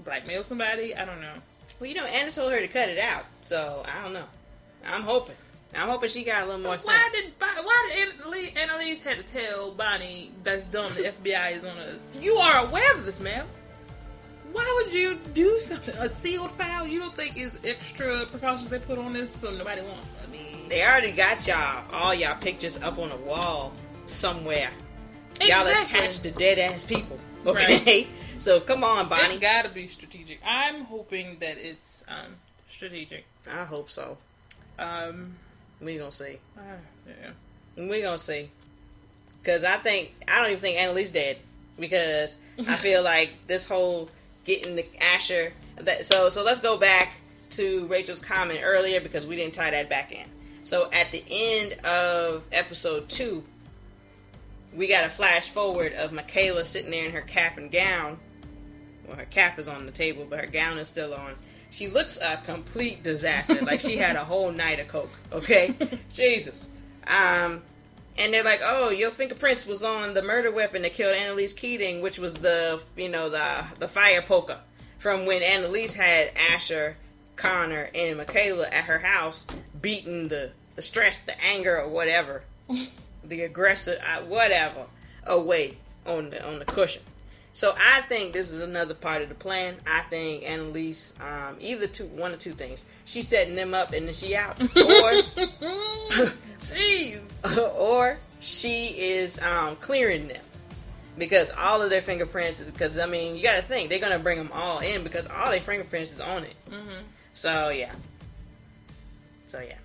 blackmail 0.00 0.44
somebody. 0.44 0.94
I 0.94 1.04
don't 1.04 1.20
know. 1.20 1.34
well, 1.78 1.88
you 1.88 1.94
know, 1.94 2.06
Anna 2.06 2.30
told 2.32 2.52
her 2.52 2.60
to 2.60 2.68
cut 2.68 2.88
it 2.88 2.98
out. 2.98 3.26
So 3.46 3.82
I 3.86 4.02
don't 4.02 4.12
know. 4.12 4.24
I'm 4.84 5.02
hoping. 5.02 5.36
I'm 5.74 5.88
hoping 5.88 6.08
she 6.08 6.24
got 6.24 6.44
a 6.44 6.46
little 6.46 6.60
more 6.60 6.78
sense. 6.78 6.86
Why 6.86 7.10
did 7.12 7.32
why 7.38 7.90
did 7.94 8.56
Annalise, 8.56 9.02
had 9.02 9.18
to 9.18 9.22
tell 9.24 9.72
Bonnie 9.72 10.30
that's 10.42 10.64
dumb? 10.64 10.92
The 10.94 11.12
FBI 11.22 11.52
is 11.52 11.64
on 11.64 11.76
a. 11.76 12.20
You 12.20 12.34
are 12.34 12.66
aware 12.66 12.94
of 12.94 13.04
this, 13.04 13.20
ma'am. 13.20 13.46
Why 14.52 14.82
would 14.82 14.92
you 14.92 15.18
do 15.34 15.60
something? 15.60 15.94
A 15.96 16.08
sealed 16.08 16.50
file? 16.52 16.86
You 16.86 17.00
don't 17.00 17.14
think 17.14 17.36
is 17.36 17.58
extra 17.64 18.24
precautions 18.26 18.70
they 18.70 18.78
put 18.78 18.98
on 18.98 19.12
this 19.12 19.30
so 19.34 19.50
nobody 19.50 19.82
wants? 19.82 20.06
I 20.26 20.30
mean, 20.30 20.68
They 20.68 20.82
already 20.82 21.12
got 21.12 21.46
y'all, 21.46 21.84
all 21.92 22.14
y'all 22.14 22.38
pictures 22.38 22.80
up 22.82 22.98
on 22.98 23.10
a 23.10 23.16
wall 23.16 23.72
somewhere. 24.06 24.70
Y'all 25.42 25.66
attached 25.66 26.22
to 26.22 26.30
dead 26.30 26.58
ass 26.58 26.84
people. 26.84 27.18
Okay? 27.44 28.06
So 28.38 28.60
come 28.60 28.82
on, 28.82 29.08
Bonnie. 29.08 29.34
It 29.34 29.40
gotta 29.40 29.68
be 29.68 29.88
strategic. 29.88 30.40
I'm 30.44 30.84
hoping 30.84 31.38
that 31.40 31.58
it's 31.58 32.04
um, 32.08 32.34
strategic. 32.70 33.24
I 33.50 33.64
hope 33.64 33.90
so. 33.90 34.16
Um, 34.78 35.36
We 35.80 35.98
gonna 35.98 36.12
see. 36.12 36.38
uh, 36.56 36.60
yeah. 37.08 37.86
We 37.88 38.02
gonna 38.02 38.18
see. 38.18 38.50
Cause 39.44 39.62
I 39.64 39.76
think 39.76 40.12
I 40.28 40.40
don't 40.40 40.50
even 40.50 40.60
think 40.60 40.78
Annalise 40.78 41.10
dead 41.10 41.38
because 41.78 42.36
I 42.66 42.76
feel 42.76 43.02
like 43.02 43.30
this 43.46 43.64
whole 43.64 44.10
getting 44.44 44.76
the 44.76 44.84
Asher. 45.00 45.52
That, 45.78 46.06
so 46.06 46.28
so 46.30 46.42
let's 46.42 46.60
go 46.60 46.76
back 46.76 47.12
to 47.50 47.86
Rachel's 47.86 48.20
comment 48.20 48.60
earlier 48.62 49.00
because 49.00 49.26
we 49.26 49.36
didn't 49.36 49.54
tie 49.54 49.70
that 49.70 49.88
back 49.88 50.10
in. 50.10 50.26
So 50.64 50.90
at 50.92 51.12
the 51.12 51.22
end 51.30 51.74
of 51.86 52.44
episode 52.50 53.08
two, 53.08 53.44
we 54.74 54.88
got 54.88 55.04
a 55.04 55.08
flash 55.10 55.50
forward 55.50 55.92
of 55.92 56.12
Michaela 56.12 56.64
sitting 56.64 56.90
there 56.90 57.06
in 57.06 57.12
her 57.12 57.20
cap 57.20 57.56
and 57.56 57.70
gown. 57.70 58.18
Well, 59.06 59.16
her 59.16 59.26
cap 59.26 59.60
is 59.60 59.68
on 59.68 59.86
the 59.86 59.92
table, 59.92 60.26
but 60.28 60.40
her 60.40 60.46
gown 60.48 60.78
is 60.78 60.88
still 60.88 61.14
on. 61.14 61.36
She 61.70 61.88
looks 61.88 62.18
a 62.20 62.38
complete 62.38 63.02
disaster. 63.02 63.60
like 63.62 63.80
she 63.80 63.96
had 63.96 64.16
a 64.16 64.24
whole 64.24 64.52
night 64.52 64.80
of 64.80 64.88
coke. 64.88 65.10
Okay, 65.32 65.74
Jesus. 66.12 66.68
Um, 67.06 67.62
and 68.18 68.32
they're 68.32 68.42
like, 68.42 68.60
"Oh, 68.62 68.90
your 68.90 69.10
fingerprints 69.10 69.66
was 69.66 69.82
on 69.82 70.14
the 70.14 70.22
murder 70.22 70.50
weapon 70.50 70.82
that 70.82 70.94
killed 70.94 71.14
Annalise 71.14 71.52
Keating, 71.52 72.00
which 72.00 72.18
was 72.18 72.34
the 72.34 72.80
you 72.96 73.08
know 73.08 73.28
the 73.28 73.64
the 73.78 73.88
fire 73.88 74.22
poker 74.22 74.58
from 74.98 75.26
when 75.26 75.42
Annalise 75.42 75.92
had 75.92 76.32
Asher, 76.50 76.96
Connor, 77.36 77.90
and 77.94 78.16
Michaela 78.16 78.68
at 78.68 78.84
her 78.84 78.98
house, 78.98 79.44
beating 79.80 80.28
the 80.28 80.52
the 80.74 80.82
stress, 80.82 81.18
the 81.18 81.38
anger, 81.44 81.80
or 81.80 81.88
whatever, 81.88 82.42
the 83.24 83.42
aggressive, 83.42 84.00
uh, 84.02 84.22
whatever, 84.22 84.86
away 85.26 85.76
on 86.06 86.30
the 86.30 86.46
on 86.46 86.58
the 86.58 86.64
cushion." 86.64 87.02
So 87.56 87.74
I 87.74 88.02
think 88.02 88.34
this 88.34 88.50
is 88.50 88.60
another 88.60 88.92
part 88.92 89.22
of 89.22 89.30
the 89.30 89.34
plan. 89.34 89.76
I 89.86 90.02
think 90.02 90.46
Annalise, 90.46 91.14
um, 91.22 91.56
either 91.58 91.86
two, 91.86 92.04
one 92.04 92.32
or 92.32 92.36
two 92.36 92.52
things. 92.52 92.84
She's 93.06 93.26
setting 93.26 93.54
them 93.54 93.72
up 93.72 93.94
and 93.94 94.06
then 94.06 94.12
she 94.14 94.36
out, 94.36 94.60
or 94.60 94.66
Jeez. 96.60 97.22
or 97.78 98.18
she 98.40 98.88
is 98.88 99.38
um, 99.40 99.76
clearing 99.76 100.28
them 100.28 100.42
because 101.16 101.48
all 101.56 101.80
of 101.80 101.88
their 101.88 102.02
fingerprints 102.02 102.60
is 102.60 102.70
because 102.70 102.98
I 102.98 103.06
mean 103.06 103.36
you 103.36 103.42
got 103.42 103.56
to 103.56 103.62
think 103.62 103.88
they're 103.88 104.00
gonna 104.00 104.18
bring 104.18 104.36
them 104.36 104.50
all 104.52 104.80
in 104.80 105.02
because 105.02 105.26
all 105.26 105.50
their 105.50 105.62
fingerprints 105.62 106.12
is 106.12 106.20
on 106.20 106.44
it. 106.44 106.56
hmm 106.68 107.04
So 107.32 107.70
yeah. 107.70 107.94
So 109.46 109.60
yeah. 109.60 109.78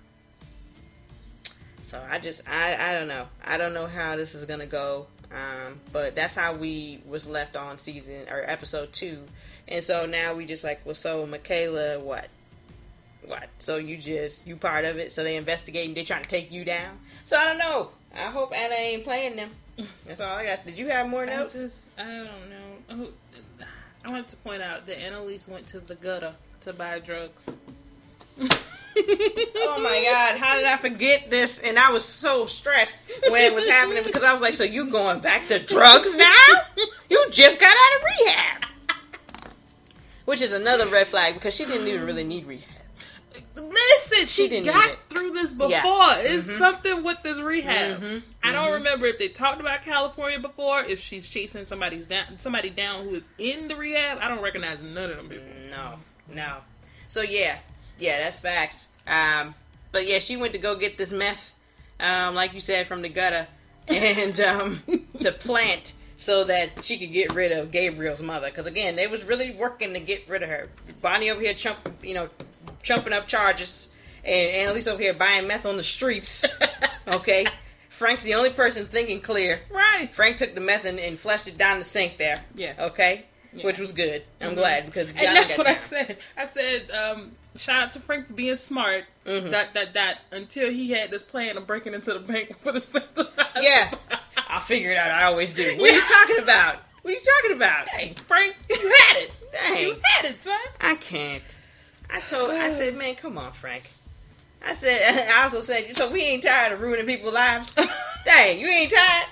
So 1.84 1.98
I 2.06 2.18
just 2.18 2.46
I 2.46 2.90
I 2.90 2.92
don't 2.92 3.08
know 3.08 3.28
I 3.42 3.56
don't 3.56 3.72
know 3.72 3.86
how 3.86 4.16
this 4.16 4.34
is 4.34 4.44
gonna 4.44 4.66
go. 4.66 5.06
Um, 5.34 5.80
but 5.92 6.14
that's 6.14 6.34
how 6.34 6.54
we 6.54 7.00
was 7.06 7.26
left 7.26 7.56
on 7.56 7.78
season 7.78 8.28
or 8.30 8.42
episode 8.46 8.92
two, 8.92 9.22
and 9.66 9.82
so 9.82 10.04
now 10.04 10.34
we 10.34 10.44
just 10.44 10.62
like 10.62 10.80
well 10.84 10.94
so 10.94 11.26
Michaela 11.26 11.98
what? 12.00 12.28
What? 13.24 13.48
So 13.58 13.76
you 13.76 13.96
just 13.96 14.46
you 14.46 14.56
part 14.56 14.84
of 14.84 14.98
it? 14.98 15.12
So 15.12 15.22
they 15.22 15.36
investigating 15.36 15.94
they 15.94 16.04
trying 16.04 16.22
to 16.22 16.28
take 16.28 16.52
you 16.52 16.64
down? 16.64 16.98
So 17.24 17.36
I 17.36 17.46
don't 17.46 17.58
know. 17.58 17.90
I 18.14 18.26
hope 18.30 18.54
Anna 18.54 18.74
ain't 18.74 19.04
playing 19.04 19.36
them. 19.36 19.50
That's 20.06 20.20
all 20.20 20.36
I 20.36 20.44
got. 20.44 20.66
Did 20.66 20.78
you 20.78 20.88
have 20.88 21.08
more 21.08 21.22
I 21.22 21.36
notes? 21.36 21.54
just, 21.54 21.90
I 21.98 22.04
don't 22.04 22.50
know. 22.50 22.76
Oh, 22.90 23.08
I 24.04 24.10
wanted 24.10 24.28
to 24.28 24.36
point 24.36 24.60
out 24.60 24.84
that 24.86 25.02
Annalise 25.02 25.48
went 25.48 25.66
to 25.68 25.80
the 25.80 25.94
gutter 25.94 26.34
to 26.62 26.72
buy 26.72 26.98
drugs. 26.98 27.54
Oh 28.96 29.80
my 29.82 30.02
god, 30.04 30.38
how 30.38 30.56
did 30.56 30.64
I 30.64 30.76
forget 30.76 31.30
this? 31.30 31.58
And 31.58 31.78
I 31.78 31.90
was 31.90 32.04
so 32.04 32.46
stressed 32.46 32.98
when 33.28 33.42
it 33.42 33.54
was 33.54 33.66
happening 33.66 34.02
because 34.04 34.22
I 34.22 34.32
was 34.32 34.42
like, 34.42 34.54
so 34.54 34.64
you 34.64 34.90
going 34.90 35.20
back 35.20 35.46
to 35.48 35.58
drugs 35.58 36.16
now? 36.16 36.46
You 37.08 37.26
just 37.30 37.58
got 37.60 37.74
out 37.74 37.98
of 37.98 38.04
rehab. 38.04 38.64
Which 40.24 40.40
is 40.40 40.52
another 40.52 40.86
red 40.86 41.08
flag 41.08 41.34
because 41.34 41.54
she 41.54 41.64
didn't 41.64 41.86
even 41.88 42.06
really 42.06 42.24
need 42.24 42.46
rehab. 42.46 42.68
Listen, 43.56 44.26
she, 44.26 44.48
didn't 44.48 44.66
got 44.66 44.96
through 45.08 45.30
this 45.30 45.52
before. 45.52 45.70
Yeah. 45.70 46.16
It's 46.18 46.46
Mhm. 46.46 46.58
something 46.58 47.02
with 47.02 47.22
this 47.22 47.38
rehab. 47.38 48.00
Mhm. 48.00 48.22
I 48.42 48.52
don't 48.52 48.68
Mhm. 48.68 48.74
remember 48.74 49.06
if 49.06 49.18
they 49.18 49.28
talked 49.28 49.60
about 49.60 49.82
California 49.82 50.38
before. 50.38 50.82
If 50.84 51.00
she's 51.00 51.28
chasing 51.30 51.64
somebody's 51.64 52.06
down, 52.06 52.38
somebody 52.38 52.68
down 52.70 53.04
who 53.08 53.14
is 53.14 53.24
in 53.38 53.68
the 53.68 53.76
rehab. 53.76 54.18
I 54.20 54.28
don't 54.28 54.40
recognize 54.42 54.82
none 54.82 55.10
of 55.10 55.16
them 55.16 55.28
people. 55.28 55.46
No, 55.70 55.98
no. 56.28 56.58
So 57.08 57.22
yeah, 57.22 57.58
yeah, 58.02 58.18
that's 58.18 58.40
facts. 58.40 58.88
Um, 59.06 59.54
but 59.92 60.06
yeah, 60.06 60.18
she 60.18 60.36
went 60.36 60.52
to 60.52 60.58
go 60.58 60.76
get 60.76 60.98
this 60.98 61.10
meth 61.10 61.50
um, 62.00 62.34
like 62.34 62.52
you 62.52 62.60
said, 62.60 62.88
from 62.88 63.00
the 63.02 63.08
gutter, 63.08 63.46
and 63.88 64.38
um, 64.40 64.82
to 65.20 65.30
plant 65.32 65.92
so 66.16 66.44
that 66.44 66.84
she 66.84 66.98
could 66.98 67.12
get 67.12 67.32
rid 67.32 67.52
of 67.52 67.70
Gabriel's 67.70 68.20
mother. 68.22 68.48
Because 68.48 68.66
again, 68.66 68.96
they 68.96 69.06
was 69.06 69.22
really 69.24 69.52
working 69.52 69.92
to 69.94 70.00
get 70.00 70.28
rid 70.28 70.42
of 70.42 70.48
her. 70.48 70.68
Bonnie 71.00 71.30
over 71.30 71.40
here, 71.40 71.54
chump, 71.54 71.78
you 72.02 72.14
know, 72.14 72.28
chumping 72.82 73.12
up 73.12 73.28
charges, 73.28 73.88
and 74.24 74.50
Annalise 74.50 74.88
over 74.88 75.00
here 75.00 75.14
buying 75.14 75.46
meth 75.46 75.64
on 75.66 75.76
the 75.76 75.82
streets. 75.82 76.44
Okay, 77.08 77.44
Frank's 77.88 78.22
the 78.22 78.34
only 78.34 78.50
person 78.50 78.86
thinking 78.86 79.20
clear. 79.20 79.58
right. 79.72 80.08
Frank 80.14 80.36
took 80.36 80.54
the 80.54 80.60
meth 80.60 80.84
and, 80.84 81.00
and 81.00 81.18
flushed 81.18 81.48
it 81.48 81.58
down 81.58 81.78
the 81.78 81.84
sink 81.84 82.16
there. 82.16 82.38
Yeah. 82.54 82.74
Okay, 82.78 83.24
Yeah. 83.52 83.64
which 83.66 83.80
was 83.80 83.92
good. 83.92 84.22
I'm 84.40 84.52
Mhm. 84.52 84.54
glad 84.54 84.86
because 84.86 85.08
And 85.08 85.36
that's 85.36 85.58
what 85.58 85.66
I 85.66 85.76
said. 85.78 86.18
I 86.36 86.44
said, 86.46 86.88
um, 86.92 87.32
shout 87.56 87.82
out 87.82 87.92
to 87.92 88.00
Frank 88.00 88.28
for 88.28 88.34
being 88.34 88.56
smart. 88.56 89.04
Mhm. 89.26 89.50
Dot 89.50 89.68
dot 89.74 89.92
dot. 89.92 90.16
Until 90.30 90.70
he 90.70 90.90
had 90.90 91.10
this 91.10 91.22
plan 91.22 91.56
of 91.56 91.66
breaking 91.66 91.94
into 91.94 92.12
the 92.12 92.18
bank 92.20 92.58
for 92.60 92.72
the 92.72 92.80
centralized. 92.80 93.32
Yeah. 93.60 93.94
I'll 94.48 94.60
figure 94.60 94.90
it 94.90 94.96
out. 94.96 95.10
I 95.10 95.24
always 95.24 95.52
do. 95.52 95.76
What 95.78 95.90
are 95.90 95.94
you 95.94 96.04
talking 96.06 96.38
about? 96.38 96.76
What 97.02 97.10
are 97.12 97.16
you 97.16 97.22
talking 97.42 97.56
about? 97.56 97.86
Dang, 97.86 98.14
Frank, 98.14 98.56
you 98.70 98.76
had 99.08 99.16
it. 99.16 99.30
Dang. 99.52 99.86
You 99.86 99.96
had 100.02 100.24
it, 100.26 100.42
son. 100.42 100.58
I 100.80 100.94
can't. 100.94 101.58
I 102.10 102.20
told. 102.20 102.50
I 102.50 102.70
said, 102.70 102.96
man, 102.96 103.14
come 103.16 103.38
on, 103.38 103.52
Frank. 103.52 103.90
I 104.64 104.74
said. 104.74 105.28
I 105.32 105.42
also 105.42 105.60
said, 105.60 105.96
so 105.96 106.10
we 106.10 106.20
ain't 106.22 106.42
tired 106.42 106.72
of 106.72 106.80
ruining 106.80 107.06
people's 107.06 107.34
lives. 107.34 107.76
Dang, 108.24 108.58
you 108.58 108.66
ain't 108.66 108.92
tired. 108.92 109.26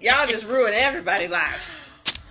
Y'all 0.00 0.26
just 0.26 0.46
ruin 0.46 0.74
everybody's 0.74 1.30
lives. 1.30 1.74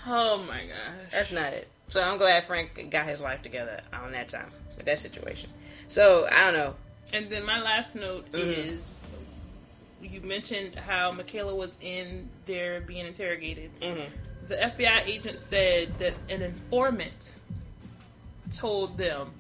Oh 0.05 0.43
my 0.43 0.57
gosh. 0.57 1.11
That's 1.11 1.31
not 1.31 1.53
it. 1.53 1.67
So 1.89 2.01
I'm 2.01 2.17
glad 2.17 2.43
Frank 2.45 2.89
got 2.89 3.05
his 3.05 3.21
life 3.21 3.41
together 3.41 3.81
on 3.93 4.11
that 4.11 4.29
time 4.29 4.51
with 4.81 4.87
that 4.87 4.97
situation. 4.99 5.49
So 5.87 6.27
I 6.31 6.45
don't 6.45 6.53
know. 6.53 6.75
And 7.13 7.29
then 7.29 7.45
my 7.45 7.61
last 7.61 7.93
note 7.95 8.31
Mhm. 8.31 8.73
is 8.73 8.99
you 10.01 10.19
mentioned 10.21 10.75
how 10.75 11.11
Michaela 11.11 11.53
was 11.53 11.77
in 11.81 12.27
there 12.47 12.81
being 12.81 13.05
interrogated. 13.05 13.69
hmm 13.81 14.05
The 14.47 14.55
FBI 14.55 15.03
agent 15.05 15.37
said 15.37 15.97
that 15.99 16.15
an 16.29 16.41
informant 16.41 17.33
told 18.49 18.97
them 18.97 19.31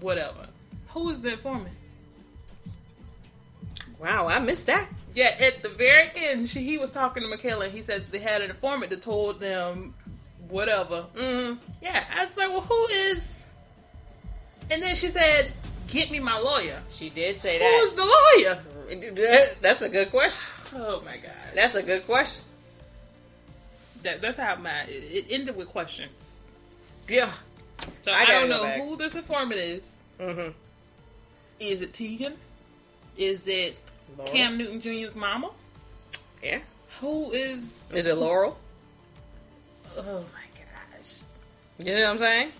whatever. 0.00 0.48
Who 0.88 1.08
is 1.10 1.20
the 1.20 1.32
informant? 1.34 1.76
Wow, 4.00 4.26
I 4.26 4.40
missed 4.40 4.66
that. 4.66 4.88
Yeah, 5.14 5.36
at 5.38 5.62
the 5.62 5.68
very 5.68 6.10
end, 6.16 6.48
she, 6.48 6.64
he 6.64 6.76
was 6.76 6.90
talking 6.90 7.22
to 7.22 7.28
Michaela. 7.28 7.66
And 7.66 7.72
he 7.72 7.82
said 7.82 8.06
they 8.10 8.18
had 8.18 8.42
an 8.42 8.50
informant 8.50 8.90
that 8.90 9.00
told 9.00 9.38
them 9.38 9.94
whatever. 10.48 11.02
hmm 11.16 11.54
Yeah, 11.80 12.04
I 12.12 12.24
was 12.24 12.36
like, 12.36 12.48
well, 12.50 12.62
who 12.62 12.86
is? 12.88 13.41
And 14.70 14.82
then 14.82 14.94
she 14.94 15.08
said, 15.10 15.52
"Get 15.88 16.10
me 16.10 16.20
my 16.20 16.38
lawyer." 16.38 16.80
She 16.90 17.10
did 17.10 17.36
say 17.38 17.58
that. 17.58 17.80
Who's 17.80 17.92
the 17.92 18.04
lawyer? 18.04 19.54
That's 19.60 19.82
a 19.82 19.88
good 19.88 20.10
question. 20.10 20.52
Oh 20.74 21.00
my 21.04 21.16
god, 21.16 21.32
That's 21.54 21.74
a 21.74 21.82
good 21.82 22.04
question. 22.06 22.44
that, 24.02 24.20
that's 24.22 24.38
how 24.38 24.56
my 24.56 24.82
it, 24.88 25.26
ended 25.30 25.56
with 25.56 25.68
questions. 25.68 26.40
Yeah. 27.08 27.32
So 28.02 28.12
I 28.12 28.22
I, 28.22 28.26
don't 28.26 28.48
know 28.48 28.62
back. 28.62 28.80
who 28.80 28.96
this 28.96 29.14
informant 29.14 29.60
is. 29.60 29.96
hmm 30.20 30.48
Is 31.60 31.82
it 31.82 31.92
Tegan? 31.92 32.34
Is 33.16 33.46
it 33.48 33.76
Cam 34.26 34.56
Newton 34.56 34.80
Jr.'s 34.80 35.16
mama? 35.16 35.50
Yeah. 36.42 36.60
Who 37.00 37.30
is? 37.32 37.82
Is 37.94 38.06
it 38.06 38.16
Laurel? 38.16 38.56
Oh 39.96 40.02
my 40.32 40.46
gosh! 40.56 41.20
You 41.78 41.94
know 41.94 42.00
what 42.02 42.10
I'm 42.12 42.18
saying? 42.18 42.52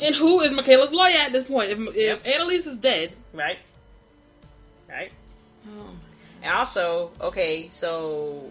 And 0.00 0.14
who 0.14 0.40
is 0.40 0.52
Michaela's 0.52 0.92
lawyer 0.92 1.16
at 1.18 1.32
this 1.32 1.44
point? 1.44 1.70
If, 1.70 1.78
if 1.78 1.96
Yep. 1.96 2.26
Annalise 2.26 2.66
is 2.66 2.76
dead, 2.76 3.12
Right. 3.32 3.58
Right. 4.88 5.12
oh 5.68 5.90
And 6.42 6.52
also, 6.52 7.10
okay, 7.20 7.68
so 7.70 8.50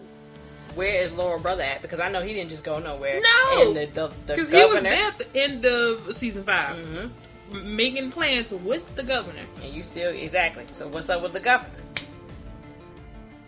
where 0.74 1.02
is 1.02 1.12
Laurel 1.12 1.40
brother 1.40 1.62
at? 1.62 1.82
Because 1.82 2.00
I 2.00 2.10
know 2.10 2.22
he 2.22 2.32
didn't 2.34 2.50
just 2.50 2.64
go 2.64 2.78
nowhere. 2.78 3.20
No! 3.20 3.62
And 3.62 3.76
the 3.76 3.86
the, 3.86 4.08
the 4.26 4.34
because 4.34 4.48
he 4.48 4.64
was 4.64 4.82
there 4.82 5.08
at 5.08 5.18
the 5.18 5.36
end 5.36 5.66
of 5.66 6.16
season 6.16 6.44
5 6.44 6.86
hmm 6.86 7.06
making 7.52 8.10
plans 8.10 8.52
with 8.52 8.96
the 8.96 9.02
governor. 9.02 9.42
And 9.62 9.74
you 9.74 9.82
still 9.82 10.10
exactly. 10.10 10.64
So 10.72 10.88
what's 10.88 11.10
up 11.10 11.22
with 11.22 11.32
the 11.32 11.40
governor? 11.40 11.72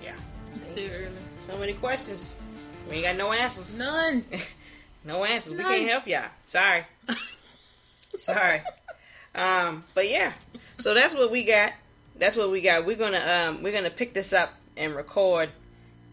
Yeah. 0.02 0.16
Still 0.62 0.90
early. 0.90 1.08
So 1.40 1.56
many 1.58 1.72
questions. 1.74 2.36
We 2.88 2.96
ain't 2.96 3.04
got 3.04 3.16
no 3.16 3.32
answers. 3.32 3.78
None. 3.78 4.24
no 5.04 5.24
answers. 5.24 5.54
We 5.54 5.64
can't 5.64 5.88
help 5.88 6.06
y'all. 6.06 6.28
Sorry. 6.46 6.84
Sorry. 8.18 8.62
Um, 9.34 9.84
but 9.94 10.08
yeah. 10.08 10.32
So 10.78 10.94
that's 10.94 11.14
what 11.14 11.30
we 11.30 11.44
got. 11.44 11.72
That's 12.18 12.36
what 12.36 12.50
we 12.50 12.60
got. 12.60 12.86
We're 12.86 12.96
gonna 12.96 13.18
um 13.48 13.62
we're 13.62 13.72
gonna 13.72 13.90
pick 13.90 14.14
this 14.14 14.32
up 14.32 14.50
and 14.76 14.94
record 14.94 15.50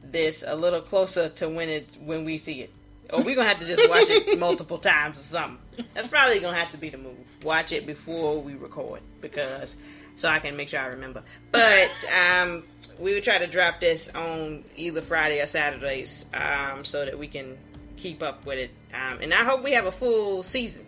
this 0.03 0.43
a 0.45 0.55
little 0.55 0.81
closer 0.81 1.29
to 1.29 1.49
when 1.49 1.69
it 1.69 1.87
when 2.03 2.25
we 2.25 2.37
see 2.37 2.61
it. 2.61 2.71
Or 3.11 3.21
we're 3.21 3.35
gonna 3.35 3.49
have 3.49 3.59
to 3.59 3.67
just 3.67 3.89
watch 3.89 4.09
it 4.09 4.39
multiple 4.39 4.77
times 4.79 5.19
or 5.19 5.23
something. 5.23 5.85
That's 5.93 6.07
probably 6.07 6.39
gonna 6.39 6.57
have 6.57 6.71
to 6.71 6.77
be 6.77 6.89
the 6.89 6.97
move. 6.97 7.17
Watch 7.43 7.71
it 7.71 7.85
before 7.85 8.41
we 8.41 8.55
record 8.55 9.01
because 9.19 9.77
so 10.15 10.27
I 10.27 10.39
can 10.39 10.55
make 10.55 10.69
sure 10.69 10.79
I 10.79 10.87
remember. 10.87 11.23
But 11.51 11.91
um 12.39 12.63
we 12.99 13.13
would 13.13 13.23
try 13.23 13.37
to 13.37 13.47
drop 13.47 13.79
this 13.79 14.09
on 14.09 14.63
either 14.75 15.01
Friday 15.01 15.41
or 15.41 15.47
Saturdays, 15.47 16.25
um, 16.33 16.85
so 16.85 17.03
that 17.05 17.17
we 17.17 17.27
can 17.27 17.57
keep 17.97 18.23
up 18.23 18.45
with 18.45 18.57
it. 18.57 18.71
Um, 18.93 19.19
and 19.21 19.33
I 19.33 19.43
hope 19.43 19.63
we 19.63 19.71
have 19.73 19.85
a 19.85 19.91
full 19.91 20.43
season. 20.43 20.85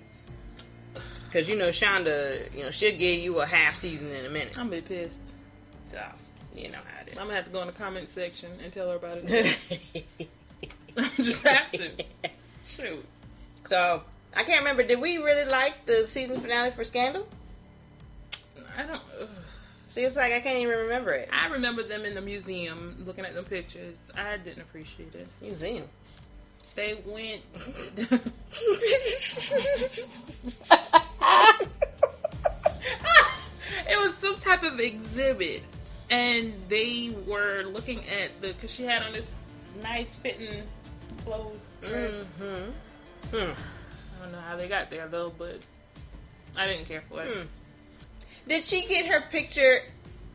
Cause 1.33 1.49
you 1.49 1.55
know 1.55 1.69
Shonda, 1.69 2.53
you 2.55 2.61
know 2.61 2.69
she'll 2.69 2.95
give 2.95 3.19
you 3.19 3.39
a 3.39 3.45
half 3.47 3.75
season 3.75 4.11
in 4.11 4.23
a 4.23 4.29
minute. 4.29 4.55
I'm 4.59 4.69
gonna 4.69 4.81
be 4.83 4.87
pissed. 4.87 5.33
So 5.89 5.99
you 6.53 6.69
know 6.69 6.77
how 6.77 7.01
it 7.01 7.11
is. 7.11 7.17
I'm 7.17 7.25
gonna 7.25 7.37
have 7.37 7.45
to 7.45 7.51
go 7.51 7.61
in 7.61 7.65
the 7.67 7.73
comment 7.73 8.07
section 8.07 8.51
and 8.63 8.71
tell 8.71 8.87
her 8.91 8.97
about 8.97 9.17
it. 9.23 9.57
I 10.95 11.09
just 11.17 11.43
have 11.47 11.71
to. 11.71 11.89
Shoot. 12.67 13.03
So 13.63 14.03
I 14.35 14.43
can't 14.43 14.59
remember. 14.59 14.83
Did 14.83 15.01
we 15.01 15.17
really 15.17 15.49
like 15.49 15.87
the 15.87 16.07
season 16.07 16.39
finale 16.39 16.69
for 16.69 16.83
Scandal? 16.83 17.27
I 18.77 18.83
don't. 18.83 19.01
ugh. 19.19 19.27
See, 19.89 20.01
it's 20.01 20.15
like 20.15 20.33
I 20.33 20.39
can't 20.39 20.59
even 20.59 20.77
remember 20.77 21.13
it. 21.13 21.29
I 21.33 21.47
remember 21.47 21.81
them 21.81 22.05
in 22.05 22.13
the 22.13 22.21
museum 22.21 23.03
looking 23.07 23.25
at 23.25 23.33
them 23.33 23.45
pictures. 23.45 24.11
I 24.15 24.37
didn't 24.37 24.61
appreciate 24.61 25.15
it. 25.15 25.27
Museum. 25.41 25.85
They 26.75 26.95
went. 27.05 27.41
it 27.97 28.21
was 33.99 34.15
some 34.15 34.32
type 34.43 34.63
of 34.63 34.79
exhibit, 34.79 35.61
and 36.09 36.53
they 36.69 37.15
were 37.27 37.63
looking 37.63 37.99
at 38.09 38.29
the 38.41 38.47
because 38.49 38.71
she 38.71 38.83
had 38.83 39.01
on 39.03 39.13
this 39.13 39.31
nice 39.81 40.15
fitting 40.17 40.63
clothes 41.23 41.57
dress. 41.81 42.15
mm-hmm. 42.41 42.71
Hmm. 43.35 43.51
I 43.51 44.23
don't 44.23 44.31
know 44.31 44.39
how 44.39 44.55
they 44.57 44.67
got 44.67 44.89
there 44.89 45.07
though, 45.07 45.31
but 45.37 45.59
I 46.57 46.63
didn't 46.65 46.85
care 46.85 47.03
for 47.09 47.23
it. 47.23 47.29
Hmm. 47.29 47.45
Did 48.47 48.63
she 48.63 48.85
get 48.85 49.05
her 49.07 49.21
picture? 49.21 49.79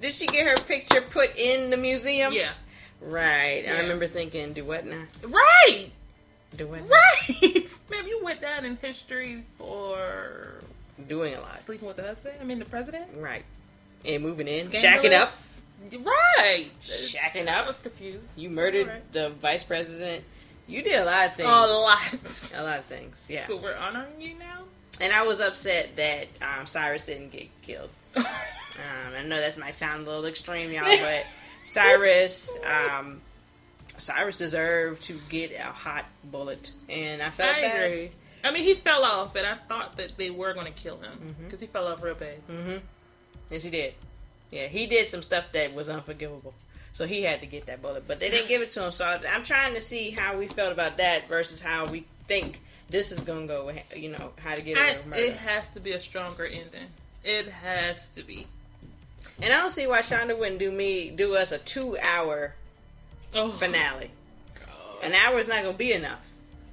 Did 0.00 0.12
she 0.12 0.26
get 0.26 0.46
her 0.46 0.56
picture 0.64 1.00
put 1.02 1.36
in 1.36 1.70
the 1.70 1.76
museum? 1.76 2.32
Yeah, 2.32 2.52
Right. 3.00 3.64
I 3.68 3.80
remember 3.80 4.06
thinking, 4.06 4.52
do 4.52 4.64
what 4.64 4.86
now? 4.86 5.02
right, 5.24 5.88
Do 6.56 6.66
what 6.68 6.80
now? 6.82 6.86
right. 6.96 7.68
Ma'am, 7.90 8.06
you 8.06 8.20
went 8.22 8.40
down 8.40 8.64
in 8.64 8.76
history 8.76 9.44
for 9.58 10.54
Doing 11.08 11.34
a 11.34 11.40
lot. 11.40 11.54
sleeping 11.54 11.86
with 11.88 11.96
the 11.96 12.02
husband. 12.04 12.36
I 12.40 12.44
mean, 12.44 12.58
the 12.58 12.64
president. 12.64 13.06
Right. 13.16 13.44
And 14.04 14.22
moving 14.22 14.48
in, 14.48 14.68
shacking 14.68 15.12
up. 15.12 15.30
Right. 16.04 16.66
Shacking 16.82 17.48
up. 17.48 17.64
I 17.64 17.66
was 17.66 17.76
confused. 17.76 18.26
You 18.36 18.50
murdered 18.50 18.86
Alright. 18.86 19.12
the 19.12 19.30
vice 19.30 19.64
president. 19.64 20.24
You 20.66 20.82
did 20.82 21.00
a 21.00 21.04
lot 21.04 21.26
of 21.26 21.34
things. 21.34 21.48
A 21.48 21.52
lot. 21.52 22.52
A 22.54 22.62
lot 22.62 22.78
of 22.78 22.84
things. 22.84 23.26
Yeah. 23.30 23.46
So 23.46 23.56
we're 23.56 23.76
honoring 23.76 24.20
you 24.20 24.34
now. 24.38 24.64
And 25.00 25.12
I 25.12 25.22
was 25.22 25.40
upset 25.40 25.90
that 25.96 26.26
um, 26.42 26.66
Cyrus 26.66 27.04
didn't 27.04 27.30
get 27.30 27.48
killed. 27.62 27.90
Um, 28.78 29.14
I 29.18 29.24
know 29.24 29.40
that 29.40 29.58
might 29.58 29.74
sound 29.74 30.06
a 30.06 30.10
little 30.10 30.26
extreme, 30.26 30.70
y'all, 30.70 30.84
but 30.84 31.26
Cyrus, 31.64 32.52
um, 32.64 33.20
Cyrus 33.96 34.36
deserved 34.36 35.02
to 35.04 35.18
get 35.28 35.52
a 35.52 35.62
hot 35.62 36.04
bullet, 36.24 36.72
and 36.88 37.20
I 37.20 37.30
felt 37.30 37.56
I 37.56 37.60
bad. 37.60 37.84
agree. 37.90 38.10
I 38.44 38.52
mean, 38.52 38.62
he 38.62 38.74
fell 38.74 39.02
off, 39.02 39.34
and 39.34 39.44
I 39.44 39.56
thought 39.68 39.96
that 39.96 40.16
they 40.16 40.30
were 40.30 40.54
going 40.54 40.66
to 40.66 40.72
kill 40.72 40.98
him 40.98 41.34
because 41.42 41.58
he 41.58 41.66
fell 41.66 41.88
off 41.88 42.02
real 42.02 42.14
bad. 42.14 42.38
Mm-hmm. 42.48 42.76
Yes, 43.50 43.62
he 43.62 43.70
did. 43.70 43.94
Yeah, 44.50 44.66
he 44.66 44.86
did 44.86 45.08
some 45.08 45.22
stuff 45.22 45.52
that 45.52 45.74
was 45.74 45.88
unforgivable, 45.88 46.54
so 46.92 47.06
he 47.06 47.22
had 47.22 47.40
to 47.42 47.46
get 47.46 47.66
that 47.66 47.82
bullet, 47.82 48.04
but 48.08 48.18
they 48.18 48.30
didn't 48.30 48.48
give 48.48 48.62
it 48.62 48.70
to 48.72 48.84
him. 48.86 48.92
So 48.92 49.04
I'm 49.04 49.42
trying 49.42 49.74
to 49.74 49.80
see 49.80 50.10
how 50.10 50.38
we 50.38 50.48
felt 50.48 50.72
about 50.72 50.96
that 50.96 51.28
versus 51.28 51.60
how 51.60 51.86
we 51.86 52.04
think 52.26 52.60
this 52.88 53.12
is 53.12 53.20
gonna 53.20 53.46
go. 53.46 53.70
You 53.94 54.10
know, 54.10 54.32
how 54.38 54.54
to 54.54 54.62
get 54.62 54.78
I, 54.78 54.86
rid 54.86 54.96
of 55.00 55.06
murder. 55.06 55.22
it 55.22 55.32
has 55.34 55.68
to 55.68 55.80
be 55.80 55.92
a 55.92 56.00
stronger 56.00 56.46
ending. 56.46 56.86
It 57.24 57.48
has 57.48 58.08
to 58.10 58.22
be. 58.22 58.46
And 59.42 59.52
I 59.52 59.58
don't 59.58 59.70
see 59.70 59.86
why 59.86 60.00
Shonda 60.00 60.38
wouldn't 60.38 60.58
do 60.58 60.70
me 60.70 61.10
do 61.10 61.34
us 61.36 61.52
a 61.52 61.58
two 61.58 61.98
hour 61.98 62.54
Oh, 63.34 63.50
finale. 63.50 64.10
God. 64.54 65.02
An 65.04 65.12
hour 65.12 65.38
is 65.38 65.48
not 65.48 65.62
gonna 65.62 65.76
be 65.76 65.92
enough 65.92 66.24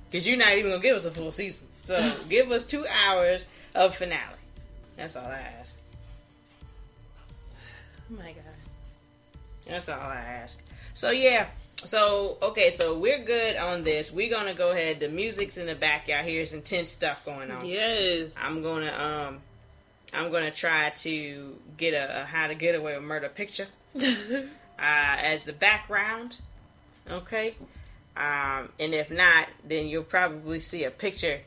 because 0.09 0.25
you're 0.25 0.37
not 0.37 0.53
even 0.53 0.71
gonna 0.71 0.81
give 0.81 0.95
us 0.95 1.03
a 1.05 1.11
full 1.11 1.31
season. 1.31 1.67
So 1.83 2.13
give 2.29 2.51
us 2.51 2.65
two 2.65 2.87
hours 2.87 3.47
of 3.73 3.95
finale. 3.95 4.37
That's 4.95 5.17
all 5.17 5.25
I 5.25 5.39
ask. 5.59 5.75
Oh 8.11 8.15
my 8.15 8.31
God. 8.31 8.55
That's 9.67 9.89
all 9.89 9.99
I 9.99 10.15
ask. 10.17 10.59
So 10.93 11.11
yeah. 11.11 11.47
So 11.77 12.37
okay, 12.41 12.71
so 12.71 12.97
we're 12.97 13.23
good 13.23 13.57
on 13.57 13.83
this. 13.83 14.11
We're 14.11 14.29
gonna 14.29 14.53
go 14.53 14.71
ahead. 14.71 14.99
The 14.99 15.09
music's 15.09 15.57
in 15.57 15.65
the 15.65 15.75
back. 15.75 16.07
Y'all 16.07 16.23
hear 16.23 16.45
some 16.45 16.59
intense 16.59 16.91
stuff 16.91 17.23
going 17.25 17.51
on. 17.51 17.65
Yes. 17.65 18.35
I'm 18.41 18.63
gonna 18.63 18.93
um, 18.93 19.41
I'm 20.13 20.31
gonna 20.31 20.51
try 20.51 20.91
to 20.91 21.55
get 21.77 21.93
a, 21.93 22.21
a 22.21 22.25
how 22.25 22.47
to 22.47 22.55
get 22.55 22.75
away 22.75 22.95
with 22.95 23.03
murder 23.03 23.29
picture 23.29 23.67
uh, 23.95 24.01
as 24.79 25.43
the 25.43 25.53
background. 25.53 26.37
Okay. 27.09 27.55
Um, 28.15 28.69
and 28.79 28.93
if 28.93 29.11
not, 29.11 29.47
then 29.67 29.87
you'll 29.87 30.03
probably 30.03 30.59
see 30.59 30.85
a 30.85 30.91
picture 30.91 31.41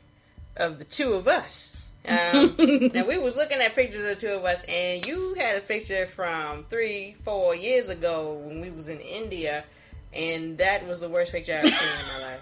of 0.56 0.78
the 0.78 0.84
two 0.84 1.14
of 1.14 1.26
us. 1.26 1.77
Um, 2.06 2.54
now 2.94 3.06
we 3.06 3.18
was 3.18 3.36
looking 3.36 3.58
at 3.58 3.74
pictures 3.74 4.00
of 4.00 4.06
the 4.06 4.16
two 4.16 4.32
of 4.32 4.44
us, 4.44 4.64
and 4.68 5.04
you 5.06 5.34
had 5.34 5.56
a 5.56 5.60
picture 5.60 6.06
from 6.06 6.64
three, 6.70 7.16
four 7.24 7.54
years 7.54 7.88
ago 7.88 8.40
when 8.44 8.60
we 8.60 8.70
was 8.70 8.88
in 8.88 9.00
India, 9.00 9.64
and 10.12 10.58
that 10.58 10.86
was 10.86 11.00
the 11.00 11.08
worst 11.08 11.32
picture 11.32 11.52
I've 11.54 11.64
ever 11.66 11.74
seen 11.74 11.88
in 12.00 12.06
my 12.06 12.18
life. 12.18 12.40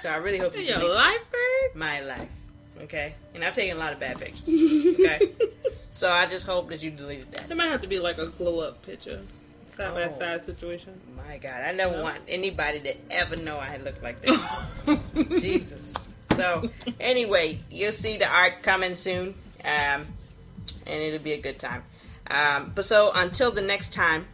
So 0.00 0.08
I 0.10 0.16
really 0.16 0.38
hope 0.38 0.54
you 0.56 0.62
Your 0.62 0.94
life, 0.94 1.20
bird? 1.30 1.78
my 1.78 2.00
life. 2.00 2.28
Okay, 2.82 3.14
and 3.34 3.44
I've 3.44 3.52
taken 3.54 3.76
a 3.76 3.80
lot 3.80 3.92
of 3.92 4.00
bad 4.00 4.18
pictures. 4.18 4.48
Okay, 5.00 5.28
so 5.92 6.10
I 6.10 6.26
just 6.26 6.44
hope 6.46 6.68
that 6.68 6.82
you 6.82 6.90
deleted 6.90 7.32
that. 7.32 7.50
It 7.50 7.56
might 7.56 7.68
have 7.68 7.80
to 7.82 7.86
be 7.86 7.98
like 8.00 8.18
a 8.18 8.26
glow 8.26 8.60
up 8.60 8.82
picture. 8.82 9.22
Side 9.66 9.94
by 9.94 10.04
Oh. 10.04 10.08
side 10.10 10.44
situation. 10.44 11.00
My 11.16 11.38
God, 11.38 11.62
I 11.62 11.72
never 11.72 11.96
No. 11.96 12.02
want 12.02 12.18
anybody 12.28 12.80
to 12.80 12.94
ever 13.10 13.36
know 13.36 13.56
I 13.56 13.78
look 13.78 14.02
like 14.02 14.20
that. 14.20 15.00
Jesus. 15.40 15.99
So 16.40 16.70
anyway, 16.98 17.58
you'll 17.70 17.92
see 17.92 18.16
the 18.16 18.26
art 18.26 18.62
coming 18.62 18.96
soon, 18.96 19.34
um, 19.62 20.06
and 20.86 21.02
it'll 21.02 21.18
be 21.18 21.32
a 21.32 21.40
good 21.40 21.58
time. 21.58 21.82
Um, 22.30 22.72
but 22.74 22.86
so 22.86 23.10
until 23.14 23.50
the 23.50 23.60
next 23.60 23.92
time, 23.92 24.26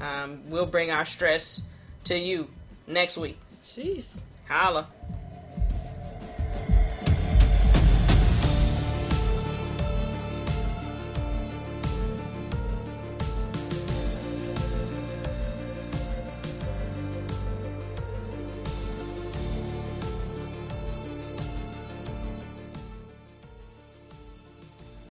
um, 0.00 0.40
we'll 0.48 0.64
bring 0.64 0.90
our 0.90 1.04
stress 1.04 1.60
to 2.04 2.18
you 2.18 2.48
next 2.86 3.18
week. 3.18 3.38
Jeez. 3.62 4.20
Holla. 4.48 4.88